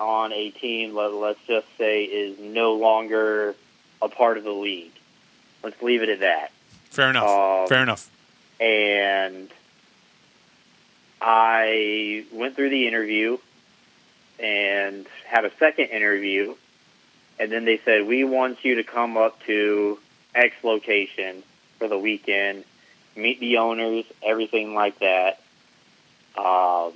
on 0.00 0.32
a 0.32 0.50
team. 0.50 0.94
Let, 0.94 1.12
let's 1.12 1.40
just 1.46 1.66
say 1.76 2.04
is 2.04 2.38
no 2.38 2.74
longer 2.74 3.54
a 4.00 4.08
part 4.08 4.38
of 4.38 4.44
the 4.44 4.52
league. 4.52 4.92
Let's 5.62 5.80
leave 5.82 6.02
it 6.02 6.08
at 6.08 6.20
that. 6.20 6.50
Fair 6.90 7.10
enough. 7.10 7.28
Um, 7.28 7.68
Fair 7.68 7.82
enough. 7.82 8.10
And 8.58 9.50
I 11.20 12.24
went 12.32 12.56
through 12.56 12.70
the 12.70 12.86
interview 12.88 13.38
and 14.38 15.06
had 15.26 15.44
a 15.44 15.50
second 15.58 15.86
interview, 15.86 16.54
and 17.38 17.52
then 17.52 17.66
they 17.66 17.80
said, 17.84 18.06
We 18.06 18.24
want 18.24 18.64
you 18.64 18.76
to 18.76 18.82
come 18.82 19.16
up 19.16 19.42
to 19.44 19.98
X 20.34 20.54
location 20.62 21.42
for 21.78 21.86
the 21.86 21.98
weekend, 21.98 22.64
meet 23.14 23.40
the 23.40 23.58
owners, 23.58 24.04
everything 24.22 24.74
like 24.74 25.00
that. 25.00 25.40
Um, 26.36 26.92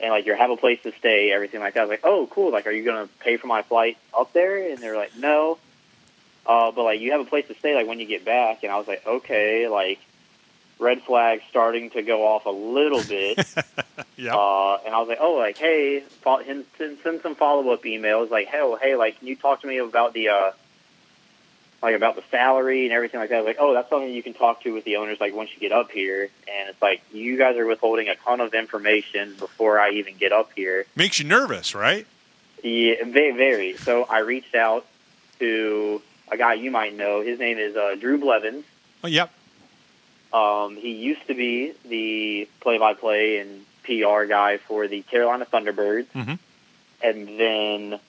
and 0.00 0.10
like 0.10 0.26
you 0.26 0.34
have 0.34 0.50
a 0.50 0.56
place 0.56 0.82
to 0.82 0.92
stay, 0.98 1.32
everything 1.32 1.60
like 1.60 1.74
that. 1.74 1.80
I 1.80 1.84
was 1.84 1.90
like, 1.90 2.04
oh, 2.04 2.28
cool. 2.30 2.52
Like, 2.52 2.66
are 2.66 2.72
you 2.72 2.84
gonna 2.84 3.08
pay 3.20 3.36
for 3.36 3.46
my 3.46 3.62
flight 3.62 3.96
up 4.16 4.32
there? 4.32 4.70
And 4.70 4.78
they're 4.78 4.96
like, 4.96 5.16
no. 5.16 5.58
Uh, 6.46 6.72
but 6.72 6.84
like, 6.84 7.00
you 7.00 7.12
have 7.12 7.20
a 7.20 7.24
place 7.24 7.46
to 7.48 7.54
stay, 7.54 7.74
like 7.74 7.86
when 7.86 8.00
you 8.00 8.06
get 8.06 8.24
back. 8.24 8.64
And 8.64 8.72
I 8.72 8.76
was 8.78 8.86
like, 8.86 9.06
okay, 9.06 9.68
like 9.68 10.00
red 10.78 11.02
flags 11.02 11.42
starting 11.48 11.90
to 11.90 12.02
go 12.02 12.26
off 12.26 12.46
a 12.46 12.50
little 12.50 13.02
bit. 13.08 13.38
yeah. 14.16 14.34
Uh, 14.34 14.78
and 14.84 14.94
I 14.94 14.98
was 14.98 15.08
like, 15.08 15.18
oh, 15.20 15.34
like, 15.34 15.58
hey, 15.58 16.02
send, 16.22 16.66
send 17.02 17.20
some 17.22 17.34
follow 17.34 17.70
up 17.70 17.82
emails. 17.84 18.30
Like, 18.30 18.48
hey, 18.48 18.60
oh, 18.60 18.76
hey, 18.76 18.96
like, 18.96 19.18
can 19.18 19.28
you 19.28 19.36
talk 19.36 19.62
to 19.62 19.66
me 19.66 19.78
about 19.78 20.12
the, 20.12 20.28
uh, 20.28 20.52
like, 21.84 21.94
about 21.96 22.16
the 22.16 22.22
salary 22.30 22.84
and 22.84 22.92
everything 22.92 23.20
like 23.20 23.30
that? 23.30 23.44
Like, 23.44 23.56
oh, 23.60 23.74
that's 23.74 23.88
something 23.90 24.10
you 24.12 24.22
can 24.22 24.34
talk 24.34 24.62
to 24.62 24.72
with 24.72 24.84
the 24.84 24.96
owners, 24.96 25.20
like, 25.20 25.34
once 25.34 25.50
you 25.54 25.60
get 25.60 25.70
up 25.72 25.90
here. 25.90 26.22
And 26.48 26.68
it's 26.70 26.80
like, 26.82 27.02
you 27.12 27.36
guys 27.38 27.56
are 27.56 27.66
withholding 27.66 28.08
a 28.08 28.16
ton 28.16 28.40
of 28.40 28.54
information 28.54 29.34
before 29.38 29.78
I 29.78 29.90
even 29.90 30.16
get 30.16 30.32
up 30.32 30.50
here. 30.56 30.86
Makes 30.96 31.18
you 31.20 31.26
nervous, 31.26 31.74
right? 31.74 32.06
Yeah, 32.62 33.04
very, 33.04 33.32
very. 33.32 33.76
So 33.76 34.04
I 34.04 34.20
reached 34.20 34.54
out 34.54 34.86
to 35.38 36.00
a 36.32 36.36
guy 36.36 36.54
you 36.54 36.70
might 36.70 36.96
know. 36.96 37.20
His 37.20 37.38
name 37.38 37.58
is 37.58 37.76
uh, 37.76 37.94
Drew 38.00 38.18
Blevins. 38.18 38.64
Oh, 39.04 39.08
yep. 39.08 39.30
Um, 40.32 40.76
he 40.76 40.92
used 40.92 41.26
to 41.28 41.34
be 41.34 41.72
the 41.84 42.48
play-by-play 42.60 43.38
and 43.38 43.64
PR 43.84 44.24
guy 44.24 44.56
for 44.56 44.88
the 44.88 45.02
Carolina 45.02 45.46
Thunderbirds, 45.46 46.06
Mhm. 46.14 46.38
and 47.02 47.28
then 47.38 48.00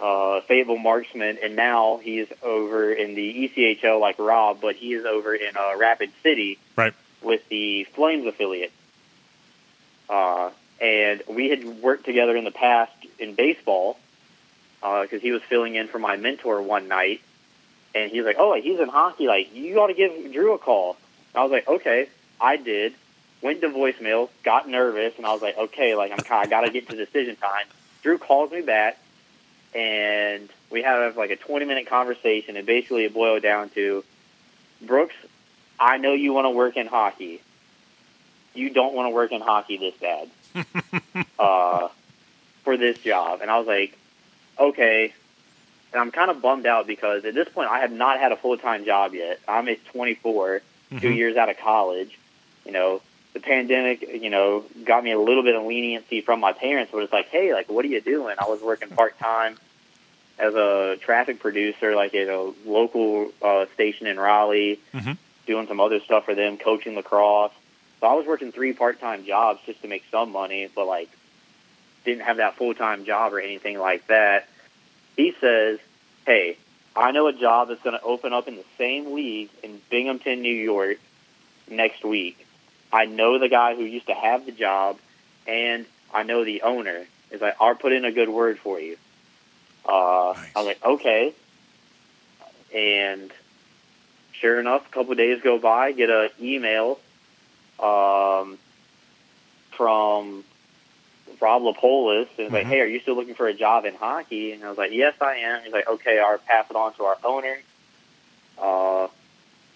uh, 0.00 0.40
Fayetteville 0.42 0.76
Marksmen, 0.78 1.38
and 1.42 1.56
now 1.56 1.98
he's 2.02 2.26
over 2.42 2.92
in 2.92 3.14
the 3.14 3.48
ECHL 3.48 3.98
like 4.00 4.18
Rob, 4.18 4.60
but 4.60 4.76
he 4.76 4.92
is 4.92 5.04
over 5.04 5.34
in 5.34 5.56
uh, 5.56 5.72
Rapid 5.78 6.10
City 6.22 6.58
Right. 6.76 6.92
with 7.22 7.48
the 7.48 7.84
Flames 7.94 8.26
affiliate. 8.26 8.72
Uh, 10.08 10.50
and 10.80 11.22
we 11.28 11.48
had 11.48 11.64
worked 11.82 12.04
together 12.04 12.36
in 12.36 12.44
the 12.44 12.50
past 12.50 12.92
in 13.18 13.34
baseball 13.34 13.98
because 14.80 15.20
he 15.22 15.32
was 15.32 15.42
filling 15.42 15.74
in 15.74 15.88
for 15.88 15.98
my 15.98 16.16
mentor 16.16 16.60
one 16.62 16.86
night, 16.86 17.20
and 17.94 18.10
he 18.10 18.20
was 18.20 18.26
like, 18.26 18.36
"Oh, 18.38 18.54
he's 18.54 18.78
in 18.78 18.88
hockey. 18.88 19.26
Like, 19.26 19.54
you 19.54 19.80
ought 19.80 19.88
to 19.88 19.94
give 19.94 20.32
Drew 20.32 20.52
a 20.52 20.58
call." 20.58 20.96
And 21.34 21.40
I 21.40 21.42
was 21.42 21.50
like, 21.52 21.66
"Okay." 21.66 22.08
I 22.40 22.56
did. 22.56 22.92
Went 23.42 23.62
to 23.62 23.68
voicemail, 23.68 24.28
got 24.44 24.68
nervous, 24.68 25.14
and 25.16 25.26
I 25.26 25.32
was 25.32 25.40
like, 25.42 25.56
"Okay, 25.56 25.94
like 25.96 26.12
I'm 26.12 26.18
kind, 26.18 26.46
I 26.46 26.50
got 26.50 26.60
to 26.66 26.70
get 26.70 26.88
to 26.90 26.96
decision 26.96 27.36
time." 27.36 27.64
Drew 28.02 28.18
calls 28.18 28.52
me 28.52 28.60
back, 28.60 28.98
and 29.74 30.48
we 30.70 30.82
have 30.82 31.16
like 31.16 31.30
a 31.30 31.36
20 31.36 31.64
minute 31.66 31.86
conversation, 31.86 32.56
and 32.56 32.66
basically 32.66 33.04
it 33.04 33.14
boiled 33.14 33.42
down 33.42 33.68
to, 33.70 34.04
Brooks, 34.82 35.14
I 35.78 35.98
know 35.98 36.12
you 36.12 36.32
want 36.32 36.46
to 36.46 36.50
work 36.50 36.76
in 36.76 36.86
hockey. 36.86 37.40
You 38.54 38.70
don't 38.70 38.94
want 38.94 39.06
to 39.10 39.14
work 39.14 39.32
in 39.32 39.40
hockey 39.42 39.76
this 39.76 39.94
bad 40.00 40.28
uh, 41.38 41.88
for 42.64 42.76
this 42.76 42.98
job. 42.98 43.40
And 43.42 43.50
I 43.50 43.58
was 43.58 43.66
like, 43.66 43.96
okay. 44.58 45.12
And 45.92 46.00
I'm 46.00 46.10
kind 46.10 46.30
of 46.30 46.40
bummed 46.42 46.66
out 46.66 46.86
because 46.86 47.24
at 47.24 47.34
this 47.34 47.48
point 47.48 47.70
I 47.70 47.80
have 47.80 47.92
not 47.92 48.18
had 48.18 48.32
a 48.32 48.36
full 48.36 48.56
time 48.56 48.84
job 48.84 49.14
yet. 49.14 49.38
I'm 49.46 49.68
at 49.68 49.84
24, 49.86 50.62
two 51.00 51.08
Mhm. 51.08 51.16
years 51.16 51.36
out 51.36 51.48
of 51.50 51.58
college. 51.58 52.18
You 52.64 52.72
know, 52.72 53.00
the 53.36 53.42
pandemic, 53.42 54.00
you 54.22 54.30
know, 54.30 54.64
got 54.84 55.04
me 55.04 55.12
a 55.12 55.18
little 55.18 55.42
bit 55.42 55.54
of 55.54 55.64
leniency 55.64 56.22
from 56.22 56.40
my 56.40 56.52
parents, 56.52 56.90
but 56.90 57.02
it's 57.02 57.12
like, 57.12 57.28
hey, 57.28 57.52
like, 57.52 57.68
what 57.68 57.84
are 57.84 57.88
you 57.88 58.00
doing? 58.00 58.34
I 58.38 58.46
was 58.48 58.62
working 58.62 58.88
part 58.88 59.18
time 59.18 59.58
as 60.38 60.54
a 60.54 60.96
traffic 61.02 61.38
producer, 61.38 61.94
like 61.94 62.14
at 62.14 62.28
a 62.28 62.52
local 62.64 63.30
uh, 63.42 63.66
station 63.74 64.06
in 64.06 64.18
Raleigh, 64.18 64.80
Mhm. 64.94 65.18
doing 65.46 65.66
some 65.66 65.80
other 65.80 66.00
stuff 66.00 66.24
for 66.24 66.34
them, 66.34 66.56
coaching 66.56 66.94
lacrosse. 66.94 67.52
So 68.00 68.06
I 68.06 68.14
was 68.14 68.26
working 68.26 68.52
three 68.52 68.72
part 68.72 69.00
time 69.00 69.24
jobs 69.26 69.60
just 69.66 69.82
to 69.82 69.88
make 69.88 70.04
some 70.10 70.32
money, 70.32 70.68
but 70.74 70.86
like 70.86 71.10
didn't 72.06 72.22
have 72.24 72.38
that 72.38 72.56
full 72.56 72.72
time 72.74 73.04
job 73.04 73.34
or 73.34 73.40
anything 73.40 73.78
like 73.78 74.06
that. 74.06 74.48
He 75.16 75.34
says, 75.40 75.78
"Hey, 76.24 76.56
I 76.94 77.10
know 77.12 77.26
a 77.26 77.32
job 77.34 77.68
that's 77.68 77.82
going 77.82 77.98
to 77.98 78.02
open 78.02 78.32
up 78.32 78.48
in 78.48 78.56
the 78.56 78.64
same 78.78 79.12
league 79.14 79.50
in 79.62 79.80
Binghamton, 79.90 80.40
New 80.40 80.54
York, 80.54 80.98
next 81.68 82.04
week. 82.04 82.45
I 82.92 83.04
know 83.06 83.38
the 83.38 83.48
guy 83.48 83.74
who 83.74 83.82
used 83.84 84.06
to 84.06 84.14
have 84.14 84.46
the 84.46 84.52
job, 84.52 84.98
and 85.46 85.86
I 86.14 86.22
know 86.22 86.44
the 86.44 86.62
owner. 86.62 87.04
Is 87.30 87.40
like, 87.40 87.56
I'll 87.60 87.74
put 87.74 87.92
in 87.92 88.04
a 88.04 88.12
good 88.12 88.28
word 88.28 88.58
for 88.58 88.78
you." 88.80 88.96
Uh, 89.84 90.34
Nice. 90.36 90.50
I 90.54 90.58
was 90.58 90.66
like, 90.66 90.84
"Okay," 90.84 91.34
and 92.74 93.30
sure 94.32 94.60
enough, 94.60 94.86
a 94.86 94.90
couple 94.92 95.12
of 95.12 95.18
days 95.18 95.40
go 95.42 95.58
by, 95.58 95.92
get 95.92 96.10
a 96.10 96.30
email 96.40 96.98
um, 97.80 98.58
from 99.76 100.44
Rob 101.40 101.62
Lapolis, 101.62 102.28
and 102.38 102.46
it's 102.46 102.52
like. 102.52 102.66
"Hey, 102.66 102.80
are 102.80 102.86
you 102.86 103.00
still 103.00 103.14
looking 103.16 103.34
for 103.34 103.46
a 103.48 103.54
job 103.54 103.84
in 103.84 103.94
hockey?" 103.94 104.52
And 104.52 104.64
I 104.64 104.68
was 104.68 104.78
like, 104.78 104.92
"Yes, 104.92 105.14
I 105.20 105.36
am." 105.36 105.62
He's 105.64 105.72
like, 105.72 105.88
"Okay, 105.88 106.18
I'll 106.18 106.38
pass 106.38 106.66
it 106.70 106.76
on 106.76 106.94
to 106.94 107.04
our 107.04 107.18
owner." 107.24 107.58
Uh, 108.58 109.08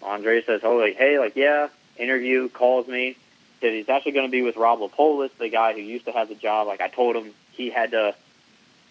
Andre 0.03 0.43
says, 0.43 0.61
"Oh, 0.65 0.77
like, 0.77 0.97
hey, 0.97 1.19
like, 1.19 1.37
yeah." 1.37 1.69
Interview 2.01 2.49
calls 2.49 2.89
me. 2.89 3.17
Said 3.61 3.75
he's 3.75 3.89
actually 3.89 4.13
going 4.13 4.27
to 4.27 4.31
be 4.31 4.43
with 4.43 4.57
Rob 4.57 4.81
Lapolis, 4.81 5.31
the 5.39 5.51
guy 5.51 5.75
who 5.75 5.81
used 5.81 6.07
to 6.07 6.13
have 6.13 6.29
the 6.29 6.35
job. 6.35 6.67
Like 6.67 6.81
I 6.81 6.89
told 6.89 7.15
him, 7.15 7.33
he 7.53 7.69
had 7.71 7.91
to, 7.91 8.15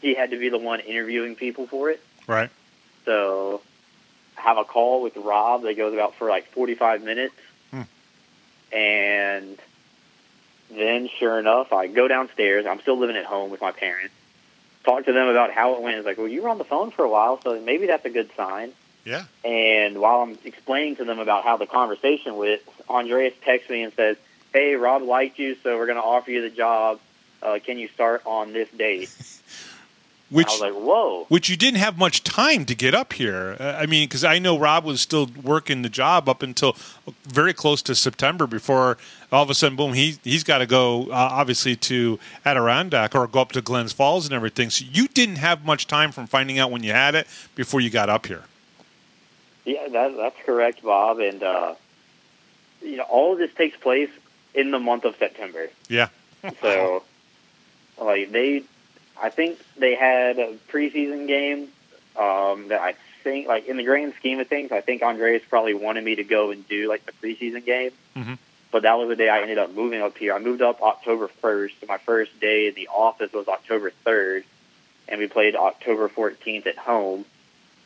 he 0.01 0.13
had 0.13 0.31
to 0.31 0.39
be 0.39 0.49
the 0.49 0.59
one 0.59 0.79
interviewing 0.79 1.35
people 1.35 1.65
for 1.65 1.89
it. 1.89 2.01
Right. 2.27 2.51
So 3.05 3.61
I 4.37 4.41
have 4.41 4.57
a 4.57 4.63
call 4.63 5.01
with 5.01 5.17
Rob 5.17 5.63
that 5.63 5.75
goes 5.75 5.93
about 5.93 6.15
for 6.15 6.29
like 6.29 6.51
45 6.51 7.03
minutes. 7.03 7.33
Hmm. 7.71 7.81
And 8.71 9.57
then, 10.69 11.09
sure 11.17 11.39
enough, 11.39 11.73
I 11.73 11.87
go 11.87 12.07
downstairs. 12.07 12.67
I'm 12.67 12.79
still 12.81 12.97
living 12.97 13.15
at 13.15 13.25
home 13.25 13.49
with 13.49 13.61
my 13.61 13.71
parents. 13.71 14.13
Talk 14.83 15.05
to 15.05 15.13
them 15.13 15.27
about 15.27 15.51
how 15.51 15.75
it 15.75 15.81
went. 15.81 15.97
It's 15.97 16.05
like, 16.05 16.17
well, 16.17 16.27
you 16.27 16.43
were 16.43 16.49
on 16.49 16.59
the 16.59 16.63
phone 16.63 16.91
for 16.91 17.03
a 17.03 17.09
while, 17.09 17.41
so 17.41 17.59
maybe 17.59 17.87
that's 17.87 18.05
a 18.05 18.09
good 18.09 18.29
sign. 18.37 18.71
Yeah. 19.05 19.25
And 19.43 19.99
while 19.99 20.21
I'm 20.21 20.37
explaining 20.43 20.97
to 20.97 21.05
them 21.05 21.19
about 21.19 21.43
how 21.43 21.57
the 21.57 21.65
conversation 21.65 22.37
went, 22.37 22.61
Andreas 22.89 23.33
texts 23.43 23.69
me 23.69 23.83
and 23.83 23.93
says, 23.93 24.17
hey, 24.53 24.75
Rob 24.75 25.01
liked 25.01 25.39
you, 25.39 25.55
so 25.63 25.77
we're 25.77 25.85
going 25.85 25.97
to 25.97 26.03
offer 26.03 26.31
you 26.31 26.41
the 26.41 26.49
job. 26.49 26.99
Uh, 27.41 27.59
can 27.63 27.77
you 27.77 27.87
start 27.89 28.21
on 28.25 28.53
this 28.53 28.69
date? 28.69 29.09
Which 30.29 30.47
I 30.47 30.51
was 30.51 30.61
like, 30.61 30.73
whoa. 30.73 31.25
which 31.29 31.49
you 31.49 31.57
didn't 31.57 31.79
have 31.79 31.97
much 31.97 32.23
time 32.23 32.63
to 32.65 32.75
get 32.75 32.93
up 32.93 33.13
here. 33.13 33.57
Uh, 33.59 33.77
I 33.79 33.87
mean, 33.87 34.07
because 34.07 34.23
I 34.23 34.37
know 34.37 34.59
Rob 34.59 34.85
was 34.85 35.01
still 35.01 35.27
working 35.41 35.81
the 35.81 35.89
job 35.89 36.29
up 36.29 36.43
until 36.43 36.75
very 37.23 37.51
close 37.51 37.81
to 37.83 37.95
September 37.95 38.45
before 38.45 38.99
all 39.31 39.41
of 39.41 39.49
a 39.49 39.55
sudden, 39.55 39.75
boom, 39.75 39.93
he 39.93 40.19
he's 40.23 40.43
got 40.43 40.59
to 40.59 40.67
go 40.67 41.05
uh, 41.05 41.29
obviously 41.31 41.75
to 41.77 42.19
Adirondack 42.45 43.15
or 43.15 43.25
go 43.25 43.41
up 43.41 43.53
to 43.53 43.61
Glens 43.61 43.91
Falls 43.91 44.25
and 44.25 44.33
everything. 44.35 44.69
So 44.69 44.85
you 44.91 45.07
didn't 45.07 45.37
have 45.37 45.65
much 45.65 45.87
time 45.87 46.11
from 46.11 46.27
finding 46.27 46.59
out 46.59 46.69
when 46.69 46.83
you 46.83 46.91
had 46.91 47.15
it 47.15 47.25
before 47.55 47.81
you 47.81 47.89
got 47.89 48.07
up 48.07 48.27
here. 48.27 48.43
Yeah, 49.69 49.87
that, 49.87 50.17
that's 50.17 50.35
correct, 50.47 50.81
Bob. 50.81 51.19
And 51.19 51.43
uh, 51.43 51.75
you 52.81 52.97
know, 52.97 53.03
all 53.03 53.33
of 53.33 53.37
this 53.37 53.53
takes 53.53 53.77
place 53.77 54.09
in 54.55 54.71
the 54.71 54.79
month 54.79 55.05
of 55.05 55.15
September. 55.17 55.69
Yeah. 55.87 56.09
So, 56.61 57.03
like 58.01 58.31
they, 58.31 58.63
I 59.21 59.29
think 59.29 59.59
they 59.77 59.93
had 59.93 60.39
a 60.39 60.53
preseason 60.71 61.27
game 61.27 61.67
um, 62.17 62.69
that 62.69 62.79
I 62.79 62.95
think, 63.23 63.45
like 63.47 63.67
in 63.67 63.75
the 63.75 63.83
grand 63.83 64.13
scheme 64.17 64.39
of 64.39 64.47
things, 64.47 64.71
I 64.71 64.79
think 64.79 65.01
Andreas 65.03 65.43
probably 65.49 65.73
wanted 65.73 66.05
me 66.05 66.15
to 66.15 66.23
go 66.23 66.51
and 66.51 66.65
do 66.67 66.87
like 66.87 67.05
the 67.05 67.11
preseason 67.11 67.65
game. 67.65 67.91
Mhm. 68.15 68.37
But 68.71 68.83
that 68.83 68.97
was 68.97 69.09
the 69.09 69.17
day 69.17 69.27
I 69.27 69.41
ended 69.41 69.57
up 69.57 69.73
moving 69.75 70.01
up 70.01 70.17
here. 70.17 70.33
I 70.33 70.39
moved 70.39 70.61
up 70.61 70.81
October 70.81 71.27
first. 71.27 71.75
My 71.87 71.97
first 71.97 72.39
day 72.39 72.69
in 72.69 72.73
the 72.75 72.87
office 72.87 73.33
was 73.33 73.47
October 73.49 73.91
third, 74.05 74.45
and 75.09 75.19
we 75.19 75.27
played 75.27 75.55
October 75.57 76.07
fourteenth 76.07 76.67
at 76.67 76.77
home 76.77 77.25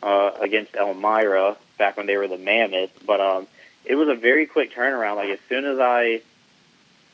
uh, 0.03 0.31
against 0.41 0.75
Elmira 0.75 1.55
back 1.77 1.97
when 1.97 2.05
they 2.05 2.17
were 2.17 2.27
the 2.27 2.37
Mammoth. 2.37 2.91
But 3.05 3.21
um, 3.21 3.47
it 3.85 3.95
was 3.95 4.09
a 4.09 4.15
very 4.15 4.45
quick 4.45 4.73
turnaround. 4.75 5.15
Like 5.15 5.29
as 5.29 5.39
soon 5.49 5.65
as 5.65 5.79
I, 5.79 6.21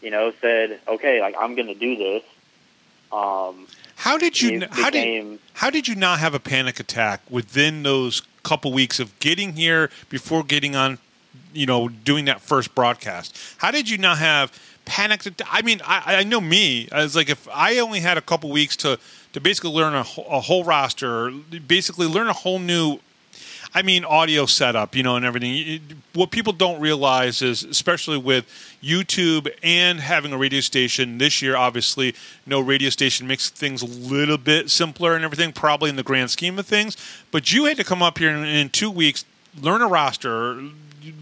you 0.01 0.09
know, 0.09 0.33
said, 0.41 0.79
okay, 0.87 1.21
like 1.21 1.35
I'm 1.39 1.55
going 1.55 1.67
to 1.67 1.75
do 1.75 1.95
this. 1.95 2.23
Um, 3.11 3.67
How 3.95 4.17
did 4.17 4.41
you? 4.41 4.61
it 4.61 4.69
How 4.71 4.89
did? 4.89 5.39
How 5.53 5.69
did 5.69 5.87
you 5.87 5.95
not 5.95 6.19
have 6.19 6.33
a 6.33 6.39
panic 6.39 6.79
attack 6.79 7.21
within 7.29 7.83
those 7.83 8.21
couple 8.43 8.71
weeks 8.71 8.99
of 8.99 9.17
getting 9.19 9.53
here 9.53 9.89
before 10.09 10.43
getting 10.43 10.75
on, 10.75 10.97
you 11.53 11.65
know, 11.65 11.87
doing 11.87 12.25
that 12.25 12.41
first 12.41 12.73
broadcast? 12.75 13.37
How 13.57 13.71
did 13.71 13.89
you 13.89 13.97
not 13.97 14.17
have 14.19 14.51
panic? 14.85 15.23
I 15.49 15.61
mean, 15.61 15.81
I, 15.85 16.17
I 16.17 16.23
know 16.23 16.41
me. 16.41 16.87
I 16.91 17.03
was 17.03 17.15
like, 17.15 17.29
if 17.29 17.47
I 17.51 17.79
only 17.79 17.99
had 17.99 18.17
a 18.17 18.21
couple 18.21 18.49
weeks 18.51 18.75
to 18.77 18.99
to 19.33 19.39
basically 19.39 19.71
learn 19.71 19.93
a, 19.93 20.05
a 20.29 20.39
whole 20.39 20.63
roster, 20.63 21.31
basically 21.67 22.07
learn 22.07 22.27
a 22.27 22.33
whole 22.33 22.59
new 22.59 22.99
I 23.73 23.83
mean, 23.83 24.03
audio 24.03 24.47
setup, 24.47 24.95
you 24.95 25.03
know, 25.03 25.15
and 25.15 25.23
everything. 25.23 25.79
What 26.13 26.31
people 26.31 26.53
don't 26.53 26.81
realize 26.81 27.43
is, 27.43 27.63
especially 27.63 28.17
with 28.17 28.45
YouTube 28.81 29.51
and 29.61 29.99
having 29.99 30.33
a 30.33 30.37
radio 30.37 30.59
station 30.59 31.19
this 31.19 31.41
year, 31.41 31.55
obviously, 31.55 32.15
no 32.47 32.59
radio 32.59 32.89
station 32.89 33.27
makes 33.27 33.49
things 33.49 33.83
a 33.83 33.85
little 33.85 34.39
bit 34.39 34.71
simpler 34.71 35.15
and 35.15 35.23
everything, 35.23 35.51
probably 35.51 35.91
in 35.91 35.97
the 35.97 36.03
grand 36.03 36.31
scheme 36.31 36.57
of 36.57 36.65
things. 36.65 36.97
But 37.29 37.53
you 37.53 37.65
had 37.65 37.77
to 37.77 37.83
come 37.83 38.01
up 38.01 38.17
here 38.17 38.31
in, 38.31 38.43
in 38.43 38.69
two 38.69 38.89
weeks, 38.89 39.23
learn 39.61 39.83
a 39.83 39.87
roster, 39.87 40.59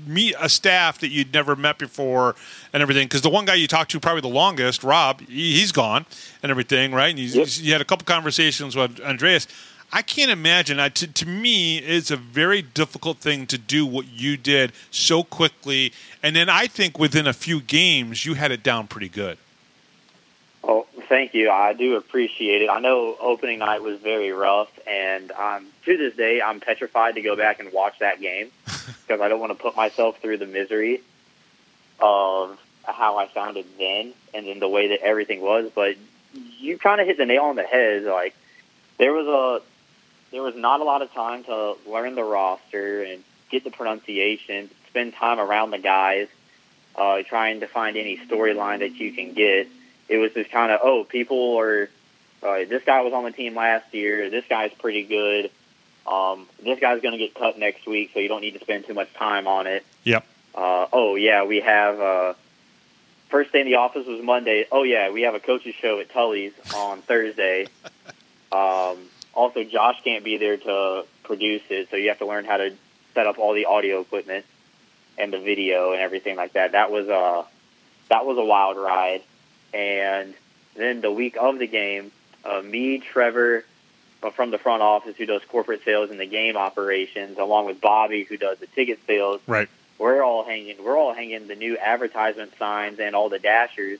meet 0.05 0.35
a 0.39 0.49
staff 0.49 0.99
that 0.99 1.09
you'd 1.09 1.33
never 1.33 1.55
met 1.55 1.77
before, 1.77 2.35
and 2.73 2.81
everything. 2.81 3.07
Because 3.07 3.21
the 3.21 3.29
one 3.29 3.45
guy 3.45 3.55
you 3.55 3.67
talked 3.67 3.91
to 3.91 3.99
probably 3.99 4.21
the 4.21 4.27
longest, 4.27 4.83
Rob, 4.83 5.21
he, 5.21 5.53
he's 5.59 5.71
gone 5.71 6.05
and 6.43 6.49
everything, 6.49 6.91
right? 6.93 7.09
And 7.09 7.19
you, 7.19 7.27
Yep. 7.27 7.47
you 7.59 7.71
had 7.71 7.81
a 7.81 7.85
couple 7.85 8.05
conversations 8.05 8.75
with 8.75 8.99
Andreas. 9.01 9.47
I 9.91 10.01
can't 10.01 10.31
imagine. 10.31 10.79
I, 10.81 10.89
to, 10.89 11.07
to 11.07 11.25
me, 11.25 11.77
it's 11.77 12.11
a 12.11 12.17
very 12.17 12.61
difficult 12.61 13.19
thing 13.19 13.47
to 13.47 13.57
do 13.57 13.85
what 13.85 14.05
you 14.07 14.35
did 14.35 14.73
so 14.91 15.23
quickly, 15.23 15.93
and 16.21 16.35
then 16.35 16.49
I 16.49 16.67
think 16.67 16.99
within 16.99 17.25
a 17.25 17.33
few 17.33 17.61
games 17.61 18.25
you 18.25 18.33
had 18.33 18.51
it 18.51 18.63
down 18.63 18.87
pretty 18.87 19.07
good. 19.09 19.37
Oh, 20.69 20.85
thank 21.07 21.33
you. 21.33 21.49
I 21.49 21.71
do 21.71 21.95
appreciate 21.95 22.61
it. 22.61 22.69
I 22.69 22.79
know 22.81 23.15
opening 23.21 23.59
night 23.59 23.81
was 23.81 24.01
very 24.01 24.33
rough, 24.33 24.69
and 24.85 25.31
um, 25.31 25.67
to 25.85 25.95
this 25.95 26.13
day, 26.17 26.41
I'm 26.41 26.59
petrified 26.59 27.15
to 27.15 27.21
go 27.21 27.37
back 27.37 27.61
and 27.61 27.71
watch 27.71 27.99
that 27.99 28.19
game 28.19 28.51
because 28.65 29.21
I 29.21 29.29
don't 29.29 29.39
want 29.39 29.53
to 29.53 29.57
put 29.57 29.77
myself 29.77 30.19
through 30.19 30.39
the 30.39 30.45
misery 30.45 31.01
of 32.01 32.59
how 32.83 33.17
I 33.17 33.29
sounded 33.29 33.65
then 33.77 34.13
and 34.33 34.45
then 34.45 34.59
the 34.59 34.67
way 34.67 34.89
that 34.89 34.99
everything 34.99 35.39
was. 35.39 35.71
But 35.73 35.95
you 36.33 36.77
kind 36.77 36.99
of 36.99 37.07
hit 37.07 37.17
the 37.17 37.25
nail 37.25 37.43
on 37.43 37.55
the 37.55 37.63
head. 37.63 38.03
Like 38.03 38.35
there 38.97 39.13
was 39.13 39.25
a 39.25 39.61
there 40.31 40.43
was 40.43 40.55
not 40.57 40.81
a 40.81 40.83
lot 40.83 41.01
of 41.01 41.13
time 41.13 41.45
to 41.45 41.77
learn 41.87 42.15
the 42.15 42.25
roster 42.25 43.03
and 43.03 43.23
get 43.49 43.63
the 43.63 43.71
pronunciation, 43.71 44.69
spend 44.89 45.13
time 45.13 45.39
around 45.39 45.71
the 45.71 45.77
guys, 45.77 46.27
uh, 46.97 47.23
trying 47.23 47.61
to 47.61 47.67
find 47.67 47.95
any 47.95 48.17
storyline 48.17 48.79
that 48.79 48.95
you 48.95 49.13
can 49.13 49.33
get 49.33 49.69
it 50.09 50.17
was 50.17 50.31
just 50.33 50.51
kind 50.51 50.71
of 50.71 50.79
oh 50.83 51.03
people 51.03 51.57
are 51.57 51.89
uh, 52.43 52.65
this 52.69 52.83
guy 52.83 53.01
was 53.01 53.13
on 53.13 53.23
the 53.23 53.31
team 53.31 53.55
last 53.55 53.93
year 53.93 54.29
this 54.29 54.45
guy's 54.49 54.71
pretty 54.73 55.03
good 55.03 55.49
um, 56.05 56.47
this 56.63 56.79
guy's 56.79 57.01
going 57.01 57.11
to 57.11 57.17
get 57.17 57.33
cut 57.35 57.59
next 57.59 57.85
week 57.85 58.11
so 58.13 58.19
you 58.19 58.29
don't 58.29 58.41
need 58.41 58.53
to 58.53 58.59
spend 58.59 58.85
too 58.85 58.93
much 58.93 59.13
time 59.13 59.45
on 59.47 59.67
it. 59.67 59.85
Yep. 60.03 60.25
uh, 60.55 60.87
oh 60.93 61.15
yeah 61.15 61.43
we 61.43 61.59
have 61.61 61.99
uh, 61.99 62.33
first 63.29 63.51
day 63.51 63.61
in 63.61 63.67
the 63.67 63.75
office 63.75 64.07
was 64.07 64.23
monday. 64.23 64.65
Oh 64.71 64.83
yeah 64.83 65.11
we 65.11 65.23
have 65.23 65.35
a 65.35 65.39
coaches 65.39 65.75
show 65.75 65.99
at 65.99 66.09
tully's 66.09 66.53
on 66.75 67.01
thursday. 67.01 67.67
Um, 68.49 68.97
also 69.33 69.65
josh 69.65 70.01
can't 70.05 70.23
be 70.23 70.37
there 70.37 70.55
to 70.55 71.03
produce 71.23 71.63
it 71.69 71.89
so 71.91 71.97
you 71.97 72.07
have 72.07 72.19
to 72.19 72.25
learn 72.25 72.45
how 72.45 72.55
to 72.55 72.73
set 73.13 73.27
up 73.27 73.37
all 73.37 73.53
the 73.53 73.65
audio 73.65 73.99
equipment 73.99 74.45
and 75.17 75.33
the 75.33 75.39
video 75.39 75.91
and 75.91 75.99
everything 75.99 76.37
like 76.37 76.53
that. 76.53 76.71
That 76.71 76.89
was 76.89 77.09
uh 77.09 77.43
that 78.07 78.25
was 78.25 78.37
a 78.37 78.43
wild 78.45 78.77
ride 78.77 79.21
and 79.73 80.33
then 80.75 81.01
the 81.01 81.11
week 81.11 81.37
of 81.39 81.59
the 81.59 81.67
game, 81.67 82.11
uh, 82.43 82.61
me, 82.61 82.99
Trevor, 82.99 83.63
uh, 84.23 84.31
from 84.31 84.51
the 84.51 84.57
front 84.57 84.81
office 84.81 85.15
who 85.17 85.25
does 85.25 85.41
corporate 85.45 85.83
sales 85.83 86.09
and 86.09 86.19
the 86.19 86.25
game 86.25 86.57
operations, 86.57 87.37
along 87.37 87.65
with 87.65 87.81
Bobby 87.81 88.23
who 88.23 88.37
does 88.37 88.57
the 88.59 88.67
ticket 88.67 88.99
sales, 89.05 89.41
Right. 89.47 89.67
we're 89.97 90.23
all 90.23 90.43
hanging. 90.43 90.83
We're 90.83 90.97
all 90.97 91.13
hanging 91.13 91.47
the 91.47 91.55
new 91.55 91.77
advertisement 91.77 92.53
signs 92.57 92.99
and 92.99 93.15
all 93.15 93.29
the 93.29 93.39
dashers 93.39 93.99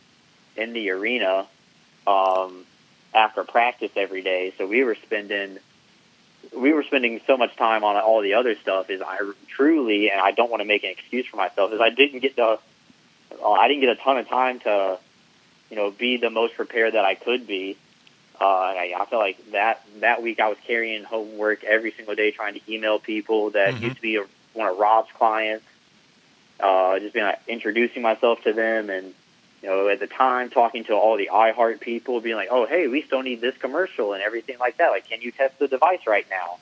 in 0.56 0.74
the 0.74 0.90
arena 0.92 1.46
um, 2.08 2.66
after 3.14 3.44
practice 3.44 3.92
every 3.96 4.22
day. 4.22 4.54
So 4.58 4.66
we 4.68 4.84
were 4.84 4.96
spending. 4.96 5.58
We 6.56 6.72
were 6.72 6.84
spending 6.84 7.20
so 7.28 7.36
much 7.36 7.56
time 7.58 7.84
on 7.84 7.98
all 7.98 8.22
the 8.22 8.36
other 8.36 8.56
stuff. 8.56 8.90
Is 8.90 9.02
I 9.02 9.18
truly, 9.50 10.10
and 10.10 10.22
I 10.22 10.32
don't 10.32 10.50
want 10.50 10.62
to 10.62 10.66
make 10.66 10.84
an 10.84 10.92
excuse 10.92 11.26
for 11.26 11.36
myself, 11.36 11.74
is 11.74 11.82
I 11.82 11.90
didn't 11.90 12.22
get 12.22 12.36
the, 12.38 12.58
uh, 13.44 13.52
I 13.52 13.68
didn't 13.68 13.82
get 13.82 13.90
a 13.90 13.96
ton 13.96 14.18
of 14.18 14.28
time 14.30 14.60
to 14.62 14.98
you 15.70 15.76
know, 15.76 15.92
be 15.92 16.18
the 16.18 16.30
most 16.30 16.56
prepared 16.56 16.94
that 16.94 17.06
I 17.06 17.16
could 17.16 17.48
be. 17.48 17.78
Uh, 18.40 18.68
and 18.70 18.80
I, 18.80 18.94
I 19.00 19.06
feel 19.06 19.20
like 19.20 19.52
that 19.52 19.84
that 20.00 20.22
week 20.22 20.40
I 20.40 20.48
was 20.50 20.58
carrying 20.68 21.04
homework 21.04 21.64
every 21.64 21.92
single 21.92 22.16
day, 22.16 22.32
trying 22.32 22.54
to 22.54 22.62
email 22.72 23.00
people 23.00 23.50
that 23.52 23.76
Mhm. 23.76 23.82
used 23.82 23.96
to 23.96 24.02
be 24.02 24.16
a, 24.18 24.26
one 24.54 24.68
of 24.68 24.78
Rob's 24.78 25.12
clients. 25.14 25.66
Uh, 26.60 26.98
just 27.00 27.14
being 27.14 27.26
like, 27.26 27.40
introducing 27.48 28.02
myself 28.02 28.42
to 28.44 28.52
them 28.54 28.90
and 28.90 29.14
you 29.62 29.70
know, 29.70 29.88
at 29.90 30.00
the 30.00 30.06
time, 30.08 30.52
talking 30.52 30.84
to 30.84 30.94
all 30.94 31.18
the 31.18 31.30
iHeart 31.34 31.80
people, 31.80 32.22
being 32.22 32.36
like, 32.36 32.50
"Oh, 32.52 32.68
hey, 32.68 32.88
we 32.88 33.02
still 33.02 33.24
need 33.24 33.42
this 33.42 33.58
commercial 33.58 34.14
and 34.14 34.22
everything 34.22 34.60
like 34.60 34.78
that. 34.78 34.90
Like, 34.90 35.10
can 35.10 35.20
you 35.22 35.32
test 35.32 35.58
the 35.58 35.68
device 35.68 36.06
right 36.06 36.28
now?" 36.30 36.58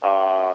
Uh, 0.00 0.54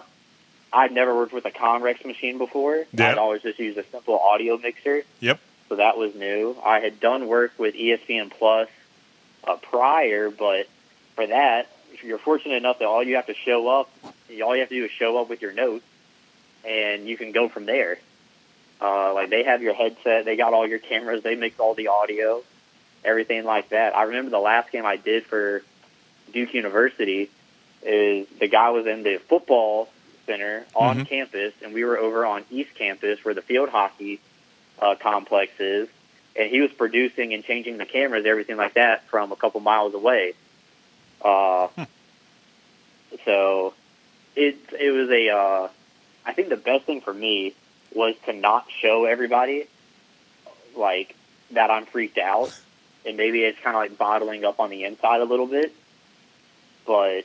I'd 0.72 0.92
never 0.92 1.14
worked 1.14 1.34
with 1.34 1.44
a 1.44 1.50
Comrex 1.50 2.04
machine 2.04 2.38
before. 2.38 2.84
Yeah. 2.92 3.10
I'd 3.10 3.18
always 3.18 3.42
just 3.42 3.58
used 3.58 3.76
a 3.78 3.84
simple 3.92 4.18
audio 4.18 4.56
mixer. 4.56 5.04
Yep. 5.20 5.38
So 5.68 5.76
that 5.76 5.96
was 5.96 6.14
new. 6.14 6.56
I 6.64 6.80
had 6.80 7.00
done 7.00 7.26
work 7.26 7.52
with 7.58 7.74
ESPN 7.74 8.30
Plus 8.30 8.68
uh, 9.44 9.56
prior, 9.56 10.30
but 10.30 10.68
for 11.14 11.26
that, 11.26 11.68
if 11.92 12.04
you're 12.04 12.18
fortunate 12.18 12.56
enough 12.56 12.78
that 12.78 12.86
all 12.86 13.02
you 13.02 13.16
have 13.16 13.26
to 13.26 13.34
show 13.34 13.68
up, 13.68 13.90
all 14.44 14.54
you 14.54 14.60
have 14.60 14.68
to 14.68 14.74
do 14.74 14.84
is 14.84 14.90
show 14.90 15.20
up 15.20 15.28
with 15.28 15.42
your 15.42 15.52
notes, 15.52 15.84
and 16.64 17.08
you 17.08 17.16
can 17.16 17.32
go 17.32 17.48
from 17.48 17.66
there. 17.66 17.98
Uh, 18.80 19.14
like 19.14 19.30
they 19.30 19.44
have 19.44 19.62
your 19.62 19.74
headset, 19.74 20.24
they 20.24 20.36
got 20.36 20.52
all 20.52 20.66
your 20.66 20.78
cameras, 20.78 21.22
they 21.22 21.34
mix 21.34 21.58
all 21.58 21.74
the 21.74 21.88
audio, 21.88 22.42
everything 23.04 23.44
like 23.44 23.70
that. 23.70 23.96
I 23.96 24.04
remember 24.04 24.30
the 24.30 24.38
last 24.38 24.70
game 24.70 24.84
I 24.84 24.96
did 24.96 25.24
for 25.24 25.62
Duke 26.32 26.52
University 26.52 27.30
is 27.82 28.26
the 28.38 28.48
guy 28.48 28.70
was 28.70 28.86
in 28.86 29.02
the 29.02 29.16
football 29.16 29.88
center 30.26 30.66
on 30.74 30.98
Mhm. 31.00 31.08
campus, 31.08 31.54
and 31.62 31.72
we 31.72 31.84
were 31.84 31.96
over 31.98 32.26
on 32.26 32.44
East 32.50 32.74
Campus 32.74 33.24
where 33.24 33.32
the 33.34 33.42
field 33.42 33.68
hockey 33.70 34.20
uh, 34.80 34.94
complex 34.94 35.52
is, 35.58 35.88
and 36.38 36.50
he 36.50 36.60
was 36.60 36.72
producing 36.72 37.34
and 37.34 37.44
changing 37.44 37.78
the 37.78 37.86
cameras, 37.86 38.24
everything 38.26 38.56
like 38.56 38.74
that, 38.74 39.06
from 39.08 39.32
a 39.32 39.36
couple 39.36 39.60
miles 39.60 39.94
away. 39.94 40.34
Uh, 41.22 41.68
So 43.24 43.74
it 44.34 44.58
it 44.78 44.90
was 44.90 45.08
a. 45.10 45.30
Uh, 45.30 45.68
I 46.24 46.32
think 46.32 46.48
the 46.48 46.56
best 46.56 46.84
thing 46.84 47.00
for 47.00 47.14
me 47.14 47.54
was 47.94 48.14
to 48.26 48.32
not 48.32 48.66
show 48.70 49.04
everybody 49.04 49.66
like 50.76 51.14
that 51.52 51.70
I'm 51.70 51.86
freaked 51.86 52.18
out, 52.18 52.52
and 53.06 53.16
maybe 53.16 53.42
it's 53.42 53.58
kind 53.60 53.76
of 53.76 53.80
like 53.80 53.96
bottling 53.96 54.44
up 54.44 54.60
on 54.60 54.70
the 54.70 54.84
inside 54.84 55.20
a 55.20 55.24
little 55.24 55.46
bit, 55.46 55.72
but 56.86 57.22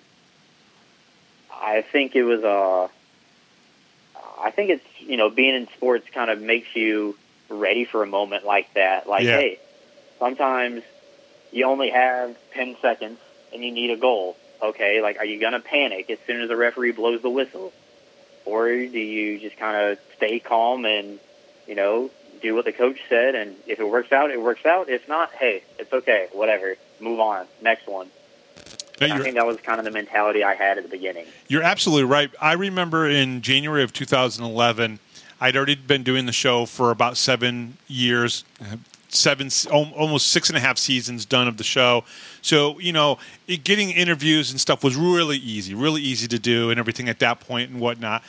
I 1.51 1.81
think 1.81 2.15
it 2.15 2.23
was 2.23 2.43
a. 2.43 2.89
I 4.41 4.51
think 4.51 4.69
it's 4.69 4.85
you 4.99 5.17
know 5.17 5.29
being 5.29 5.55
in 5.55 5.67
sports 5.75 6.07
kind 6.13 6.31
of 6.31 6.41
makes 6.41 6.75
you 6.75 7.17
ready 7.51 7.85
for 7.85 8.01
a 8.03 8.07
moment 8.07 8.45
like 8.45 8.73
that. 8.73 9.07
Like, 9.07 9.23
Yeah. 9.23 9.37
hey, 9.37 9.59
sometimes 10.19 10.83
you 11.51 11.65
only 11.65 11.89
have 11.89 12.35
ten 12.53 12.75
seconds 12.81 13.19
and 13.53 13.63
you 13.63 13.71
need 13.71 13.91
a 13.91 13.97
goal. 13.97 14.37
Okay, 14.61 15.01
like, 15.01 15.17
are 15.17 15.25
you 15.25 15.39
gonna 15.39 15.59
panic 15.59 16.09
as 16.09 16.19
soon 16.27 16.41
as 16.41 16.47
the 16.49 16.55
referee 16.55 16.91
blows 16.91 17.21
the 17.21 17.29
whistle, 17.29 17.73
or 18.45 18.69
do 18.69 18.75
you 18.99 19.39
just 19.39 19.57
kind 19.57 19.75
of 19.91 19.99
stay 20.17 20.39
calm 20.39 20.85
and 20.85 21.19
you 21.67 21.75
know 21.75 22.09
do 22.41 22.55
what 22.55 22.65
the 22.65 22.71
coach 22.71 22.99
said? 23.09 23.35
And 23.35 23.55
if 23.67 23.79
it 23.79 23.87
works 23.87 24.11
out, 24.11 24.31
it 24.31 24.41
works 24.41 24.65
out. 24.65 24.89
If 24.89 25.07
not, 25.09 25.31
hey, 25.33 25.63
it's 25.79 25.91
okay. 25.91 26.27
Whatever. 26.31 26.75
Move 26.99 27.19
on. 27.19 27.47
Next 27.61 27.87
one. 27.87 28.07
I 28.99 29.17
think 29.19 29.33
that 29.35 29.47
was 29.47 29.57
kind 29.61 29.79
of 29.79 29.85
the 29.85 29.89
mentality 29.89 30.43
I 30.43 30.53
had 30.53 30.77
at 30.77 30.83
the 30.83 30.89
beginning. 30.89 31.25
You're 31.47 31.63
absolutely 31.63 32.03
right. 32.03 32.29
I 32.39 32.53
remember 32.53 33.09
in 33.09 33.41
January 33.41 33.81
of 33.81 33.91
2011, 33.93 34.99
I'd 35.41 35.57
already 35.57 35.73
been 35.73 36.03
doing 36.03 36.27
the 36.27 36.31
show 36.31 36.67
for 36.67 36.91
about 36.91 37.17
seven 37.17 37.77
years, 37.87 38.45
seven, 39.09 39.49
almost 39.71 40.27
six 40.27 40.49
and 40.49 40.57
a 40.57 40.61
half 40.61 40.77
seasons 40.77 41.25
done 41.25 41.47
of 41.47 41.57
the 41.57 41.63
show. 41.63 42.03
So, 42.43 42.79
you 42.79 42.93
know, 42.93 43.17
it, 43.47 43.63
getting 43.63 43.89
interviews 43.89 44.51
and 44.51 44.61
stuff 44.61 44.83
was 44.83 44.95
really 44.95 45.37
easy, 45.37 45.73
really 45.73 46.01
easy 46.01 46.27
to 46.27 46.37
do 46.37 46.69
and 46.69 46.79
everything 46.79 47.09
at 47.09 47.17
that 47.19 47.39
point 47.39 47.71
and 47.71 47.79
whatnot. 47.79 48.23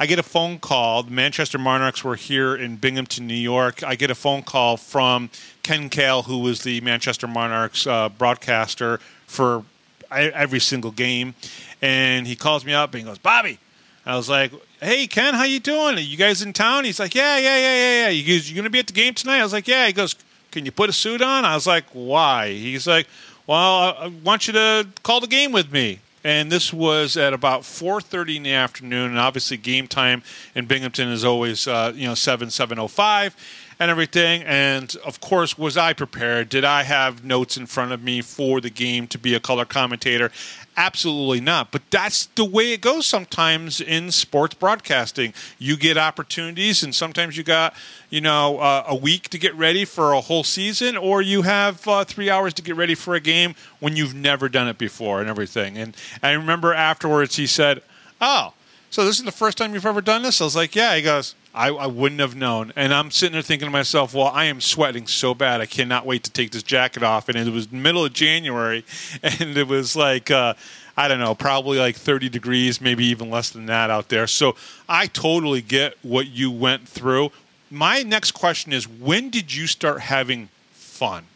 I 0.00 0.06
get 0.06 0.18
a 0.18 0.24
phone 0.24 0.58
call. 0.58 1.04
The 1.04 1.12
Manchester 1.12 1.56
Monarchs 1.56 2.02
were 2.02 2.16
here 2.16 2.56
in 2.56 2.76
Binghamton, 2.76 3.28
New 3.28 3.34
York. 3.34 3.84
I 3.84 3.94
get 3.94 4.10
a 4.10 4.16
phone 4.16 4.42
call 4.42 4.76
from 4.76 5.30
Ken 5.62 5.88
Cail, 5.88 6.24
who 6.24 6.38
was 6.38 6.62
the 6.62 6.80
Manchester 6.80 7.28
Monarchs 7.28 7.86
uh, 7.86 8.08
broadcaster 8.08 8.98
for 9.26 9.64
every 10.10 10.60
single 10.60 10.90
game, 10.90 11.34
and 11.80 12.26
he 12.26 12.36
calls 12.36 12.64
me 12.64 12.74
up 12.74 12.92
and 12.92 13.02
he 13.02 13.08
goes, 13.08 13.18
"Bobby." 13.18 13.58
I 14.06 14.16
was 14.16 14.28
like, 14.28 14.52
"Hey 14.80 15.06
Ken, 15.08 15.34
how 15.34 15.42
you 15.42 15.58
doing? 15.58 15.96
Are 15.96 16.00
you 16.00 16.16
guys 16.16 16.40
in 16.40 16.52
town?" 16.52 16.84
He's 16.84 17.00
like, 17.00 17.14
"Yeah, 17.14 17.38
yeah, 17.38 17.56
yeah, 17.56 17.74
yeah, 17.74 18.02
yeah." 18.02 18.08
You 18.08 18.22
guys, 18.24 18.48
you 18.48 18.56
gonna 18.56 18.70
be 18.70 18.78
at 18.78 18.86
the 18.86 18.92
game 18.92 19.14
tonight? 19.14 19.40
I 19.40 19.42
was 19.42 19.52
like, 19.52 19.66
"Yeah." 19.66 19.86
He 19.86 19.92
goes, 19.92 20.14
"Can 20.52 20.64
you 20.64 20.72
put 20.72 20.88
a 20.88 20.92
suit 20.92 21.20
on?" 21.20 21.44
I 21.44 21.54
was 21.54 21.66
like, 21.66 21.84
"Why?" 21.92 22.52
He's 22.52 22.86
like, 22.86 23.08
"Well, 23.46 23.96
I 23.98 24.12
want 24.22 24.46
you 24.46 24.52
to 24.52 24.86
call 25.02 25.20
the 25.20 25.26
game 25.26 25.50
with 25.50 25.72
me." 25.72 25.98
And 26.22 26.50
this 26.50 26.72
was 26.72 27.16
at 27.16 27.32
about 27.32 27.62
4:30 27.62 28.36
in 28.36 28.42
the 28.44 28.52
afternoon, 28.52 29.10
and 29.10 29.18
obviously 29.18 29.56
game 29.56 29.88
time 29.88 30.22
in 30.54 30.66
Binghamton 30.66 31.08
is 31.08 31.24
always 31.24 31.66
uh, 31.66 31.92
you 31.94 32.06
know 32.06 32.14
seven 32.14 32.50
seven 32.50 32.78
oh 32.78 32.88
five 32.88 33.36
and 33.78 33.90
everything. 33.90 34.42
And 34.42 34.94
of 35.04 35.20
course, 35.20 35.58
was 35.58 35.76
I 35.76 35.92
prepared? 35.92 36.48
Did 36.48 36.64
I 36.64 36.82
have 36.84 37.24
notes 37.24 37.56
in 37.56 37.66
front 37.66 37.92
of 37.92 38.02
me 38.02 38.22
for 38.22 38.60
the 38.60 38.70
game 38.70 39.06
to 39.08 39.18
be 39.18 39.34
a 39.34 39.40
color 39.40 39.64
commentator? 39.64 40.30
Absolutely 40.76 41.40
not. 41.40 41.72
But 41.72 41.90
that's 41.90 42.26
the 42.26 42.44
way 42.44 42.72
it 42.72 42.82
goes 42.82 43.06
sometimes 43.06 43.80
in 43.80 44.10
sports 44.10 44.54
broadcasting. 44.54 45.32
You 45.58 45.76
get 45.76 45.96
opportunities, 45.96 46.82
and 46.82 46.94
sometimes 46.94 47.36
you 47.36 47.44
got, 47.44 47.74
you 48.10 48.20
know, 48.20 48.58
uh, 48.58 48.84
a 48.86 48.94
week 48.94 49.30
to 49.30 49.38
get 49.38 49.54
ready 49.54 49.86
for 49.86 50.12
a 50.12 50.20
whole 50.20 50.44
season, 50.44 50.96
or 50.96 51.22
you 51.22 51.42
have 51.42 51.86
uh, 51.88 52.04
three 52.04 52.28
hours 52.28 52.52
to 52.54 52.62
get 52.62 52.76
ready 52.76 52.94
for 52.94 53.14
a 53.14 53.20
game 53.20 53.54
when 53.80 53.96
you've 53.96 54.14
never 54.14 54.50
done 54.50 54.68
it 54.68 54.76
before 54.76 55.20
and 55.20 55.30
everything. 55.30 55.78
And 55.78 55.96
I 56.22 56.32
remember 56.32 56.74
afterwards 56.74 57.36
he 57.36 57.46
said, 57.46 57.80
Oh, 58.20 58.52
so 58.90 59.04
this 59.04 59.18
is 59.18 59.24
the 59.24 59.32
first 59.32 59.58
time 59.58 59.74
you've 59.74 59.86
ever 59.86 60.00
done 60.00 60.22
this? 60.22 60.40
I 60.40 60.44
was 60.44 60.56
like, 60.56 60.74
yeah. 60.74 60.94
He 60.96 61.02
goes, 61.02 61.34
I, 61.56 61.68
I 61.68 61.86
wouldn't 61.86 62.20
have 62.20 62.36
known. 62.36 62.72
And 62.76 62.94
I'm 62.94 63.10
sitting 63.10 63.32
there 63.32 63.42
thinking 63.42 63.66
to 63.66 63.72
myself, 63.72 64.14
well, 64.14 64.28
I 64.28 64.44
am 64.44 64.60
sweating 64.60 65.06
so 65.06 65.34
bad. 65.34 65.60
I 65.60 65.66
cannot 65.66 66.06
wait 66.06 66.22
to 66.24 66.30
take 66.30 66.52
this 66.52 66.62
jacket 66.62 67.02
off. 67.02 67.28
And 67.28 67.36
it 67.36 67.50
was 67.52 67.72
middle 67.72 68.04
of 68.04 68.12
January, 68.12 68.84
and 69.22 69.56
it 69.56 69.66
was 69.66 69.96
like, 69.96 70.30
uh, 70.30 70.54
I 70.96 71.08
don't 71.08 71.20
know, 71.20 71.34
probably 71.34 71.78
like 71.78 71.96
30 71.96 72.28
degrees, 72.28 72.80
maybe 72.80 73.04
even 73.06 73.30
less 73.30 73.50
than 73.50 73.66
that 73.66 73.90
out 73.90 74.08
there. 74.08 74.26
So 74.26 74.54
I 74.88 75.06
totally 75.08 75.62
get 75.62 75.96
what 76.02 76.28
you 76.28 76.50
went 76.50 76.86
through. 76.86 77.32
My 77.70 78.02
next 78.02 78.32
question 78.32 78.72
is, 78.72 78.86
when 78.86 79.30
did 79.30 79.52
you 79.52 79.66
start 79.66 80.00
having 80.00 80.48
fun? 80.72 81.26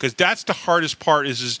because 0.00 0.14
that's 0.14 0.44
the 0.44 0.52
hardest 0.52 0.98
part 0.98 1.26
is 1.26 1.40
is 1.42 1.60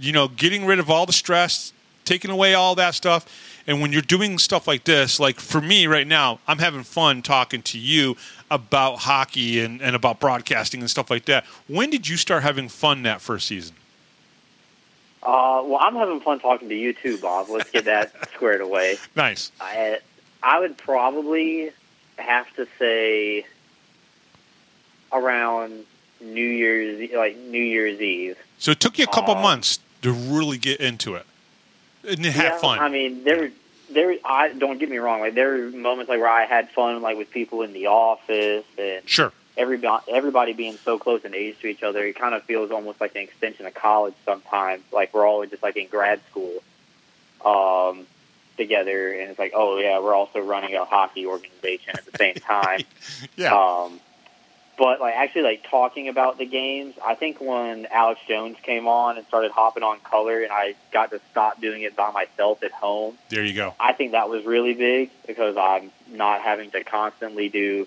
you 0.00 0.12
know 0.12 0.28
getting 0.28 0.64
rid 0.64 0.78
of 0.78 0.90
all 0.90 1.06
the 1.06 1.12
stress 1.12 1.72
taking 2.04 2.30
away 2.30 2.54
all 2.54 2.74
that 2.74 2.94
stuff 2.94 3.55
and 3.66 3.80
when 3.80 3.92
you're 3.92 4.02
doing 4.02 4.38
stuff 4.38 4.66
like 4.68 4.84
this 4.84 5.18
like 5.20 5.38
for 5.40 5.60
me 5.60 5.86
right 5.86 6.06
now 6.06 6.38
i'm 6.46 6.58
having 6.58 6.82
fun 6.82 7.22
talking 7.22 7.62
to 7.62 7.78
you 7.78 8.16
about 8.50 8.96
hockey 9.00 9.60
and, 9.60 9.80
and 9.82 9.96
about 9.96 10.20
broadcasting 10.20 10.80
and 10.80 10.88
stuff 10.90 11.10
like 11.10 11.24
that 11.24 11.44
when 11.68 11.90
did 11.90 12.08
you 12.08 12.16
start 12.16 12.42
having 12.42 12.68
fun 12.68 13.02
that 13.02 13.20
first 13.20 13.46
season 13.46 13.74
Uh, 15.22 15.60
well, 15.64 15.78
I'm 15.80 15.96
having 15.96 16.20
fun 16.20 16.38
talking 16.38 16.68
to 16.68 16.74
you 16.76 16.92
too, 16.92 17.18
Bob. 17.18 17.48
Let's 17.50 17.68
get 17.72 17.86
that 17.86 18.12
squared 18.34 18.60
away. 18.60 18.98
nice 19.16 19.50
I, 19.60 19.98
I 20.42 20.60
would 20.60 20.76
probably 20.78 21.70
have 22.18 22.46
to 22.54 22.68
say 22.78 23.44
around 25.12 25.84
New 26.20 26.48
Year's, 26.48 27.10
like 27.14 27.36
New 27.36 27.62
Year's 27.62 28.00
Eve. 28.00 28.38
so 28.58 28.70
it 28.70 28.80
took 28.80 28.98
you 28.98 29.04
a 29.04 29.08
couple 29.08 29.34
Uh, 29.34 29.42
months 29.42 29.80
to 30.02 30.12
really 30.12 30.58
get 30.58 30.80
into 30.80 31.14
it 31.14 31.26
and 32.06 32.24
have 32.26 32.44
yeah, 32.44 32.58
fun 32.58 32.78
I 32.78 32.88
mean, 32.88 33.24
there, 33.24 33.50
there. 33.90 34.16
I 34.24 34.52
don't 34.52 34.78
get 34.78 34.88
me 34.88 34.98
wrong. 34.98 35.20
Like 35.20 35.34
there 35.34 35.52
were 35.52 35.70
moments 35.70 36.08
like 36.08 36.20
where 36.20 36.30
I 36.30 36.44
had 36.44 36.70
fun, 36.70 37.02
like 37.02 37.16
with 37.16 37.30
people 37.30 37.62
in 37.62 37.72
the 37.72 37.86
office 37.86 38.64
and 38.78 39.08
sure 39.08 39.32
everybody 39.56 40.04
everybody 40.12 40.52
being 40.52 40.76
so 40.76 40.98
close 40.98 41.24
in 41.24 41.34
age 41.34 41.58
to 41.60 41.66
each 41.66 41.82
other, 41.82 42.04
it 42.04 42.18
kind 42.18 42.34
of 42.34 42.42
feels 42.44 42.70
almost 42.70 43.00
like 43.00 43.14
an 43.14 43.22
extension 43.22 43.66
of 43.66 43.74
college 43.74 44.14
sometimes. 44.24 44.82
Like 44.92 45.14
we're 45.14 45.26
all 45.26 45.44
just 45.46 45.62
like 45.62 45.76
in 45.76 45.88
grad 45.88 46.20
school 46.30 46.62
um, 47.44 48.06
together, 48.56 49.12
and 49.12 49.30
it's 49.30 49.38
like, 49.38 49.52
oh 49.54 49.78
yeah, 49.78 49.98
we're 50.00 50.14
also 50.14 50.40
running 50.40 50.74
a 50.74 50.84
hockey 50.84 51.26
organization 51.26 51.94
at 51.96 52.04
the 52.04 52.18
same 52.18 52.34
time. 52.34 52.80
yeah 53.36 53.54
Um, 53.54 54.00
but 54.76 55.00
like 55.00 55.14
actually 55.14 55.42
like 55.42 55.64
talking 55.68 56.08
about 56.08 56.38
the 56.38 56.46
games, 56.46 56.94
I 57.04 57.14
think 57.14 57.40
when 57.40 57.86
Alex 57.86 58.20
Jones 58.28 58.56
came 58.62 58.86
on 58.86 59.16
and 59.16 59.26
started 59.26 59.50
hopping 59.50 59.82
on 59.82 60.00
color, 60.00 60.42
and 60.42 60.52
I 60.52 60.74
got 60.92 61.10
to 61.10 61.20
stop 61.30 61.60
doing 61.60 61.82
it 61.82 61.96
by 61.96 62.10
myself 62.10 62.62
at 62.62 62.72
home. 62.72 63.16
there 63.28 63.44
you 63.44 63.54
go 63.54 63.74
I 63.80 63.92
think 63.92 64.12
that 64.12 64.28
was 64.28 64.44
really 64.44 64.74
big 64.74 65.10
because 65.26 65.56
I'm 65.56 65.90
not 66.10 66.42
having 66.42 66.70
to 66.72 66.84
constantly 66.84 67.48
do, 67.48 67.86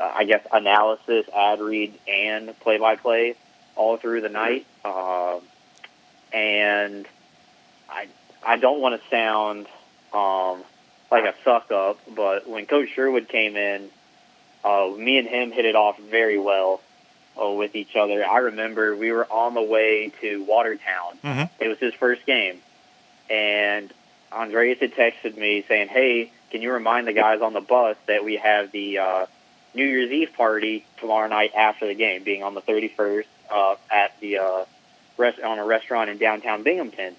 uh, 0.00 0.12
I 0.14 0.24
guess, 0.24 0.46
analysis, 0.52 1.26
ad 1.34 1.60
read, 1.60 1.94
and 2.06 2.58
play 2.60 2.78
by 2.78 2.96
play 2.96 3.34
all 3.76 3.96
through 3.96 4.20
the 4.20 4.28
night. 4.28 4.66
Um, 4.84 5.40
and 6.32 7.06
I 7.88 8.06
I 8.46 8.56
don't 8.56 8.80
want 8.80 9.00
to 9.00 9.08
sound 9.08 9.66
um, 10.12 10.62
like 11.10 11.24
a 11.24 11.34
suck 11.44 11.72
up, 11.72 11.98
but 12.14 12.48
when 12.48 12.66
Coach 12.66 12.90
Sherwood 12.94 13.28
came 13.28 13.56
in, 13.56 13.90
uh, 14.64 14.90
me 14.96 15.18
and 15.18 15.28
him 15.28 15.50
hit 15.52 15.64
it 15.64 15.76
off 15.76 15.98
very 15.98 16.38
well 16.38 16.80
uh, 17.40 17.50
with 17.50 17.74
each 17.76 17.96
other. 17.96 18.24
I 18.24 18.38
remember 18.38 18.96
we 18.96 19.12
were 19.12 19.26
on 19.30 19.54
the 19.54 19.62
way 19.62 20.12
to 20.20 20.44
Watertown. 20.44 21.18
Mhm. 21.22 21.50
It 21.60 21.68
was 21.68 21.78
his 21.78 21.94
first 21.94 22.24
game, 22.26 22.60
and 23.30 23.92
Andreas 24.32 24.78
had 24.80 24.94
texted 24.94 25.36
me 25.36 25.64
saying, 25.68 25.88
"Hey, 25.88 26.30
can 26.50 26.62
you 26.62 26.72
remind 26.72 27.06
the 27.06 27.12
guys 27.12 27.40
on 27.40 27.52
the 27.52 27.60
bus 27.60 27.96
that 28.06 28.24
we 28.24 28.36
have 28.36 28.70
the 28.72 28.98
uh, 28.98 29.26
New 29.74 29.84
Year's 29.84 30.10
Eve 30.10 30.32
party 30.36 30.84
tomorrow 30.98 31.28
night 31.28 31.52
after 31.54 31.86
the 31.86 31.94
game, 31.94 32.22
being 32.22 32.42
on 32.42 32.54
the 32.54 32.62
31st 32.62 33.24
uh, 33.50 33.76
at 33.90 34.18
the 34.20 34.38
uh, 34.38 34.64
rest 35.16 35.40
on 35.40 35.58
a 35.58 35.64
restaurant 35.64 36.10
in 36.10 36.18
downtown 36.18 36.62
Binghamton. 36.62 37.14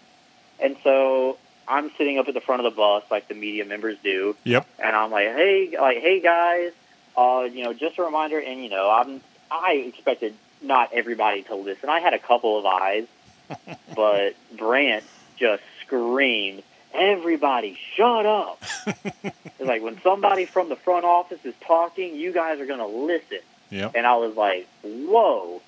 And 0.59 0.77
so 0.83 1.37
I'm 1.67 1.91
sitting 1.97 2.17
up 2.17 2.27
at 2.29 2.33
the 2.33 2.41
front 2.41 2.65
of 2.65 2.71
the 2.73 2.77
bus 2.77 3.03
like 3.11 3.27
the 3.27 3.33
media 3.33 3.65
members 3.65 3.97
do, 4.03 4.35
Yep. 4.45 4.65
and 4.79 4.95
I'm 4.95 5.11
like, 5.11 5.27
hey, 5.27 5.75
like, 5.79 5.97
hey 5.97 6.21
guys, 6.21 6.71
uh, 7.17 7.47
you 7.51 7.63
know, 7.63 7.73
just 7.73 7.97
a 7.97 8.03
reminder, 8.03 8.39
and 8.39 8.63
you 8.63 8.69
know, 8.69 8.89
I'm 8.89 9.21
I 9.49 9.73
expected 9.73 10.35
not 10.61 10.91
everybody 10.93 11.43
to 11.43 11.55
listen. 11.55 11.89
I 11.89 11.99
had 11.99 12.13
a 12.13 12.19
couple 12.19 12.57
of 12.57 12.65
eyes, 12.65 13.07
but 13.95 14.35
Brant 14.57 15.03
just 15.37 15.63
screamed, 15.85 16.63
"Everybody, 16.93 17.77
shut 17.95 18.25
up!" 18.25 18.61
it's 19.23 19.59
like 19.59 19.81
when 19.81 20.01
somebody 20.01 20.45
from 20.45 20.69
the 20.69 20.75
front 20.75 21.05
office 21.05 21.43
is 21.43 21.53
talking, 21.61 22.15
you 22.15 22.31
guys 22.31 22.59
are 22.59 22.65
gonna 22.65 22.87
listen. 22.87 23.39
Yeah. 23.69 23.91
And 23.93 24.05
I 24.05 24.15
was 24.17 24.35
like, 24.35 24.67
whoa. 24.83 25.61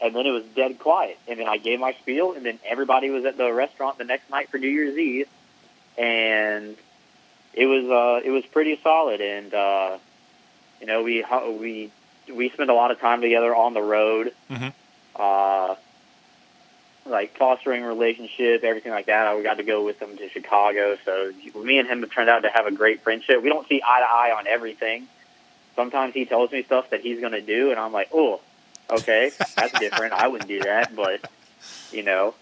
And 0.00 0.14
then 0.14 0.26
it 0.26 0.30
was 0.30 0.44
dead 0.54 0.78
quiet. 0.78 1.18
And 1.26 1.40
then 1.40 1.48
I 1.48 1.56
gave 1.56 1.80
my 1.80 1.92
spiel, 1.94 2.32
and 2.32 2.44
then 2.44 2.58
everybody 2.64 3.10
was 3.10 3.24
at 3.24 3.36
the 3.36 3.52
restaurant 3.52 3.98
the 3.98 4.04
next 4.04 4.30
night 4.30 4.50
for 4.50 4.58
New 4.58 4.68
Year's 4.68 4.96
Eve, 4.96 5.28
and 5.96 6.76
it 7.56 7.66
was 7.66 7.84
uh, 7.86 8.20
it 8.24 8.30
was 8.30 8.44
pretty 8.46 8.78
solid. 8.82 9.20
And 9.20 9.52
uh, 9.52 9.98
you 10.80 10.86
know, 10.86 11.02
we 11.02 11.24
we 11.58 11.90
we 12.32 12.50
spent 12.50 12.70
a 12.70 12.74
lot 12.74 12.90
of 12.90 13.00
time 13.00 13.20
together 13.20 13.54
on 13.54 13.74
the 13.74 13.82
road, 13.82 14.32
Mhm. 14.50 14.72
uh, 15.16 15.74
like 17.06 17.36
fostering 17.36 17.82
relationship, 17.84 18.64
everything 18.64 18.92
like 18.92 19.06
that. 19.06 19.26
I 19.28 19.40
got 19.42 19.58
to 19.58 19.62
go 19.62 19.84
with 19.84 20.00
him 20.00 20.16
to 20.16 20.28
Chicago, 20.28 20.96
so 21.04 21.32
me 21.54 21.78
and 21.78 21.88
him 21.88 22.00
have 22.02 22.10
turned 22.10 22.28
out 22.28 22.42
to 22.42 22.50
have 22.50 22.66
a 22.66 22.72
great 22.72 23.02
friendship. 23.02 23.42
We 23.42 23.48
don't 23.48 23.66
see 23.68 23.80
eye 23.84 24.00
to 24.00 24.06
eye 24.06 24.34
on 24.36 24.46
everything. 24.46 25.06
Sometimes 25.76 26.14
he 26.14 26.24
tells 26.24 26.50
me 26.50 26.62
stuff 26.64 26.90
that 26.90 27.00
he's 27.02 27.20
going 27.20 27.32
to 27.32 27.40
do, 27.42 27.70
and 27.70 27.78
I'm 27.78 27.92
like, 27.92 28.08
oh, 28.12 28.40
okay, 28.90 29.30
that's 29.56 29.78
different. 29.78 30.14
I 30.14 30.26
wouldn't 30.28 30.48
do 30.48 30.60
that, 30.60 30.96
but 30.96 31.20
you 31.92 32.02
know, 32.02 32.34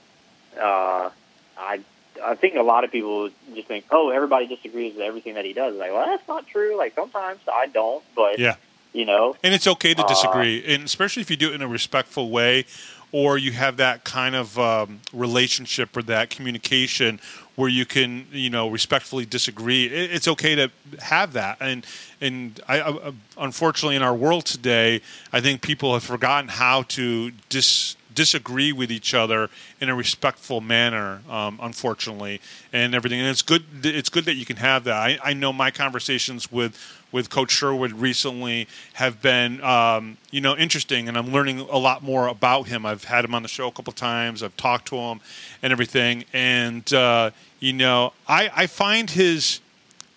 uh, 0.59 1.11
I 1.59 1.81
I 2.23 2.35
think 2.35 2.55
a 2.57 2.63
lot 2.63 2.85
of 2.85 2.93
people 2.93 3.31
just 3.55 3.69
think, 3.69 3.87
oh, 3.91 4.11
everybody 4.11 4.47
disagrees 4.47 4.95
with 4.95 5.03
everything 5.03 5.35
that 5.35 5.45
he 5.45 5.53
does. 5.53 5.75
Like, 5.77 5.93
well, 5.93 6.07
that's 6.07 6.27
not 6.29 6.47
true. 6.47 6.77
Like 6.77 6.95
sometimes 6.95 7.41
I 7.53 7.67
don't, 7.67 8.05
but 8.15 8.39
Yeah. 8.39 8.57
you 8.93 9.05
know, 9.05 9.37
And 9.43 9.55
it's 9.55 9.67
okay 9.67 9.95
to 9.95 10.03
Uh, 10.03 10.07
disagree, 10.07 10.65
and 10.67 10.85
especially 10.85 11.23
if 11.23 11.31
you 11.31 11.37
do 11.37 11.51
it 11.51 11.55
in 11.55 11.63
a 11.63 11.69
respectful 11.69 12.31
way, 12.31 12.65
or 13.13 13.39
you 13.39 13.53
have 13.53 13.77
that 13.77 14.03
kind 14.05 14.35
of 14.35 14.59
um, 14.59 15.01
relationship 15.13 15.97
or 15.97 16.03
that 16.03 16.31
communication 16.31 17.21
where 17.55 17.69
you 17.69 17.87
can, 17.87 18.27
you 18.33 18.51
know, 18.51 18.69
respectfully 18.69 19.25
disagree. 19.25 19.87
It, 19.87 20.11
it's 20.13 20.27
okay 20.27 20.57
to 20.57 20.71
have 21.01 21.33
that. 21.35 21.57
And 21.61 21.87
and 22.21 22.61
I, 22.69 22.81
I, 22.81 23.13
unfortunately, 23.39 23.95
in 23.95 24.03
our 24.03 24.15
world 24.15 24.45
today, 24.47 25.01
I 25.33 25.41
think 25.41 25.63
people 25.63 25.93
have 25.93 26.03
forgotten 26.03 26.49
how 26.49 26.83
to 26.83 27.31
dis 27.49 27.97
disagree 28.15 28.73
with 28.73 28.91
each 28.93 29.15
other 29.15 29.51
in 29.81 29.89
a 29.89 29.95
respectful 29.95 30.61
manner 30.61 31.21
um, 31.29 31.59
unfortunately 31.63 32.41
and 32.73 32.95
everything. 32.95 33.21
And 33.21 33.29
it's 33.29 33.43
good 33.43 33.65
it's 33.83 34.09
good 34.09 34.25
that 34.27 34.35
you 34.35 34.45
can 34.45 34.57
have 34.57 34.85
that. 34.85 34.97
I, 34.97 35.19
I 35.23 35.33
know 35.33 35.53
my 35.53 35.71
conversations 35.71 36.51
with 36.51 36.79
with 37.13 37.31
coach 37.31 37.53
sherwood 37.53 37.93
recently 37.93 38.67
have 38.95 39.23
been 39.23 39.63
um, 39.63 40.17
you 40.31 40.41
know 40.41 40.57
interesting 40.57 41.09
and 41.09 41.17
i'm 41.17 41.33
learning 41.33 41.61
a 41.61 41.79
lot 41.79 42.03
more 42.03 42.27
about 42.29 42.67
him. 42.67 42.85
I've 42.85 43.05
had 43.05 43.25
him 43.25 43.35
on 43.35 43.43
the 43.43 43.49
show 43.49 43.69
a 43.69 43.73
couple 43.73 43.93
times. 43.93 44.43
I've 44.43 44.57
talked 44.57 44.89
to 44.89 44.97
him 44.97 45.21
and 45.63 45.73
everything. 45.73 46.25
And 46.33 46.93
uh, 46.93 47.31
you 47.61 47.73
know 47.73 48.13
I, 48.27 48.51
I 48.55 48.67
find 48.67 49.11
his 49.11 49.61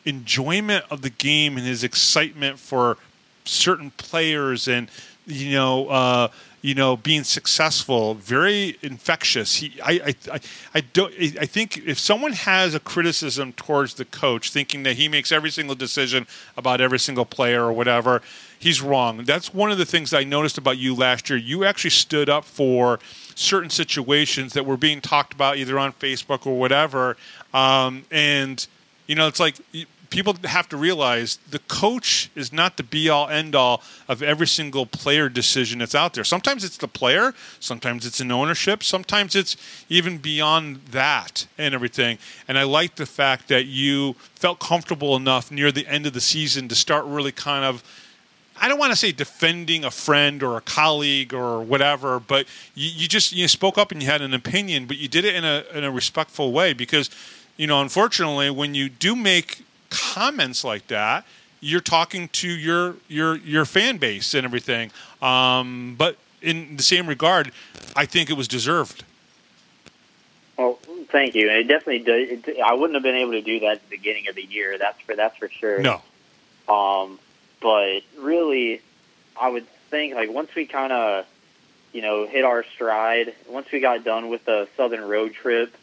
enjoyment 0.06 0.86
of 0.89 1.02
the 1.02 1.10
game 1.10 1.58
and 1.58 1.66
his 1.66 1.84
excitement 1.84 2.60
for 2.60 2.98
certain 3.43 3.91
players 3.91 4.68
and 4.68 4.89
you 5.26 5.52
know 5.52 5.88
uh, 5.89 6.28
you 6.68 6.76
know 6.76 6.97
being 6.97 7.24
successful 7.24 8.13
very 8.15 8.78
infectious. 8.82 9.55
He 9.55 9.80
I, 9.82 10.13
I 10.30 10.39
I 10.74 10.82
don't 10.82 11.13
I 11.39 11.45
think 11.45 11.78
if 11.78 11.97
someone 11.97 12.34
has 12.34 12.76
a 12.76 12.82
criticism 12.82 13.53
towards 13.53 13.93
the 13.93 14.03
coach 14.03 14.51
thinking 14.51 14.84
that 14.84 14.97
he 14.97 15.07
makes 15.07 15.32
every 15.32 15.49
single 15.49 15.76
decision 15.76 16.28
about 16.57 16.82
every 16.82 16.99
single 16.99 17.24
player 17.24 17.63
or 17.63 17.72
whatever 17.72 18.22
he's 18.59 18.82
wrong. 18.82 19.24
That's 19.24 19.53
one 19.53 19.72
of 19.72 19.78
the 19.78 19.86
things 19.86 20.13
I 20.13 20.26
noticed 20.26 20.57
about 20.57 20.78
you 20.78 20.93
last 20.93 21.30
year. 21.30 21.39
You 21.39 21.63
actually 21.63 21.91
stood 21.91 22.28
up 22.28 22.43
for 22.43 22.99
certain 23.34 23.70
situations 23.70 24.51
that 24.51 24.65
were 24.65 24.78
being 24.78 24.99
talked 24.99 25.34
about 25.34 25.55
either 25.55 25.80
on 25.80 25.93
Facebook 25.93 26.45
or 26.45 26.59
whatever. 26.59 27.15
Um, 27.53 28.03
and 28.11 28.68
you 29.07 29.15
know 29.15 29.28
it's 29.28 29.39
like 29.39 29.55
people 30.10 30.36
have 30.45 30.70
to 30.70 30.78
realize 30.78 31.38
the 31.49 31.60
coach 31.60 32.30
is 32.36 32.53
not 32.53 32.78
the 32.78 32.84
be 32.84 33.10
all 33.10 33.28
end 33.30 33.55
all 33.55 33.82
of 34.08 34.22
every 34.24 34.47
single 34.47 34.86
player 34.86 35.30
decision 35.30 35.80
that's 35.80 35.95
out 35.95 36.14
there. 36.14 36.24
Sometimes 36.24 36.64
it's 36.64 36.78
the 36.78 36.88
player, 36.88 37.34
sometimes 37.60 38.05
it's 38.05 38.20
an 38.20 38.32
ownership, 38.32 38.84
sometimes 38.84 39.36
it's 39.36 39.58
even 39.89 40.18
beyond 40.18 40.78
that 40.91 41.47
and 41.58 41.74
everything. 41.74 42.18
And 42.47 42.58
I 42.58 42.64
like 42.64 42.95
the 42.95 43.05
fact 43.05 43.47
that 43.49 43.66
you 43.66 44.14
felt 44.36 44.60
comfortable 44.60 45.16
enough 45.16 45.51
near 45.51 45.72
the 45.72 45.88
end 45.88 46.05
of 46.05 46.14
the 46.14 46.22
season 46.22 46.68
to 46.68 46.76
start 46.76 47.05
really 47.05 47.32
kind 47.32 47.66
of 47.66 47.84
I 48.60 48.68
don't 48.68 48.80
want 48.80 48.91
to 48.91 48.95
say 48.95 49.12
defending 49.12 49.86
a 49.86 49.91
friend 49.91 50.41
or 50.41 50.58
a 50.58 50.62
colleague 50.62 51.34
or 51.34 51.62
whatever, 51.62 52.20
but 52.20 52.47
you, 52.74 52.89
you 52.89 53.08
just 53.08 53.32
you 53.32 53.47
spoke 53.47 53.78
up 53.78 53.91
and 53.91 54.01
you 54.01 54.10
had 54.10 54.22
an 54.22 54.34
opinion, 54.34 54.86
but 54.86 54.97
you 54.97 55.08
did 55.08 55.26
it 55.26 55.36
in 55.36 55.45
a 55.45 55.64
in 55.74 55.84
a 55.84 55.91
respectful 55.91 56.51
way 56.51 56.74
because, 56.74 57.10
you 57.55 57.68
know, 57.68 57.82
unfortunately, 57.82 58.49
when 58.49 58.74
you 58.74 58.89
do 58.89 59.16
make 59.16 59.64
comments 59.90 60.64
like 60.64 60.88
that, 60.88 61.26
you're 61.60 61.82
talking 61.82 62.30
to 62.30 62.48
your 62.48 62.96
your 63.08 63.36
your 63.38 63.66
fan 63.66 63.98
base 63.98 64.34
and 64.34 64.46
everything. 64.46 64.92
Um, 65.22 65.96
but 65.98 66.18
in 66.42 66.78
the 66.78 66.84
same 66.84 67.08
regard, 67.08 67.52
I 67.96 68.06
think 68.06 68.30
it 68.30 68.34
was 68.34 68.48
deserved. 68.48 69.04
Well, 70.58 70.80
thank 71.12 71.36
you. 71.36 71.50
And 71.50 71.58
it 71.60 71.68
definitely 71.68 72.00
does. 72.00 72.48
It, 72.48 72.60
I 72.60 72.74
wouldn't 72.74 72.96
have 72.96 73.04
been 73.04 73.16
able 73.16 73.32
to 73.34 73.42
do 73.42 73.60
that 73.62 73.72
at 73.74 73.90
the 73.90 73.98
beginning 73.98 74.28
of 74.28 74.36
the 74.36 74.44
year. 74.44 74.78
That's 74.78 75.00
for 75.02 75.16
that's 75.16 75.38
for 75.38 75.50
sure. 75.50 75.80
No, 75.80 76.02
Um, 76.68 77.20
but 77.62 78.02
really, 78.18 78.82
I 79.40 79.50
would 79.50 79.68
think 79.90 80.16
like 80.16 80.30
once 80.32 80.54
we 80.56 80.66
kind 80.66 80.92
of, 80.92 81.26
you 81.94 82.02
know, 82.02 82.28
hit 82.28 82.44
our 82.44 82.64
stride, 82.64 83.34
once 83.50 83.72
we 83.72 83.80
got 83.80 84.04
done 84.04 84.30
with 84.30 84.46
the 84.46 84.68
southern 84.76 85.08
road 85.08 85.34
trip, 85.34 85.76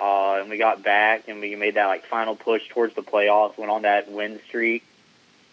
uh, 0.00 0.38
and 0.40 0.50
we 0.50 0.58
got 0.58 0.82
back 0.82 1.28
and 1.28 1.40
we 1.40 1.54
made 1.56 1.74
that 1.74 1.86
like 1.86 2.04
final 2.06 2.36
push 2.36 2.66
towards 2.68 2.94
the 2.94 3.02
playoffs, 3.02 3.56
went 3.58 3.70
on 3.70 3.82
that 3.82 4.10
win 4.10 4.40
streak. 4.46 4.84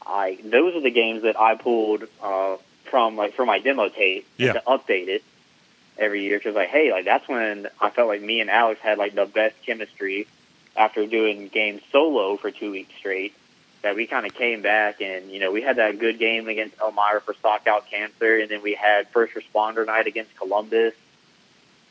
I 0.06 0.38
those 0.44 0.76
are 0.76 0.82
the 0.82 0.92
games 0.92 1.24
that 1.24 1.40
I 1.40 1.56
pulled 1.56 2.04
uh, 2.22 2.58
from 2.92 3.16
like 3.16 3.34
for 3.34 3.46
my 3.46 3.60
demo 3.60 3.90
tape 3.90 4.28
Yeah. 4.38 4.54
to 4.54 4.62
update 4.68 5.08
it 5.08 5.24
every 5.98 6.24
year 6.24 6.38
because 6.38 6.56
like 6.56 6.70
hey 6.70 6.92
like 6.92 7.06
that's 7.06 7.28
when 7.28 7.68
I 7.82 7.90
felt 7.90 8.08
like 8.10 8.22
me 8.22 8.42
and 8.42 8.50
Alex 8.50 8.82
had 8.82 8.98
like 8.98 9.16
the 9.16 9.26
best 9.26 9.56
chemistry 9.66 10.28
after 10.76 11.06
doing 11.08 11.48
games 11.48 11.82
solo 11.92 12.36
for 12.36 12.52
two 12.52 12.70
weeks 12.72 12.94
straight 12.98 13.34
that 13.82 13.96
we 13.96 14.06
kind 14.06 14.26
of 14.26 14.34
came 14.36 14.62
back 14.62 15.00
and 15.02 15.32
you 15.32 15.40
know 15.40 15.52
we 15.52 15.62
had 15.62 15.78
that 15.78 15.98
good 15.98 16.20
game 16.20 16.48
against 16.50 16.76
Elmira 16.82 17.22
for 17.22 17.34
stock 17.34 17.66
out 17.66 17.90
cancer 17.90 18.38
and 18.38 18.50
then 18.52 18.62
we 18.62 18.74
had 18.76 19.08
first 19.10 19.34
responder 19.36 19.86
night 19.86 20.06
against 20.06 20.36
Columbus 20.38 20.94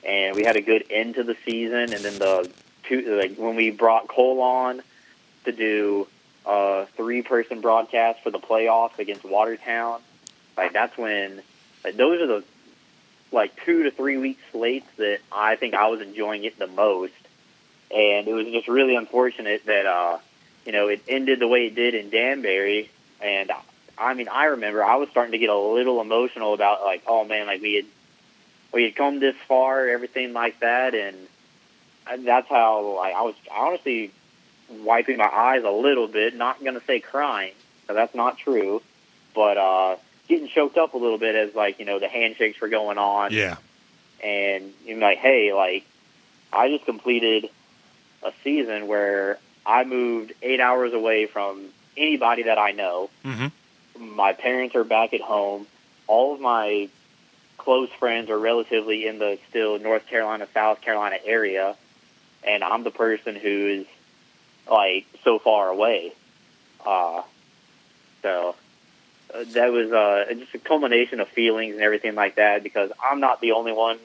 and 0.05 0.37
we 0.37 0.45
had 0.45 0.57
a 0.57 0.61
good 0.61 0.85
end 0.91 1.15
to 1.17 1.25
the 1.25 1.37
season 1.45 1.93
and 1.95 2.05
then 2.05 2.19
the 2.19 2.51
two 2.85 3.19
like 3.19 3.37
when 3.37 3.57
we 3.57 3.71
brought 3.71 4.09
Cole 4.09 4.41
on 4.41 4.83
to 5.45 5.53
do 5.53 6.07
a 6.47 6.87
three 6.97 7.23
person 7.23 7.61
broadcast 7.61 8.23
for 8.23 8.31
the 8.31 8.39
playoffs 8.39 8.99
against 8.99 9.25
Watertown 9.25 10.01
like 10.57 10.73
that's 10.73 10.97
when 10.97 11.43
like 11.83 11.97
those 11.97 12.21
are 12.21 12.27
the 12.27 12.45
like 13.33 13.65
two 13.65 13.85
to 13.85 13.91
three 13.91 14.17
week 14.17 14.39
slates 14.53 14.87
that 14.97 15.19
I 15.33 15.57
think 15.57 15.75
I 15.75 15.89
was 15.89 16.01
enjoying 16.01 16.45
it 16.45 16.59
the 16.59 16.67
most 16.67 17.13
and 17.91 18.29
it 18.29 18.33
was 18.33 18.47
just 18.47 18.69
really 18.69 18.97
unfortunate 18.97 19.65
that 19.67 19.87
uh 19.87 20.19
you 20.65 20.73
know, 20.73 20.89
it 20.89 21.03
ended 21.09 21.41
the 21.41 21.49
way 21.49 21.67
it 21.67 21.75
did 21.75 21.95
in 21.95 22.11
Danbury. 22.11 22.91
And 23.21 23.51
I 23.99 24.15
mean, 24.15 24.29
I 24.29 24.47
remember 24.47 24.83
I 24.83 24.97
was 24.97 25.09
starting 25.11 25.33
to 25.33 25.39
get 25.39 25.51
a 25.51 25.59
little 25.59 26.01
emotional 26.01 26.55
about 26.55 26.83
like, 26.83 27.03
oh 27.07 27.25
man, 27.25 27.47
like 27.47 27.61
we 27.61 27.75
had 27.75 27.87
we 28.75 28.83
had 28.85 28.97
come 28.97 29.21
this 29.21 29.37
far, 29.49 29.89
everything 29.89 30.33
like 30.33 30.61
that, 30.61 30.95
and 30.95 31.17
that's 32.27 32.49
how 32.49 32.97
like 32.97 33.15
I 33.15 33.23
was 33.23 33.35
honestly 33.51 34.11
wiping 34.69 35.17
my 35.17 35.29
eyes 35.29 35.63
a 35.65 35.71
little 35.71 36.09
bit. 36.09 36.35
Not 36.35 36.63
gonna 36.63 36.83
say 36.87 37.01
crying, 37.01 37.55
so 37.87 37.95
that's 37.95 38.15
not 38.15 38.37
true, 38.39 38.83
but 39.35 39.57
uh, 39.57 39.97
getting 40.29 40.49
choked 40.49 40.77
up 40.77 40.95
a 40.95 40.99
little 40.99 41.19
bit 41.19 41.35
as 41.35 41.55
like 41.55 41.79
you 41.79 41.85
know 41.85 41.99
the 41.99 42.09
handshakes 42.09 42.61
were 42.61 42.69
going 42.69 42.99
on 42.99 43.33
yeah, 43.33 43.57
and 44.23 44.73
you're 44.85 44.99
like, 44.99 45.19
hey, 45.19 45.53
like 45.55 45.85
I 46.53 46.69
just 46.71 46.85
completed 46.85 47.49
a 48.23 48.33
season 48.43 48.87
where 48.87 49.39
I 49.65 49.85
moved 49.85 50.33
eight 50.43 50.61
hours 50.61 50.93
away 50.93 51.27
from 51.27 51.67
anybody 51.97 52.45
that 52.45 52.59
I 52.59 52.73
know. 52.73 53.11
hmm 53.23 53.47
My 53.99 54.33
parents 54.33 54.75
are 54.75 54.85
back 54.85 55.15
at 55.15 55.21
home. 55.21 55.67
All 56.07 56.35
of 56.35 56.41
my 56.41 56.89
close 57.65 57.89
friends 57.99 58.29
are 58.31 58.39
relatively 58.39 59.07
in 59.07 59.19
the 59.19 59.39
still 59.49 59.79
North 59.79 60.07
Carolina, 60.07 60.47
South 60.53 60.81
Carolina 60.83 61.17
area, 61.25 61.77
and 62.47 62.63
I'm 62.63 62.85
the 62.85 62.91
person 62.91 63.35
who's 63.35 63.87
like 64.71 65.07
so 65.25 65.39
far 65.39 65.69
away. 65.69 66.13
Uh, 66.85 67.23
so 68.23 68.55
that 69.33 69.73
was 69.73 69.91
uh, 69.93 70.27
just 70.35 70.55
a 70.55 70.59
culmination 70.59 71.21
of 71.21 71.29
feelings 71.29 71.75
and 71.75 71.83
everything 71.83 72.15
like 72.15 72.35
that 72.37 72.63
because 72.63 72.93
I'm 73.03 73.21
not 73.21 73.41
the 73.41 73.53
only 73.53 73.73
one 73.73 73.99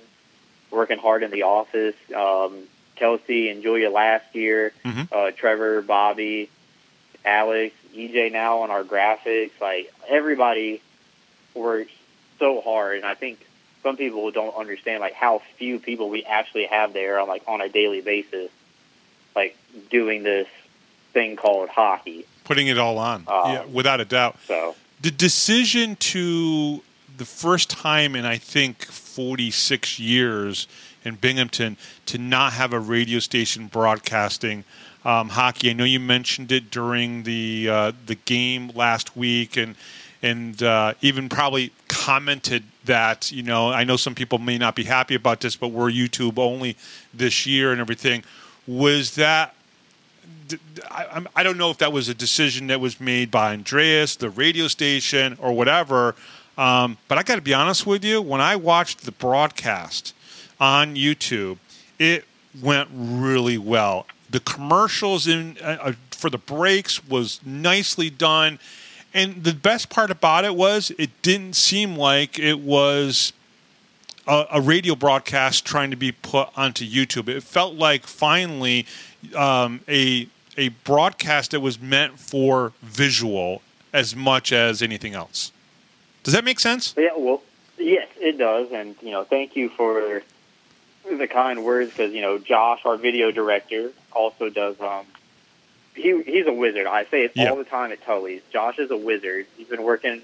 working 0.71 0.97
hard 0.97 1.23
in 1.23 1.31
the 1.31 1.43
office. 1.43 1.95
Um, 2.15 2.63
Kelsey 2.95 3.49
and 3.49 3.61
Julia 3.63 3.89
last 3.89 4.33
year, 4.35 4.71
Mhm. 4.85 5.07
uh, 5.11 5.31
Trevor, 5.31 5.81
Bobby, 5.81 6.49
Alex, 7.25 7.75
EJ 7.93 8.29
now 8.31 8.59
on 8.59 8.71
our 8.71 8.83
graphics. 8.83 9.51
Like 9.59 9.91
everybody 10.07 10.81
works 11.53 11.91
so 12.39 12.61
hard, 12.61 12.97
and 12.97 13.05
I 13.05 13.15
think 13.15 13.39
some 13.83 13.97
people 13.97 14.29
don't 14.31 14.55
understand 14.55 14.99
like 14.99 15.13
how 15.13 15.41
few 15.57 15.79
people 15.79 16.09
we 16.09 16.23
actually 16.23 16.65
have 16.65 16.93
there 16.93 17.19
on 17.19 17.27
like 17.27 17.43
on 17.47 17.61
a 17.61 17.69
daily 17.69 18.01
basis, 18.01 18.51
like 19.35 19.57
doing 19.89 20.23
this 20.23 20.47
thing 21.13 21.35
called 21.35 21.69
hockey. 21.69 22.25
Putting 22.43 22.67
it 22.67 22.77
all 22.77 22.97
on, 22.97 23.25
Uh, 23.27 23.41
yeah, 23.45 23.65
without 23.65 23.99
a 23.99 24.05
doubt. 24.05 24.37
So 24.47 24.75
The 25.01 25.11
decision 25.11 25.95
to 25.97 26.81
the 27.17 27.25
first 27.25 27.69
time 27.69 28.15
in 28.15 28.25
I 28.25 28.37
think 28.37 28.85
46 28.85 29.99
years 29.99 30.67
in 31.03 31.15
Binghamton 31.15 31.77
to 32.07 32.17
not 32.17 32.53
have 32.53 32.73
a 32.73 32.79
radio 32.79 33.19
station 33.19 33.67
broadcasting 33.67 34.63
um, 35.05 35.29
hockey. 35.29 35.69
I 35.69 35.73
know 35.73 35.83
you 35.83 35.99
mentioned 35.99 36.51
it 36.51 36.71
during 36.71 37.23
the 37.23 37.69
uh, 37.69 37.91
the 38.05 38.15
game 38.15 38.71
last 38.75 39.15
week, 39.15 39.57
and 39.57 39.75
and 40.21 40.61
uh, 40.61 40.93
even 41.01 41.29
probably 41.29 41.71
commented 41.87 42.63
that 42.85 43.31
you 43.31 43.43
know 43.43 43.69
I 43.71 43.83
know 43.83 43.97
some 43.97 44.15
people 44.15 44.37
may 44.39 44.57
not 44.57 44.75
be 44.75 44.83
happy 44.83 45.15
about 45.15 45.41
this, 45.41 45.55
but 45.55 45.69
we're 45.69 45.91
YouTube 45.91 46.37
only 46.37 46.75
this 47.13 47.45
year 47.45 47.71
and 47.71 47.79
everything. 47.79 48.23
Was 48.67 49.15
that 49.15 49.55
I, 50.89 51.25
I 51.35 51.43
don't 51.43 51.57
know 51.57 51.69
if 51.69 51.77
that 51.79 51.91
was 51.91 52.09
a 52.09 52.13
decision 52.13 52.67
that 52.67 52.79
was 52.79 52.99
made 52.99 53.31
by 53.31 53.53
Andreas, 53.53 54.15
the 54.15 54.29
radio 54.29 54.67
station, 54.67 55.37
or 55.39 55.53
whatever. 55.53 56.15
Um, 56.57 56.97
but 57.07 57.17
I 57.17 57.23
got 57.23 57.35
to 57.35 57.41
be 57.41 57.53
honest 57.53 57.85
with 57.85 58.03
you. 58.03 58.21
When 58.21 58.41
I 58.41 58.55
watched 58.55 59.05
the 59.05 59.11
broadcast 59.11 60.13
on 60.59 60.95
YouTube, 60.95 61.57
it 61.97 62.25
went 62.61 62.89
really 62.93 63.57
well. 63.57 64.05
The 64.29 64.39
commercials 64.41 65.27
in 65.27 65.57
uh, 65.61 65.77
uh, 65.81 65.93
for 66.11 66.29
the 66.29 66.37
breaks 66.37 67.07
was 67.07 67.39
nicely 67.45 68.09
done, 68.09 68.59
and 69.13 69.43
the 69.43 69.53
best 69.53 69.89
part 69.89 70.11
about 70.11 70.45
it 70.45 70.55
was 70.55 70.91
it 70.97 71.09
didn't 71.21 71.55
seem 71.55 71.95
like 71.95 72.37
it 72.37 72.59
was 72.59 73.33
a, 74.27 74.45
a 74.53 74.61
radio 74.61 74.95
broadcast 74.95 75.65
trying 75.65 75.89
to 75.89 75.97
be 75.97 76.11
put 76.11 76.49
onto 76.55 76.85
YouTube. 76.85 77.27
It 77.27 77.43
felt 77.43 77.75
like 77.75 78.05
finally 78.05 78.85
um, 79.35 79.81
a 79.87 80.27
a 80.57 80.69
broadcast 80.69 81.51
that 81.51 81.61
was 81.61 81.79
meant 81.79 82.19
for 82.19 82.73
visual 82.81 83.61
as 83.93 84.15
much 84.15 84.51
as 84.51 84.81
anything 84.81 85.13
else. 85.13 85.51
Does 86.23 86.33
that 86.33 86.43
make 86.43 86.59
sense? 86.59 86.93
Yeah, 86.97 87.11
well, 87.17 87.41
yes, 87.77 88.07
it 88.19 88.37
does, 88.37 88.71
and 88.71 88.95
you 89.01 89.11
know, 89.11 89.23
thank 89.23 89.55
you 89.55 89.69
for 89.69 90.21
the 91.09 91.27
kind 91.27 91.63
words 91.63 91.91
because 91.91 92.13
you 92.13 92.21
know, 92.21 92.37
Josh, 92.37 92.81
our 92.85 92.97
video 92.97 93.31
director, 93.31 93.91
also 94.11 94.49
does. 94.49 94.79
Um, 94.79 95.05
he 96.01 96.21
he's 96.23 96.47
a 96.47 96.53
wizard. 96.53 96.87
I 96.87 97.05
say 97.05 97.23
it 97.25 97.31
Yeah. 97.35 97.49
all 97.49 97.57
the 97.57 97.63
time 97.63 97.91
at 97.91 98.03
Tully's. 98.03 98.41
Josh 98.51 98.79
is 98.79 98.91
a 98.91 98.97
wizard. 98.97 99.45
He's 99.57 99.67
been 99.67 99.83
working 99.83 100.21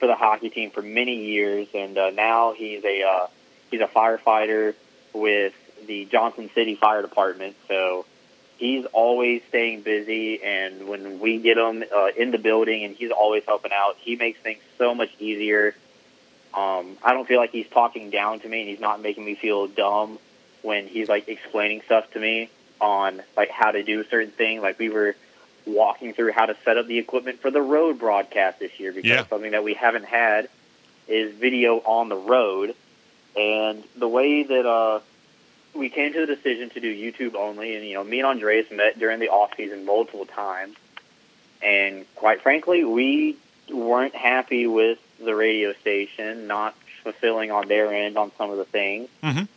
for 0.00 0.06
the 0.06 0.14
hockey 0.14 0.50
team 0.50 0.70
for 0.70 0.82
many 0.82 1.24
years, 1.26 1.68
and 1.74 1.96
uh, 1.96 2.10
now 2.10 2.52
he's 2.52 2.84
a 2.84 3.02
uh, 3.02 3.26
he's 3.70 3.80
a 3.80 3.86
firefighter 3.86 4.74
with 5.12 5.52
the 5.86 6.04
Johnson 6.06 6.50
City 6.54 6.74
Fire 6.74 7.02
Department. 7.02 7.56
So 7.68 8.04
he's 8.58 8.84
always 8.86 9.42
staying 9.48 9.82
busy, 9.82 10.42
and 10.42 10.88
when 10.88 11.20
we 11.20 11.38
get 11.38 11.58
him 11.58 11.84
uh, 11.94 12.08
in 12.16 12.30
the 12.30 12.38
building, 12.38 12.84
and 12.84 12.94
he's 12.96 13.10
always 13.10 13.44
helping 13.44 13.72
out, 13.72 13.96
he 13.98 14.16
makes 14.16 14.38
things 14.40 14.60
so 14.78 14.94
much 14.94 15.10
easier. 15.18 15.74
Um, 16.52 16.96
I 17.02 17.12
don't 17.14 17.26
feel 17.26 17.40
like 17.40 17.50
he's 17.50 17.68
talking 17.68 18.10
down 18.10 18.40
to 18.40 18.48
me, 18.48 18.60
and 18.60 18.68
he's 18.68 18.80
not 18.80 19.00
making 19.02 19.24
me 19.24 19.34
feel 19.34 19.66
dumb 19.66 20.18
when 20.62 20.86
he's 20.86 21.08
like 21.08 21.28
explaining 21.28 21.82
stuff 21.84 22.10
to 22.12 22.20
me 22.20 22.48
on 22.84 23.22
like 23.36 23.50
how 23.50 23.70
to 23.72 23.82
do 23.82 24.00
a 24.00 24.04
certain 24.04 24.30
thing. 24.30 24.60
Like 24.60 24.78
we 24.78 24.90
were 24.90 25.16
walking 25.66 26.12
through 26.12 26.32
how 26.32 26.46
to 26.46 26.54
set 26.64 26.76
up 26.76 26.86
the 26.86 26.98
equipment 26.98 27.40
for 27.40 27.50
the 27.50 27.62
road 27.62 27.98
broadcast 27.98 28.58
this 28.60 28.78
year 28.78 28.92
because 28.92 29.08
Yeah. 29.08 29.26
something 29.26 29.52
that 29.52 29.64
we 29.64 29.74
haven't 29.74 30.04
had 30.04 30.48
is 31.08 31.34
video 31.34 31.78
on 31.78 32.08
the 32.10 32.16
road. 32.16 32.74
And 33.36 33.82
the 33.96 34.06
way 34.08 34.42
that 34.44 34.66
uh, 34.66 35.00
we 35.74 35.88
came 35.88 36.12
to 36.12 36.20
the 36.26 36.34
decision 36.36 36.70
to 36.70 36.80
do 36.80 36.94
YouTube 36.94 37.34
only, 37.34 37.74
and 37.74 37.84
you 37.84 37.94
know, 37.94 38.04
me 38.04 38.18
and 38.20 38.26
Andreas 38.28 38.70
met 38.70 38.98
during 38.98 39.18
the 39.18 39.28
off 39.30 39.56
season 39.56 39.84
multiple 39.86 40.26
times, 40.26 40.76
and 41.62 42.04
quite 42.14 42.42
frankly, 42.42 42.84
we 42.84 43.36
weren't 43.72 44.14
happy 44.14 44.66
with 44.66 44.98
the 45.18 45.34
radio 45.34 45.72
station 45.72 46.46
not 46.46 46.76
fulfilling 47.02 47.50
on 47.50 47.66
their 47.68 47.92
end 47.92 48.16
on 48.18 48.30
some 48.38 48.50
of 48.50 48.56
the 48.58 48.64
things. 48.66 49.08
Mhm. 49.22 49.48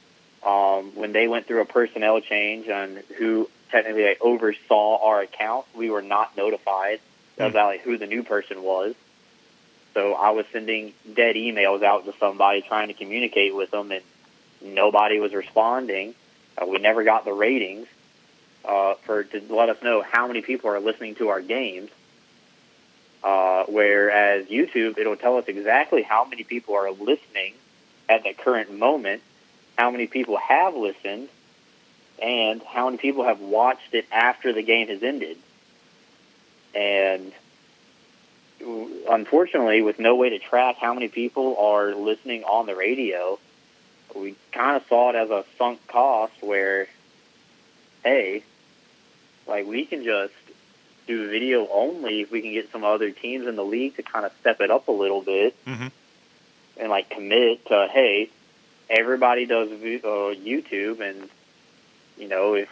Um, 0.43 0.95
when 0.95 1.13
they 1.13 1.27
went 1.27 1.47
through 1.47 1.61
a 1.61 1.65
personnel 1.65 2.21
change 2.21 2.69
on 2.69 2.99
who 3.17 3.49
technically 3.71 4.05
like, 4.05 4.21
oversaw 4.21 5.03
our 5.03 5.21
account, 5.21 5.65
we 5.75 5.89
were 5.89 6.01
not 6.01 6.38
notified 6.38 6.99
about 7.38 7.67
like, 7.67 7.81
who 7.81 7.97
the 7.97 8.07
new 8.07 8.23
person 8.23 8.63
was. 8.63 8.95
So 9.93 10.13
I 10.13 10.29
was 10.31 10.45
sending 10.51 10.93
dead 11.15 11.35
emails 11.35 11.83
out 11.83 12.05
to 12.05 12.13
somebody 12.19 12.61
trying 12.61 12.89
to 12.89 12.93
communicate 12.93 13.55
with 13.55 13.71
them, 13.71 13.91
and 13.91 14.03
nobody 14.61 15.19
was 15.19 15.33
responding. 15.33 16.13
Uh, 16.57 16.67
we 16.67 16.77
never 16.77 17.03
got 17.03 17.25
the 17.25 17.33
ratings 17.33 17.88
uh, 18.63 18.93
for 19.05 19.23
to 19.23 19.41
let 19.49 19.69
us 19.69 19.81
know 19.81 20.03
how 20.03 20.27
many 20.27 20.41
people 20.41 20.69
are 20.69 20.79
listening 20.79 21.15
to 21.15 21.29
our 21.29 21.41
games. 21.41 21.89
Uh, 23.23 23.65
whereas 23.67 24.45
YouTube, 24.45 24.97
it'll 24.97 25.15
tell 25.15 25.38
us 25.38 25.45
exactly 25.47 26.03
how 26.03 26.25
many 26.25 26.43
people 26.43 26.75
are 26.75 26.91
listening 26.91 27.53
at 28.07 28.23
the 28.23 28.33
current 28.33 28.71
moment, 28.71 29.21
how 29.78 29.91
many 29.91 30.07
people 30.07 30.38
have 30.38 30.75
listened, 30.75 31.30
and 32.21 32.61
how 32.63 32.86
many 32.86 32.97
people 32.97 33.23
have 33.23 33.39
watched 33.39 33.93
it 33.93 34.05
after 34.11 34.51
the 34.51 34.63
game 34.63 34.88
has 34.88 35.03
ended. 35.03 35.38
And 36.73 37.32
unfortunately, 39.09 39.82
with 39.82 39.99
no 39.99 40.15
way 40.15 40.30
to 40.32 40.39
track 40.39 40.78
how 40.78 40.93
many 40.93 41.07
people 41.07 41.57
are 41.57 41.93
listening 41.93 42.43
on 42.43 42.65
the 42.65 42.75
radio, 42.75 43.39
we 44.15 44.36
kind 44.51 44.78
of 44.78 44.88
saw 44.88 45.11
it 45.11 45.15
as 45.15 45.30
a 45.30 45.45
sunk 45.57 45.86
cost 45.88 46.34
where, 46.41 46.88
hey, 48.03 48.43
like 49.47 49.67
we 49.67 49.86
can 49.86 50.03
just 50.03 50.34
do 51.05 51.30
video 51.30 51.67
only 51.71 52.21
if 52.21 52.32
we 52.32 52.41
can 52.41 52.51
get 52.51 52.71
some 52.71 52.84
other 52.84 53.11
teams 53.11 53.47
in 53.47 53.55
the 53.55 53.63
league 53.63 53.95
to 53.95 54.03
kind 54.03 54.25
of 54.25 54.32
step 54.41 54.59
it 54.59 54.71
up 54.71 54.88
a 54.88 54.91
little 54.91 55.21
bit 55.21 55.55
Mhm. 55.65 55.91
and 56.78 56.89
like 56.89 57.09
commit 57.09 57.65
to, 57.67 57.88
hey, 57.91 58.30
everybody 58.89 59.45
does 59.45 59.69
uh, 59.69 59.75
YouTube 59.75 60.99
and, 61.01 61.29
you 62.17 62.27
know, 62.27 62.53
if 62.55 62.69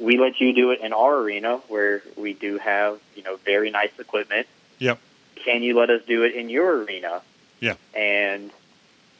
we 0.00 0.18
let 0.18 0.40
you 0.40 0.52
do 0.52 0.70
it 0.70 0.80
in 0.80 0.92
our 0.92 1.16
arena 1.18 1.58
where 1.68 2.02
we 2.16 2.32
do 2.32 2.58
have, 2.58 2.98
you 3.14 3.22
know, 3.22 3.36
very 3.36 3.70
nice 3.70 3.90
equipment, 3.98 4.46
Yep. 4.78 4.98
can 5.36 5.62
you 5.62 5.78
let 5.78 5.90
us 5.90 6.02
do 6.06 6.22
it 6.22 6.34
in 6.34 6.48
your 6.48 6.78
arena? 6.84 7.20
Yeah. 7.60 7.74
And 7.94 8.50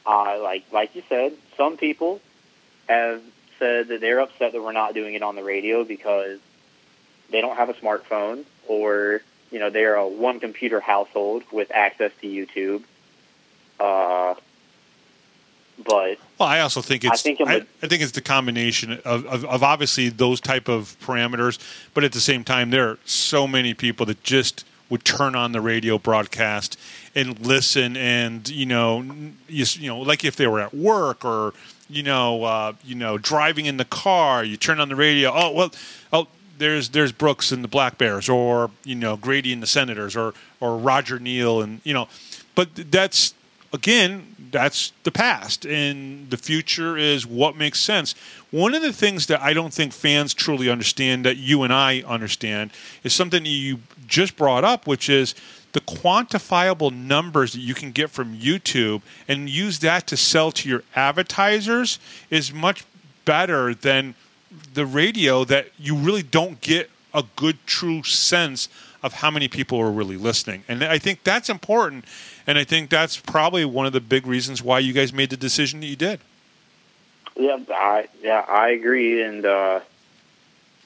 uh, 0.05 0.39
like 0.41 0.65
like 0.71 0.95
you 0.95 1.03
said, 1.07 1.33
some 1.55 1.77
people 1.77 2.19
have 2.89 3.21
said 3.59 3.89
that 3.89 4.01
they're 4.01 4.19
upset 4.19 4.53
that 4.53 4.61
we're 4.63 4.71
not 4.71 4.95
doing 4.95 5.13
it 5.13 5.21
on 5.21 5.35
the 5.35 5.43
radio 5.43 5.83
because 5.83 6.39
they 7.29 7.41
don't 7.41 7.55
have 7.55 7.69
a 7.69 7.73
smartphone 7.75 8.43
or 8.67 9.21
you 9.51 9.59
know 9.59 9.69
they're 9.69 9.95
a 9.95 10.07
one 10.07 10.39
computer 10.39 10.79
household 10.79 11.43
with 11.51 11.69
access 11.71 12.11
to 12.21 12.27
YouTube. 12.27 12.83
Uh, 13.79 14.33
but 15.81 16.17
Well, 16.37 16.49
I 16.49 16.59
also 16.59 16.81
think 16.81 17.03
it's. 17.03 17.13
I 17.13 17.17
think 17.17 17.39
it 17.39 17.47
I, 17.47 17.55
I 17.83 17.87
think 17.87 18.01
it's 18.01 18.11
the 18.11 18.21
combination 18.21 18.93
of, 19.05 19.25
of, 19.25 19.45
of 19.45 19.63
obviously 19.63 20.09
those 20.09 20.41
type 20.41 20.67
of 20.67 20.95
parameters, 21.01 21.59
but 21.93 22.03
at 22.03 22.11
the 22.11 22.21
same 22.21 22.43
time, 22.43 22.69
there 22.69 22.89
are 22.89 22.97
so 23.05 23.47
many 23.47 23.73
people 23.73 24.05
that 24.07 24.23
just 24.23 24.65
would 24.89 25.05
turn 25.05 25.35
on 25.35 25.53
the 25.53 25.61
radio 25.61 25.97
broadcast 25.97 26.77
and 27.15 27.39
listen, 27.39 27.95
and 27.95 28.49
you 28.49 28.65
know, 28.65 29.01
you, 29.47 29.65
you 29.73 29.87
know, 29.87 29.99
like 29.99 30.25
if 30.25 30.35
they 30.35 30.47
were 30.47 30.59
at 30.59 30.73
work 30.73 31.23
or 31.23 31.53
you 31.89 32.03
know, 32.03 32.43
uh, 32.43 32.73
you 32.83 32.95
know, 32.95 33.17
driving 33.17 33.65
in 33.65 33.77
the 33.77 33.85
car, 33.85 34.43
you 34.43 34.57
turn 34.57 34.79
on 34.79 34.89
the 34.89 34.95
radio. 34.95 35.31
Oh 35.33 35.51
well, 35.51 35.71
oh. 36.13 36.27
There's 36.57 36.89
there's 36.89 37.11
Brooks 37.11 37.51
and 37.51 37.63
the 37.63 37.67
Black 37.67 37.97
Bears, 37.97 38.29
or 38.29 38.69
you 38.83 38.93
know 38.93 39.17
Grady 39.17 39.51
and 39.51 39.63
the 39.63 39.67
Senators, 39.67 40.15
or 40.15 40.35
or 40.59 40.77
Roger 40.77 41.17
Neal, 41.17 41.59
and 41.59 41.81
you 41.83 41.91
know, 41.91 42.07
but 42.53 42.69
that's 42.75 43.33
again, 43.73 44.35
that's 44.51 44.91
the 45.03 45.11
past, 45.11 45.65
and 45.65 46.29
the 46.29 46.37
future 46.37 46.97
is 46.97 47.25
what 47.25 47.55
makes 47.55 47.79
sense. 47.79 48.15
One 48.51 48.75
of 48.75 48.81
the 48.81 48.91
things 48.91 49.27
that 49.27 49.41
I 49.41 49.53
don't 49.53 49.73
think 49.73 49.93
fans 49.93 50.33
truly 50.33 50.69
understand, 50.69 51.25
that 51.25 51.37
you 51.37 51.63
and 51.63 51.71
I 51.71 52.01
understand, 52.01 52.71
is 53.03 53.13
something 53.13 53.45
you 53.45 53.79
just 54.07 54.35
brought 54.35 54.63
up, 54.63 54.87
which 54.87 55.09
is 55.09 55.35
the 55.71 55.79
quantifiable 55.79 56.93
numbers 56.93 57.53
that 57.53 57.61
you 57.61 57.73
can 57.73 57.91
get 57.91 58.09
from 58.09 58.37
YouTube 58.37 59.01
and 59.27 59.49
use 59.49 59.79
that 59.79 60.05
to 60.07 60.17
sell 60.17 60.51
to 60.51 60.67
your 60.67 60.83
advertisers 60.95 61.97
is 62.29 62.53
much 62.53 62.83
better 63.23 63.73
than 63.73 64.15
the 64.73 64.85
radio 64.85 65.45
that 65.45 65.69
you 65.79 65.95
really 65.95 66.23
don't 66.23 66.59
get 66.59 66.89
a 67.13 67.23
good 67.35 67.57
true 67.65 68.03
sense 68.03 68.67
of 69.03 69.13
how 69.13 69.31
many 69.31 69.47
people 69.47 69.79
are 69.79 69.91
really 69.91 70.17
listening. 70.17 70.63
And 70.67 70.83
I 70.83 70.97
think 70.97 71.23
that's 71.23 71.49
important. 71.49 72.05
And 72.45 72.57
I 72.57 72.63
think 72.63 72.89
that's 72.89 73.17
probably 73.17 73.65
one 73.65 73.85
of 73.85 73.93
the 73.93 74.01
big 74.01 74.27
reasons 74.27 74.61
why 74.61 74.79
you 74.79 74.93
guys 74.93 75.11
made 75.11 75.29
the 75.29 75.37
decision 75.37 75.79
that 75.81 75.87
you 75.87 75.95
did. 75.95 76.19
Yeah, 77.35 77.57
I 77.69 78.07
yeah 78.21 78.45
I 78.47 78.69
agree, 78.69 79.23
and 79.23 79.45
uh, 79.45 79.79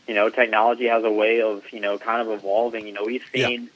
you 0.07 0.13
know, 0.13 0.29
technology 0.29 0.85
has 0.87 1.03
a 1.03 1.11
way 1.11 1.41
of 1.41 1.63
you 1.73 1.79
know 1.79 1.97
kind 1.97 2.21
of 2.21 2.31
evolving. 2.31 2.85
You 2.87 2.93
know, 2.93 3.03
we've 3.03 3.25
seen 3.33 3.69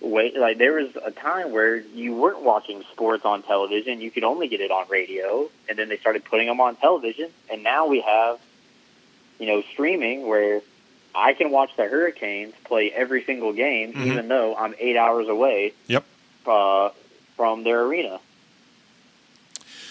way 0.00 0.32
like 0.36 0.58
there 0.58 0.74
was 0.74 0.90
a 1.04 1.10
time 1.10 1.52
where 1.52 1.76
you 1.76 2.14
weren't 2.14 2.42
watching 2.42 2.82
sports 2.92 3.24
on 3.24 3.42
television; 3.42 4.00
you 4.00 4.10
could 4.10 4.24
only 4.24 4.48
get 4.48 4.60
it 4.60 4.70
on 4.70 4.86
radio, 4.88 5.48
and 5.68 5.78
then 5.78 5.88
they 5.88 5.96
started 5.96 6.24
putting 6.24 6.46
them 6.46 6.60
on 6.60 6.76
television, 6.76 7.30
and 7.50 7.62
now 7.62 7.86
we 7.86 8.00
have 8.02 8.38
you 9.38 9.46
know 9.46 9.62
streaming 9.72 10.26
where 10.26 10.60
I 11.16 11.32
can 11.32 11.50
watch 11.50 11.70
the 11.76 11.84
Hurricanes 11.84 12.54
play 12.64 12.92
every 12.92 13.24
single 13.24 13.52
game, 13.52 13.94
Mhm. 13.94 14.06
even 14.06 14.28
though 14.28 14.54
I'm 14.54 14.74
eight 14.78 14.96
hours 14.96 15.28
away 15.28 15.72
Yep. 15.88 16.04
uh, 16.46 16.90
from 17.36 17.64
their 17.64 17.82
arena. 17.82 18.20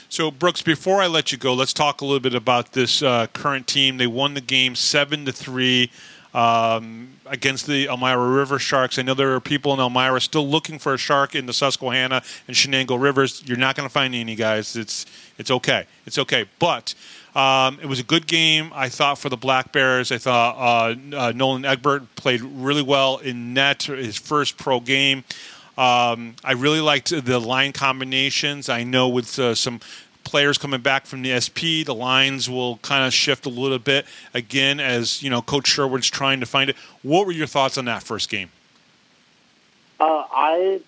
So, 0.08 0.32
Brooks, 0.32 0.62
before 0.62 1.02
I 1.02 1.08
let 1.08 1.32
you 1.32 1.38
go, 1.38 1.54
let's 1.54 1.74
talk 1.74 2.02
a 2.02 2.06
little 2.06 2.20
bit 2.20 2.36
about 2.36 2.72
this 2.74 3.02
uh, 3.02 3.28
current 3.34 3.68
team. 3.68 3.98
They 3.98 4.08
won 4.08 4.34
the 4.34 4.42
game 4.42 4.76
seven 4.76 5.26
to 5.26 5.32
three 5.32 5.92
um, 6.34 7.14
against 7.26 7.66
the 7.66 7.88
Elmira 7.88 8.18
River 8.28 8.60
Sharks. 8.60 9.00
I 9.00 9.02
know 9.02 9.14
there 9.14 9.34
are 9.34 9.40
people 9.40 9.74
in 9.74 9.80
Elmira 9.80 10.20
still 10.22 10.48
looking 10.48 10.80
for 10.80 10.94
a 10.94 10.98
shark 10.98 11.34
in 11.34 11.46
the 11.46 11.54
Susquehanna 11.54 12.22
and 12.48 12.56
Chenango 12.56 13.02
rivers. 13.02 13.42
You're 13.46 13.58
not 13.58 13.76
going 13.76 13.88
to 13.88 13.94
find 13.94 14.14
any, 14.14 14.36
guys. 14.36 14.76
It's 14.76 15.06
it's 15.38 15.50
okay. 15.50 15.86
It's 16.06 16.18
okay. 16.18 16.46
But 16.60 16.94
um, 17.36 17.80
it 17.82 17.86
was 17.86 18.00
a 18.00 18.04
good 18.04 18.28
game, 18.28 18.72
I 18.74 18.88
thought, 18.88 19.18
for 19.18 19.28
the 19.30 19.38
Black 19.38 19.74
Bears. 19.74 20.12
I 20.12 20.18
thought 20.18 20.56
uh, 20.58 21.18
uh, 21.18 21.32
Nolan 21.36 21.66
Egbert 21.66 22.16
played 22.16 22.42
really 22.42 22.82
well 22.82 23.18
in 23.18 23.54
net, 23.54 23.84
his 23.84 24.18
first 24.18 24.58
pro 24.58 24.80
game. 24.80 25.26
Um, 25.78 26.36
I 26.44 26.54
really 26.54 26.80
liked 26.80 27.10
the 27.10 27.40
line 27.40 27.74
combinations. 27.74 28.70
I 28.70 28.84
know 28.84 29.10
with 29.10 29.38
uh, 29.38 29.54
some 29.54 29.82
players 30.24 30.58
coming 30.58 30.80
back 30.80 31.06
from 31.06 31.22
the 31.22 31.40
SP, 31.40 31.84
the 31.86 31.94
lines 31.94 32.50
will 32.50 32.78
kind 32.78 33.06
of 33.06 33.14
shift 33.14 33.46
a 33.46 33.50
little 33.50 33.80
bit 33.80 34.06
again 34.34 34.80
as 34.80 35.22
you 35.22 35.30
know 35.30 35.42
Coach 35.42 35.68
Sherwood's 35.68 36.10
trying 36.10 36.40
to 36.40 36.46
find 36.46 36.70
it. 36.70 36.78
What 37.04 37.26
were 37.26 37.34
your 37.34 37.48
thoughts 37.48 37.78
on 37.78 37.86
that 37.86 38.04
first 38.04 38.30
game? 38.30 38.50
Uh, 40.00 40.24
I 40.32 40.82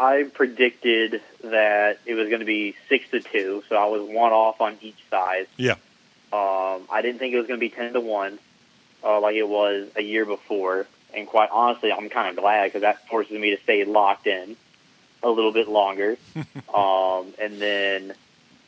I 0.00 0.22
predicted 0.22 1.20
that 1.44 1.98
it 2.06 2.14
was 2.14 2.28
going 2.28 2.40
to 2.40 2.46
be 2.46 2.74
six 2.88 3.10
to 3.10 3.20
two, 3.20 3.62
so 3.68 3.76
I 3.76 3.84
was 3.84 4.00
one 4.00 4.32
off 4.32 4.62
on 4.62 4.78
each 4.80 4.96
side. 5.10 5.46
Yeah. 5.58 5.74
Um, 6.32 6.88
I 6.90 7.00
didn't 7.02 7.18
think 7.18 7.34
it 7.34 7.36
was 7.36 7.46
going 7.46 7.60
to 7.60 7.66
be 7.66 7.68
ten 7.68 7.92
to 7.92 8.00
one, 8.00 8.38
uh, 9.04 9.20
like 9.20 9.36
it 9.36 9.46
was 9.46 9.90
a 9.96 10.02
year 10.02 10.24
before. 10.24 10.86
And 11.12 11.26
quite 11.26 11.50
honestly, 11.52 11.92
I'm 11.92 12.08
kind 12.08 12.30
of 12.30 12.42
glad 12.42 12.68
because 12.68 12.80
that 12.80 13.06
forces 13.08 13.38
me 13.38 13.54
to 13.54 13.62
stay 13.62 13.84
locked 13.84 14.26
in 14.26 14.56
a 15.22 15.28
little 15.28 15.52
bit 15.52 15.68
longer. 15.68 16.16
um, 16.74 17.34
and 17.38 17.60
then 17.60 18.14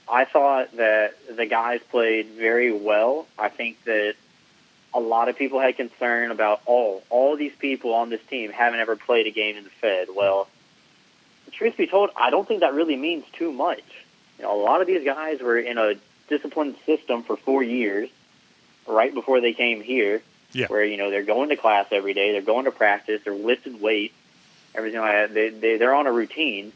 I 0.07 0.26
thought 0.26 0.76
that 0.76 1.14
the 1.35 1.47
guys 1.47 1.80
played 1.91 2.26
very 2.26 2.72
well. 2.72 3.26
I 3.39 3.49
think 3.49 3.83
that 3.85 4.16
a 4.93 5.01
lot 5.01 5.30
of 5.30 5.39
people 5.39 5.61
had 5.61 5.78
concern 5.78 6.30
about 6.30 6.61
all 6.66 7.03
all 7.09 7.39
these 7.39 7.55
people 7.59 7.95
on 7.95 8.11
this 8.11 8.20
team 8.28 8.53
haven't 8.53 8.80
ever 8.80 8.97
played 8.97 9.26
a 9.26 9.30
game 9.30 9.57
in 9.57 9.64
the 9.64 9.70
Fed. 9.70 10.09
Well, 10.14 10.47
truth 11.53 11.76
be 11.76 11.86
told, 11.86 12.11
I 12.16 12.30
don't 12.30 12.46
think 12.46 12.61
that 12.61 12.74
really 12.74 12.96
means 12.96 13.24
too 13.32 13.53
much. 13.53 13.82
You 14.38 14.44
know, 14.44 14.61
a 14.61 14.62
lot 14.62 14.80
of 14.80 14.86
these 14.86 15.05
guys 15.05 15.40
were 15.40 15.59
in 15.59 15.78
a 15.78 15.94
disciplined 16.28 16.76
system 16.86 17.22
for 17.22 17.36
four 17.36 17.62
years, 17.62 18.09
right 18.86 19.12
before 19.12 19.40
they 19.40 19.53
came 19.53 19.82
here. 19.82 20.22
Yeah. 20.53 20.66
Where 20.66 20.84
you 20.84 20.98
know 20.98 21.11
they're 21.11 21.22
going 21.22 21.48
to 21.48 21.57
class 21.57 21.86
every 21.90 22.12
day, 22.12 22.32
they're 22.32 22.42
going 22.42 22.66
to 22.66 22.72
practice, 22.72 23.22
they're 23.24 23.34
lifting 23.34 23.80
weights, 23.80 24.14
everything 24.74 25.00
like 25.00 25.12
that. 25.12 25.34
They, 25.34 25.48
they 25.48 25.76
they're 25.78 25.94
on 25.94 26.07
a 26.07 26.12
routine, 26.12 26.72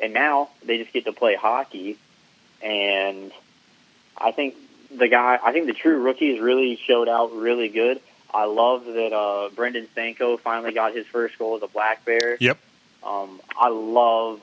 and 0.00 0.12
now 0.14 0.50
they 0.64 0.78
just 0.78 0.92
get 0.92 1.06
to 1.06 1.12
play 1.12 1.34
hockey. 1.34 1.98
And 2.62 3.32
I 4.16 4.30
think 4.30 4.54
the 4.96 5.08
guy, 5.08 5.38
I 5.42 5.52
think 5.52 5.66
the 5.66 5.72
true 5.72 6.00
rookies 6.00 6.40
really 6.40 6.76
showed 6.76 7.08
out 7.08 7.34
really 7.34 7.68
good. 7.68 8.00
I 8.32 8.44
love 8.44 8.84
that 8.84 9.12
uh, 9.12 9.48
Brendan 9.54 9.88
Stanko 9.96 10.38
finally 10.38 10.72
got 10.72 10.94
his 10.94 11.06
first 11.06 11.38
goal 11.38 11.56
as 11.56 11.62
a 11.62 11.68
Black 11.68 12.04
Bear. 12.04 12.36
Yep. 12.38 12.58
Um, 13.04 13.40
I 13.56 13.68
love, 13.68 14.40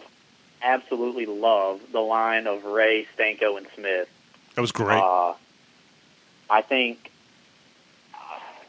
absolutely 0.61 1.25
love 1.25 1.81
the 1.91 1.99
line 1.99 2.47
of 2.47 2.63
Ray, 2.65 3.07
Stanko, 3.17 3.57
and 3.57 3.67
Smith. 3.75 4.09
That 4.55 4.61
was 4.61 4.71
great. 4.71 4.97
Uh, 5.01 5.33
I 6.49 6.61
think 6.61 7.11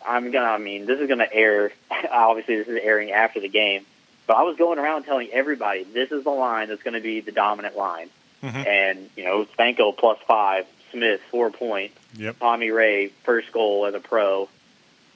I'm 0.06 0.30
gonna. 0.30 0.46
I 0.46 0.58
mean, 0.58 0.86
this 0.86 1.00
is 1.00 1.08
gonna 1.08 1.28
air. 1.30 1.72
Obviously, 2.10 2.56
this 2.56 2.68
is 2.68 2.78
airing 2.82 3.10
after 3.12 3.40
the 3.40 3.48
game. 3.48 3.84
But 4.26 4.36
I 4.38 4.42
was 4.42 4.56
going 4.56 4.78
around 4.78 5.04
telling 5.04 5.28
everybody 5.32 5.84
this 5.84 6.10
is 6.10 6.24
the 6.24 6.30
line 6.30 6.68
that's 6.68 6.82
going 6.82 6.94
to 6.94 7.00
be 7.00 7.20
the 7.20 7.30
dominant 7.32 7.76
line. 7.76 8.08
Mhm. 8.42 8.66
And 8.66 9.10
you 9.16 9.24
know, 9.24 9.44
Stanko 9.58 9.94
plus 9.96 10.18
five, 10.26 10.66
Smith 10.92 11.20
four 11.30 11.50
points, 11.50 11.98
Yep. 12.16 12.38
Tommy 12.38 12.70
Ray 12.70 13.08
first 13.24 13.52
goal 13.52 13.84
as 13.86 13.94
a 13.94 14.00
pro. 14.00 14.48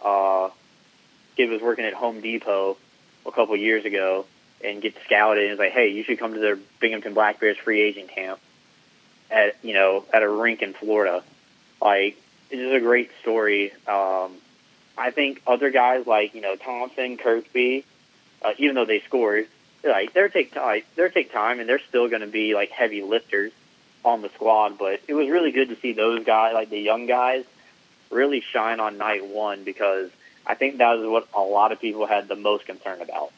Uh, 0.02 0.50
kid 1.36 1.48
was 1.50 1.62
working 1.62 1.84
at 1.86 1.94
Home 1.94 2.20
Depot 2.20 2.76
a 3.26 3.32
couple 3.32 3.56
years 3.56 3.84
ago 3.86 4.26
and 4.62 4.82
gets 4.82 5.00
scouted 5.04 5.44
and 5.44 5.52
is 5.52 5.58
like, 5.58 5.72
hey, 5.72 5.88
you 5.88 6.02
should 6.02 6.18
come 6.18 6.34
to 6.34 6.40
the 6.40 6.58
Binghamton 6.80 7.14
Black 7.14 7.40
Bears 7.40 7.56
free 7.58 7.80
agent 7.80 8.08
camp 8.08 8.40
at 9.30 9.56
you 9.62 9.74
know 9.74 10.04
at 10.12 10.22
a 10.22 10.28
rink 10.28 10.62
in 10.62 10.72
Florida. 10.74 11.22
Like 11.80 12.16
it's 12.50 12.60
just 12.60 12.74
a 12.74 12.80
great 12.80 13.10
story. 13.20 13.72
Um, 13.86 14.32
I 14.96 15.10
think 15.12 15.42
other 15.46 15.70
guys 15.70 16.06
like 16.06 16.34
you 16.34 16.40
know 16.40 16.56
Thompson, 16.56 17.16
Kirkby, 17.16 17.84
uh, 18.42 18.52
even 18.58 18.74
though 18.74 18.84
they 18.84 19.00
scored, 19.00 19.46
like 19.84 20.12
they're 20.12 20.28
take 20.28 20.54
like, 20.56 20.86
they're 20.96 21.08
take 21.08 21.32
time 21.32 21.60
and 21.60 21.68
they're 21.68 21.80
still 21.88 22.08
going 22.08 22.22
to 22.22 22.26
be 22.26 22.54
like 22.54 22.70
heavy 22.70 23.02
lifters 23.02 23.52
on 24.04 24.22
the 24.22 24.28
squad. 24.30 24.78
But 24.78 25.00
it 25.06 25.14
was 25.14 25.28
really 25.28 25.52
good 25.52 25.68
to 25.68 25.76
see 25.76 25.92
those 25.92 26.24
guys, 26.24 26.54
like 26.54 26.70
the 26.70 26.80
young 26.80 27.06
guys, 27.06 27.44
really 28.10 28.40
shine 28.40 28.80
on 28.80 28.98
night 28.98 29.26
one 29.26 29.64
because 29.64 30.10
I 30.46 30.54
think 30.54 30.78
that 30.78 30.98
was 30.98 31.06
what 31.06 31.28
a 31.34 31.40
lot 31.40 31.72
of 31.72 31.80
people 31.80 32.06
had 32.06 32.26
the 32.26 32.36
most 32.36 32.66
concern 32.66 33.00
about. 33.00 33.32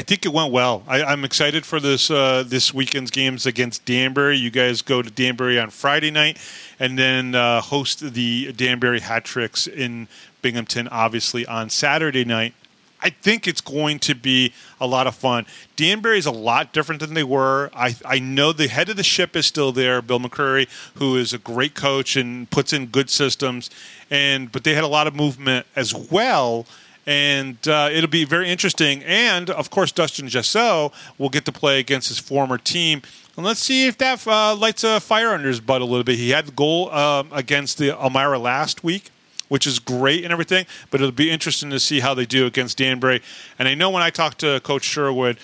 I 0.00 0.02
think 0.02 0.24
it 0.24 0.32
went 0.32 0.50
well. 0.50 0.82
I, 0.88 1.02
I'm 1.02 1.26
excited 1.26 1.66
for 1.66 1.78
this 1.78 2.10
uh, 2.10 2.42
this 2.46 2.72
weekend's 2.72 3.10
games 3.10 3.44
against 3.44 3.84
Danbury. 3.84 4.38
You 4.38 4.50
guys 4.50 4.80
go 4.80 5.02
to 5.02 5.10
Danbury 5.10 5.60
on 5.60 5.68
Friday 5.68 6.10
night, 6.10 6.38
and 6.78 6.98
then 6.98 7.34
uh, 7.34 7.60
host 7.60 8.14
the 8.14 8.50
Danbury 8.52 9.00
Hat 9.00 9.26
Tricks 9.26 9.66
in 9.66 10.08
Binghamton, 10.40 10.88
obviously 10.88 11.44
on 11.44 11.68
Saturday 11.68 12.24
night. 12.24 12.54
I 13.02 13.10
think 13.10 13.46
it's 13.46 13.60
going 13.60 13.98
to 13.98 14.14
be 14.14 14.54
a 14.80 14.86
lot 14.86 15.06
of 15.06 15.14
fun. 15.14 15.44
Danbury 15.76 16.16
is 16.16 16.24
a 16.24 16.30
lot 16.30 16.72
different 16.72 17.02
than 17.02 17.12
they 17.12 17.24
were. 17.24 17.70
I, 17.74 17.94
I 18.06 18.20
know 18.20 18.54
the 18.54 18.68
head 18.68 18.88
of 18.88 18.96
the 18.96 19.02
ship 19.02 19.36
is 19.36 19.46
still 19.46 19.70
there, 19.70 20.00
Bill 20.00 20.18
McCreary, 20.18 20.66
who 20.94 21.16
is 21.16 21.34
a 21.34 21.38
great 21.38 21.74
coach 21.74 22.16
and 22.16 22.48
puts 22.48 22.72
in 22.72 22.86
good 22.86 23.10
systems. 23.10 23.68
And 24.10 24.50
but 24.50 24.64
they 24.64 24.72
had 24.72 24.84
a 24.84 24.88
lot 24.88 25.06
of 25.06 25.14
movement 25.14 25.66
as 25.76 25.94
well 25.94 26.64
and 27.10 27.66
uh, 27.66 27.88
it'll 27.92 28.08
be 28.08 28.24
very 28.24 28.48
interesting. 28.48 29.02
And 29.02 29.50
of 29.50 29.68
course, 29.68 29.90
Dustin 29.90 30.28
Jessot 30.28 30.92
will 31.18 31.28
get 31.28 31.44
to 31.46 31.50
play 31.50 31.80
against 31.80 32.06
his 32.06 32.20
former 32.20 32.56
team. 32.56 33.02
And 33.36 33.44
let's 33.44 33.58
see 33.58 33.88
if 33.88 33.98
that 33.98 34.24
uh, 34.28 34.54
lights 34.54 34.84
a 34.84 35.00
fire 35.00 35.30
under 35.30 35.48
his 35.48 35.58
butt 35.58 35.80
a 35.80 35.84
little 35.84 36.04
bit. 36.04 36.18
He 36.18 36.30
had 36.30 36.46
the 36.46 36.52
goal 36.52 36.88
um, 36.92 37.28
against 37.32 37.78
the 37.78 37.98
Elmira 38.00 38.38
last 38.38 38.84
week, 38.84 39.10
which 39.48 39.66
is 39.66 39.80
great 39.80 40.22
and 40.22 40.32
everything. 40.32 40.66
But 40.92 41.00
it'll 41.00 41.10
be 41.10 41.32
interesting 41.32 41.70
to 41.70 41.80
see 41.80 41.98
how 41.98 42.14
they 42.14 42.26
do 42.26 42.46
against 42.46 42.78
Danbury. 42.78 43.22
And 43.58 43.66
I 43.66 43.74
know 43.74 43.90
when 43.90 44.04
I 44.04 44.10
talked 44.10 44.38
to 44.40 44.60
Coach 44.60 44.84
Sherwood 44.84 45.36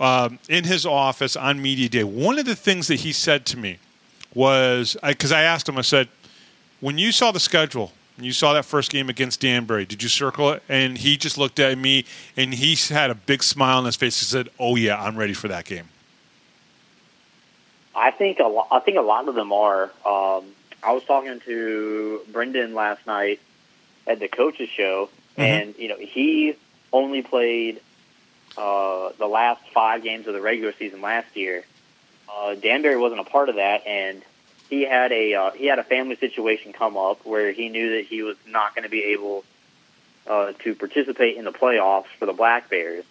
um, 0.00 0.40
in 0.48 0.64
his 0.64 0.84
office 0.84 1.36
on 1.36 1.62
media 1.62 1.88
day, 1.88 2.02
one 2.02 2.36
of 2.40 2.46
the 2.46 2.56
things 2.56 2.88
that 2.88 2.98
he 2.98 3.12
said 3.12 3.46
to 3.46 3.56
me 3.56 3.78
was 4.34 4.96
because 5.06 5.30
I 5.30 5.42
asked 5.42 5.68
him, 5.68 5.78
I 5.78 5.82
said, 5.82 6.08
when 6.80 6.98
you 6.98 7.12
saw 7.12 7.30
the 7.30 7.38
schedule 7.38 7.92
you 8.18 8.32
saw 8.32 8.52
that 8.52 8.64
first 8.64 8.90
game 8.90 9.08
against 9.08 9.40
Danbury. 9.40 9.84
Did 9.84 10.02
you 10.02 10.08
circle 10.08 10.50
it? 10.50 10.62
And 10.68 10.98
he 10.98 11.16
just 11.16 11.38
looked 11.38 11.58
at 11.58 11.76
me 11.78 12.04
and 12.36 12.54
he 12.54 12.76
had 12.92 13.10
a 13.10 13.14
big 13.14 13.42
smile 13.42 13.78
on 13.78 13.84
his 13.84 13.96
face. 13.96 14.18
He 14.18 14.26
said, 14.26 14.48
"Oh 14.58 14.76
yeah, 14.76 15.02
I'm 15.02 15.16
ready 15.16 15.34
for 15.34 15.48
that 15.48 15.64
game." 15.64 15.88
I 17.94 18.10
think 18.10 18.38
a 18.38 18.44
lot, 18.44 18.68
I 18.70 18.80
think 18.80 18.96
a 18.96 19.02
lot 19.02 19.28
of 19.28 19.34
them 19.34 19.52
are. 19.52 19.84
Um, 20.06 20.44
I 20.82 20.92
was 20.92 21.04
talking 21.04 21.40
to 21.40 22.20
Brendan 22.32 22.74
last 22.74 23.06
night 23.06 23.40
at 24.06 24.18
the 24.18 24.28
coaches 24.28 24.68
show, 24.68 25.08
and 25.36 25.74
you 25.78 25.88
know 25.88 25.96
he 25.98 26.56
only 26.92 27.22
played 27.22 27.80
uh, 28.56 29.10
the 29.18 29.26
last 29.26 29.62
five 29.72 30.02
games 30.02 30.26
of 30.26 30.34
the 30.34 30.40
regular 30.40 30.72
season 30.72 31.00
last 31.00 31.36
year. 31.36 31.64
Uh, 32.34 32.54
Danbury 32.54 32.96
wasn't 32.96 33.20
a 33.20 33.24
part 33.24 33.48
of 33.48 33.56
that, 33.56 33.86
and 33.86 34.22
he 34.72 34.86
had 34.86 35.12
a 35.12 35.34
uh, 35.34 35.50
he 35.50 35.66
had 35.66 35.78
a 35.78 35.84
family 35.84 36.16
situation 36.16 36.72
come 36.72 36.96
up 36.96 37.26
where 37.26 37.52
he 37.52 37.68
knew 37.68 37.96
that 37.96 38.06
he 38.06 38.22
was 38.22 38.38
not 38.46 38.74
going 38.74 38.84
to 38.84 38.88
be 38.88 39.04
able 39.12 39.44
uh, 40.26 40.52
to 40.60 40.74
participate 40.74 41.36
in 41.36 41.44
the 41.44 41.52
playoffs 41.52 42.06
for 42.18 42.24
the 42.24 42.32
Black 42.32 42.70
Bears. 42.70 43.04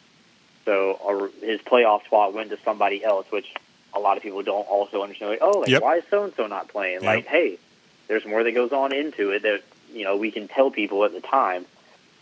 So 0.66 1.30
uh, 1.39 1.45
his 1.45 1.62
playoff 1.62 2.03
spot 2.05 2.34
went 2.34 2.49
to 2.49 2.57
somebody 2.66 3.03
else, 3.05 3.28
which 3.30 3.53
a 3.93 3.99
lot 3.99 4.18
of 4.18 4.24
people 4.24 4.41
don't 4.41 4.68
also 4.68 5.03
understand. 5.03 5.34
Like, 5.34 5.41
oh, 5.43 5.59
like, 5.59 5.70
Yep. 5.70 5.82
why 5.84 5.97
is 5.97 6.03
so 6.09 6.24
and 6.24 6.34
so 6.34 6.47
not 6.47 6.68
playing? 6.70 7.03
Yep. 7.03 7.03
Like, 7.03 7.28
hey, 7.28 7.59
there's 8.07 8.26
more 8.26 8.43
that 8.43 8.53
goes 8.53 8.72
on 8.72 8.91
into 8.91 9.30
it 9.30 9.43
that 9.43 9.62
you 9.93 10.03
know 10.03 10.18
we 10.18 10.32
can 10.32 10.47
tell 10.47 10.72
people 10.72 11.05
at 11.05 11.14
the 11.14 11.22
time. 11.22 11.68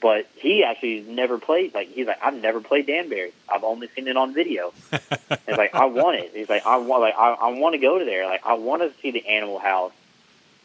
But 0.01 0.27
he 0.35 0.63
actually 0.63 1.01
never 1.01 1.37
played. 1.37 1.73
Like 1.73 1.89
he's 1.89 2.07
like, 2.07 2.19
I've 2.23 2.41
never 2.41 2.61
played 2.61 2.87
Danbury. 2.87 3.33
I've 3.47 3.63
only 3.63 3.87
seen 3.95 4.07
it 4.07 4.15
on 4.17 4.33
video. 4.33 4.73
He's 4.91 5.57
like, 5.57 5.75
I 5.75 5.85
want 5.85 6.19
it. 6.19 6.31
He's 6.33 6.47
like, 6.49 6.65
I 6.65 6.77
want 6.77 7.01
like 7.01 7.15
I, 7.17 7.33
I 7.33 7.47
want 7.59 7.73
to 7.73 7.79
go 7.79 7.99
to 7.99 8.05
there. 8.05 8.25
Like 8.25 8.45
I 8.45 8.53
want 8.53 8.81
to 8.81 8.91
see 9.01 9.11
the 9.11 9.27
Animal 9.27 9.59
House. 9.59 9.91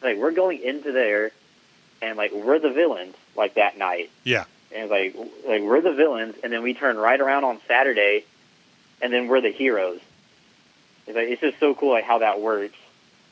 Like 0.03 0.19
we're 0.19 0.31
going 0.33 0.61
into 0.63 0.93
there, 0.93 1.33
and 2.03 2.17
like 2.17 2.33
we're 2.33 2.59
the 2.59 2.71
villains. 2.71 3.15
Like 3.37 3.55
that 3.55 3.77
night, 3.77 4.11
Yeah. 4.23 4.45
and 4.73 4.89
like 4.89 5.17
like 5.47 5.63
we're 5.63 5.81
the 5.81 5.93
villains, 5.95 6.37
and 6.45 6.53
then 6.53 6.63
we 6.63 6.73
turn 6.75 6.97
right 6.97 7.21
around 7.21 7.43
on 7.45 7.59
Saturday, 7.67 8.25
and 9.03 9.13
then 9.13 9.27
we're 9.27 9.41
the 9.41 9.51
heroes. 9.51 9.99
It's 11.09 11.17
like 11.17 11.29
it's 11.29 11.41
just 11.41 11.59
so 11.59 11.75
cool 11.75 11.91
like 11.91 12.05
how 12.05 12.19
that 12.19 12.41
works. 12.41 12.77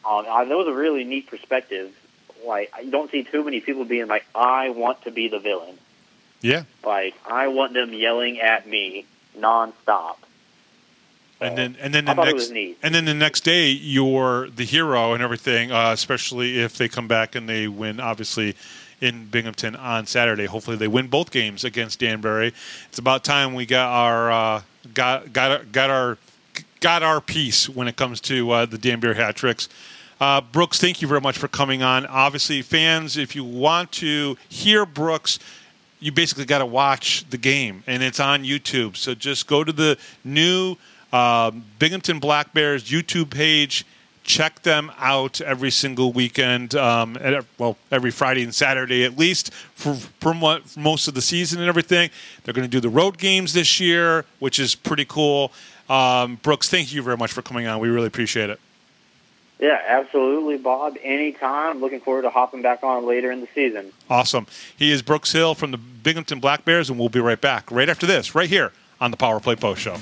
Um, 0.04 0.26
I, 0.28 0.44
that 0.44 0.56
was 0.56 0.66
a 0.66 0.72
really 0.74 1.04
neat 1.04 1.28
perspective. 1.28 1.94
Like 2.44 2.72
you 2.82 2.90
don't 2.90 3.08
see 3.12 3.22
too 3.22 3.44
many 3.44 3.60
people 3.60 3.84
being 3.84 4.08
like, 4.08 4.24
I 4.34 4.70
want 4.70 5.02
to 5.02 5.12
be 5.12 5.28
the 5.28 5.38
villain. 5.38 5.78
Yeah. 6.42 6.64
Like 6.84 7.14
I 7.26 7.48
want 7.48 7.72
them 7.72 7.92
yelling 7.92 8.40
at 8.40 8.68
me 8.68 9.06
nonstop. 9.38 10.16
And 11.40 11.58
then, 11.58 11.76
and 11.80 11.92
then 11.92 12.04
the 12.04 12.14
next, 12.14 12.50
and 12.50 12.94
then 12.94 13.04
the 13.04 13.14
next 13.14 13.40
day, 13.40 13.68
you're 13.68 14.48
the 14.48 14.64
hero 14.64 15.12
and 15.12 15.20
everything. 15.20 15.72
Uh, 15.72 15.90
especially 15.92 16.60
if 16.60 16.78
they 16.78 16.88
come 16.88 17.08
back 17.08 17.34
and 17.34 17.48
they 17.48 17.66
win, 17.66 17.98
obviously, 17.98 18.54
in 19.00 19.26
Binghamton 19.26 19.74
on 19.74 20.06
Saturday. 20.06 20.46
Hopefully, 20.46 20.76
they 20.76 20.86
win 20.86 21.08
both 21.08 21.32
games 21.32 21.64
against 21.64 21.98
Danbury. 21.98 22.54
It's 22.88 22.98
about 23.00 23.24
time 23.24 23.54
we 23.54 23.66
got 23.66 23.88
our 23.88 24.30
uh, 24.30 24.62
got 24.94 25.32
got 25.32 25.72
got 25.72 25.90
our 25.90 26.16
got 26.78 27.02
our 27.02 27.20
piece 27.20 27.68
when 27.68 27.88
it 27.88 27.96
comes 27.96 28.20
to 28.20 28.50
uh, 28.52 28.66
the 28.66 28.78
Danbury 28.78 29.16
hat 29.16 29.34
tricks. 29.34 29.68
Uh, 30.20 30.40
Brooks, 30.40 30.78
thank 30.78 31.02
you 31.02 31.08
very 31.08 31.20
much 31.20 31.36
for 31.36 31.48
coming 31.48 31.82
on. 31.82 32.06
Obviously, 32.06 32.62
fans, 32.62 33.16
if 33.16 33.34
you 33.34 33.42
want 33.42 33.90
to 33.90 34.36
hear 34.48 34.86
Brooks, 34.86 35.40
you 36.02 36.12
basically 36.12 36.44
got 36.44 36.58
to 36.58 36.66
watch 36.66 37.24
the 37.30 37.38
game, 37.38 37.84
and 37.86 38.02
it's 38.02 38.20
on 38.20 38.42
YouTube. 38.44 38.96
So 38.96 39.14
just 39.14 39.46
go 39.46 39.62
to 39.62 39.72
the 39.72 39.96
new 40.24 40.76
um, 41.12 41.64
Binghamton 41.78 42.18
Black 42.18 42.52
Bears 42.52 42.84
YouTube 42.84 43.30
page. 43.30 43.86
Check 44.24 44.62
them 44.62 44.90
out 44.98 45.40
every 45.40 45.70
single 45.70 46.12
weekend. 46.12 46.74
Um, 46.74 47.16
and, 47.20 47.44
well, 47.58 47.76
every 47.90 48.10
Friday 48.10 48.42
and 48.42 48.54
Saturday 48.54 49.04
at 49.04 49.18
least 49.18 49.52
for, 49.74 49.94
for 49.94 50.34
mo- 50.34 50.60
for 50.60 50.80
most 50.80 51.08
of 51.08 51.14
the 51.14 51.22
season 51.22 51.60
and 51.60 51.68
everything. 51.68 52.10
They're 52.44 52.54
going 52.54 52.68
to 52.68 52.70
do 52.70 52.80
the 52.80 52.88
road 52.88 53.18
games 53.18 53.52
this 53.52 53.80
year, 53.80 54.24
which 54.38 54.58
is 54.58 54.74
pretty 54.74 55.04
cool. 55.04 55.52
Um, 55.88 56.36
Brooks, 56.42 56.68
thank 56.68 56.92
you 56.92 57.02
very 57.02 57.16
much 57.16 57.32
for 57.32 57.42
coming 57.42 57.66
on. 57.66 57.80
We 57.80 57.88
really 57.88 58.06
appreciate 58.06 58.50
it. 58.50 58.60
Yeah, 59.62 59.80
absolutely, 59.86 60.58
Bob. 60.58 60.96
Anytime. 61.04 61.80
Looking 61.80 62.00
forward 62.00 62.22
to 62.22 62.30
hopping 62.30 62.62
back 62.62 62.82
on 62.82 63.06
later 63.06 63.30
in 63.30 63.40
the 63.40 63.48
season. 63.54 63.92
Awesome. 64.10 64.48
He 64.76 64.90
is 64.90 65.02
Brooks 65.02 65.30
Hill 65.30 65.54
from 65.54 65.70
the 65.70 65.78
Binghamton 65.78 66.40
Black 66.40 66.64
Bears, 66.64 66.90
and 66.90 66.98
we'll 66.98 67.08
be 67.08 67.20
right 67.20 67.40
back 67.40 67.70
right 67.70 67.88
after 67.88 68.04
this, 68.04 68.34
right 68.34 68.48
here 68.48 68.72
on 69.00 69.12
the 69.12 69.16
Power 69.16 69.38
Play 69.38 69.54
Post 69.54 69.80
Show. 69.80 69.96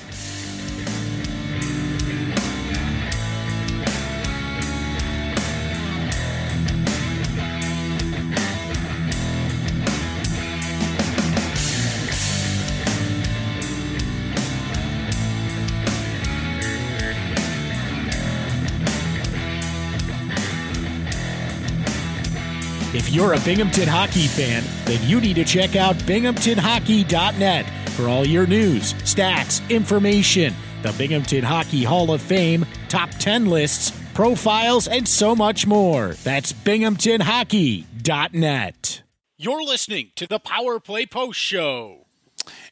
You're 23.30 23.38
a 23.38 23.44
Binghamton 23.44 23.86
hockey 23.86 24.26
fan, 24.26 24.64
then 24.86 25.00
you 25.08 25.20
need 25.20 25.36
to 25.36 25.44
check 25.44 25.76
out 25.76 25.94
binghamtonhockey.net 25.98 27.64
for 27.90 28.08
all 28.08 28.26
your 28.26 28.44
news, 28.44 28.94
stats, 28.94 29.62
information, 29.70 30.52
the 30.82 30.92
Binghamton 30.94 31.44
Hockey 31.44 31.84
Hall 31.84 32.10
of 32.10 32.20
Fame, 32.20 32.66
top 32.88 33.10
10 33.10 33.46
lists, 33.46 33.92
profiles, 34.14 34.88
and 34.88 35.06
so 35.06 35.36
much 35.36 35.64
more. 35.64 36.14
That's 36.24 36.52
binghamtonhockey.net. 36.52 39.02
You're 39.36 39.62
listening 39.62 40.10
to 40.16 40.26
the 40.26 40.40
Power 40.40 40.80
Play 40.80 41.06
Post 41.06 41.38
Show. 41.38 42.08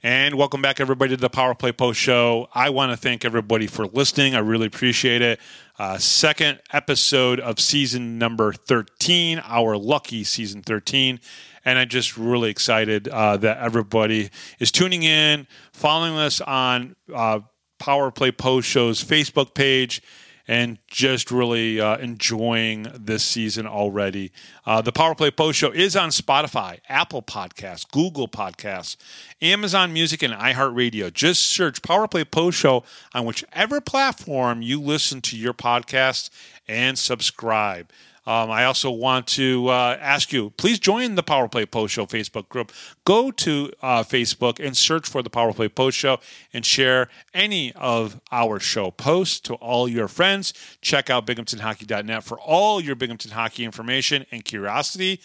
And 0.01 0.37
welcome 0.37 0.63
back, 0.63 0.79
everybody, 0.79 1.11
to 1.11 1.21
the 1.21 1.29
Power 1.29 1.57
Play 1.57 1.73
Post 1.73 1.99
Show. 1.99 2.49
I 2.55 2.71
want 2.71 2.93
to 2.93 2.97
thank 2.97 3.25
everybody 3.25 3.67
for 3.67 3.89
listening. 3.89 4.37
I 4.37 4.39
really 4.39 4.69
appreciate 4.69 5.23
it. 5.23 5.41
Uh, 5.77 5.99
second 5.99 6.61
episode 6.73 7.41
of 7.41 7.59
season 7.59 8.17
number 8.17 8.53
13, 8.53 9.43
our 9.45 9.77
lucky 9.77 10.23
season 10.23 10.63
13. 10.63 11.19
And 11.65 11.81
I'm 11.81 11.89
just 11.89 12.17
really 12.17 12.49
excited 12.49 13.09
uh, 13.09 13.39
that 13.39 13.59
everybody 13.59 14.31
is 14.61 14.71
tuning 14.71 15.03
in, 15.03 15.49
following 15.73 16.15
us 16.17 16.41
on 16.43 16.95
uh, 17.13 17.41
Power 17.81 18.13
Play 18.13 18.31
Post 18.31 18.69
Show's 18.69 19.03
Facebook 19.03 19.53
page 19.53 20.01
and 20.49 20.79
just 20.89 21.31
really 21.31 21.79
uh, 21.79 21.99
enjoying 21.99 22.87
this 22.95 23.23
season 23.23 23.67
already. 23.67 24.33
Uh, 24.65 24.81
the 24.81 24.91
Power 24.91 25.15
Play 25.15 25.31
Post 25.31 25.59
Show 25.59 25.71
is 25.71 25.95
on 25.95 26.09
Spotify, 26.09 26.81
Apple 26.89 27.21
Podcasts, 27.21 27.89
Google 27.89 28.27
Podcasts, 28.27 28.97
Amazon 29.43 29.93
Music, 29.93 30.23
and 30.23 30.33
iHeartRadio. 30.33 31.13
Just 31.13 31.47
search 31.47 31.83
Power 31.83 32.09
Play 32.09 32.25
Post 32.25 32.59
Show 32.59 32.83
on 33.15 33.27
whichever 33.27 33.83
platform 33.83 34.63
you 34.63 34.81
listen 34.81 35.21
to 35.21 35.37
your 35.37 35.55
podcast 35.55 36.31
and 36.67 36.99
subscribe. 36.99 37.91
Um, 38.29 38.51
I 38.51 38.67
also 38.67 38.91
want 38.91 39.27
to 39.29 39.69
uh, 39.69 39.97
ask 39.99 40.35
you, 40.35 40.51
please 40.51 40.79
join 40.79 41.15
the 41.15 41.23
Power 41.23 41.49
Play 41.49 41.65
Post 41.65 41.95
Show 41.95 42.05
Facebook 42.05 42.51
group. 42.51 42.73
Go 43.07 43.31
to 43.31 43.73
uh, 43.81 44.03
Facebook 44.03 44.63
and 44.63 44.77
search 44.77 45.09
for 45.09 45.23
the 45.23 45.31
Power 45.31 45.55
Play 45.55 45.71
Post 45.71 45.97
Show 45.97 46.19
and 46.53 46.63
share 46.67 47.09
any 47.33 47.73
of 47.73 48.21
our 48.31 48.61
show 48.61 48.91
posts 48.91 49.41
to 49.41 49.55
all 49.55 49.89
your 49.89 50.09
friends. 50.09 50.53
Check 50.83 51.09
out 51.09 51.27
binghamtonhockey.net 51.27 52.23
for 52.23 52.39
all 52.39 52.83
your 52.83 52.97
Binghamton 52.97 53.31
hockey 53.31 53.65
information 53.65 54.27
and 54.31 54.45
curiosity. 54.45 55.23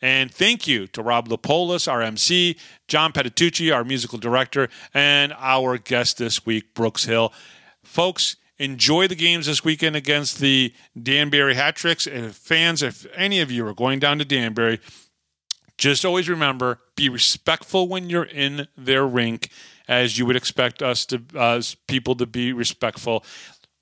And 0.00 0.32
thank 0.32 0.66
you 0.66 0.86
to 0.88 1.02
Rob 1.02 1.28
Lapolis, 1.28 1.86
our 1.86 2.00
MC, 2.00 2.56
John 2.88 3.12
Patitucci, 3.12 3.74
our 3.74 3.84
musical 3.84 4.18
director, 4.18 4.70
and 4.94 5.34
our 5.36 5.76
guest 5.76 6.16
this 6.16 6.46
week, 6.46 6.72
Brooks 6.72 7.04
Hill. 7.04 7.34
Folks, 7.82 8.36
enjoy 8.58 9.06
the 9.08 9.14
games 9.14 9.46
this 9.46 9.64
weekend 9.64 9.96
against 9.96 10.38
the 10.38 10.72
Danbury 11.00 11.54
Hat 11.54 11.76
Tricks. 11.76 12.06
And 12.06 12.26
if 12.26 12.36
fans, 12.36 12.82
if 12.82 13.06
any 13.14 13.40
of 13.40 13.50
you 13.50 13.66
are 13.66 13.74
going 13.74 13.98
down 13.98 14.18
to 14.18 14.24
Danbury, 14.24 14.80
just 15.78 16.04
always 16.04 16.28
remember 16.28 16.80
be 16.96 17.08
respectful 17.08 17.86
when 17.88 18.08
you're 18.08 18.24
in 18.24 18.66
their 18.76 19.06
rink, 19.06 19.50
as 19.88 20.18
you 20.18 20.24
would 20.24 20.36
expect 20.36 20.82
us 20.82 21.04
to, 21.06 21.22
as 21.38 21.74
people 21.86 22.14
to 22.16 22.26
be 22.26 22.52
respectful. 22.52 23.24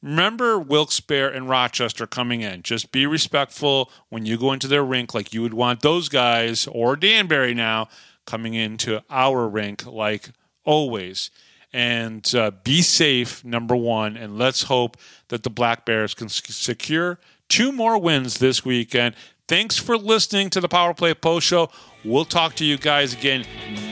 Remember 0.03 0.59
Wilkes-Barre 0.59 1.33
and 1.33 1.49
Rochester 1.49 2.07
coming 2.07 2.43
in. 2.43 2.63
Just 2.63 2.93
be 2.93 3.07
respectful 3.07 3.91
when 4.11 4.27
you 4.27 4.37
go 4.37 4.53
into 4.53 4.69
their 4.69 4.85
rink, 4.85 5.15
like 5.15 5.33
you 5.33 5.41
would 5.41 5.55
want 5.55 5.81
those 5.81 6.09
guys 6.09 6.67
or 6.67 6.97
Danbury 6.97 7.55
now 7.55 7.89
coming 8.27 8.55
into 8.55 9.03
our 9.09 9.49
rink, 9.49 9.87
like 9.87 10.31
always 10.65 11.31
and 11.75 12.33
uh, 12.37 12.53
be 12.63 12.83
safe, 12.83 13.45
number 13.45 13.75
one. 13.75 14.17
And 14.17 14.39
let's 14.39 14.63
hope 14.63 14.97
that 15.29 15.43
the 15.43 15.51
Black 15.51 15.85
Bears 15.85 16.15
can 16.15 16.29
secure 16.29 17.19
two 17.49 17.73
more 17.73 17.99
wins 17.99 18.39
this 18.39 18.65
weekend. 18.65 19.17
Thanks 19.49 19.77
for 19.77 19.99
listening 19.99 20.51
to 20.51 20.61
the 20.61 20.69
Power 20.69 20.95
Play 20.95 21.15
Post 21.15 21.49
Show. 21.49 21.71
We'll 22.05 22.25
talk 22.25 22.55
to 22.57 22.65
you 22.65 22.79
guys 22.79 23.13
again 23.13 23.45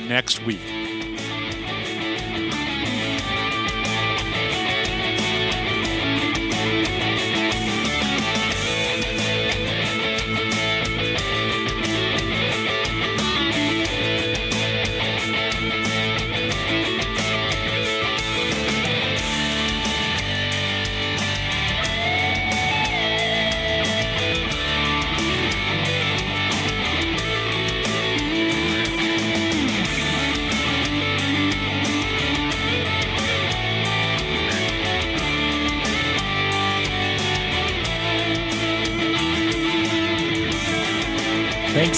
next 0.07 0.47
week. 0.47 1.02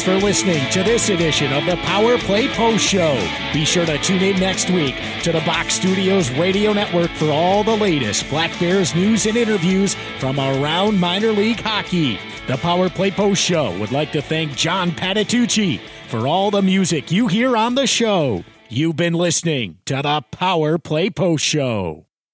For 0.05 0.16
listening 0.16 0.68
to 0.70 0.82
this 0.82 1.09
edition 1.09 1.51
of 1.55 1.64
the 1.64 1.76
Power 1.76 2.18
Play 2.18 2.48
Post 2.48 2.85
Show. 2.85 3.14
Be 3.55 3.64
sure 3.64 3.86
to 3.86 3.97
tune 3.98 4.22
in 4.22 4.39
next 4.39 4.68
week 4.68 4.94
to 5.22 5.32
the 5.32 5.40
Box 5.40 5.72
Studios 5.74 6.31
Radio 6.32 6.74
Network 6.74 7.10
for 7.12 7.31
all 7.31 7.64
the 7.64 7.74
latest 7.74 8.28
Black 8.28 8.51
Bears 8.60 8.94
news 8.94 9.24
and 9.24 9.35
interviews 9.35 9.94
from 10.18 10.39
around 10.39 11.01
minor 11.01 11.32
league 11.32 11.60
hockey. 11.60 12.18
The 12.47 12.59
Power 12.59 12.90
Play 12.90 13.12
Post 13.12 13.40
Show 13.40 13.76
would 13.78 13.93
like 13.93 14.12
to 14.12 14.20
thank 14.20 14.55
John 14.55 14.90
Patitucci 14.90 15.81
for 16.09 16.28
all 16.28 16.51
the 16.51 16.60
music 16.60 17.10
you 17.10 17.26
hear 17.26 17.56
on 17.56 17.74
the 17.74 17.86
show. 17.86 18.44
You've 18.68 18.97
been 18.97 19.14
listening 19.14 19.78
to 19.86 20.02
the 20.02 20.22
Power 20.31 20.76
Play 20.76 21.09
Post 21.09 21.44
Show. 21.44 22.05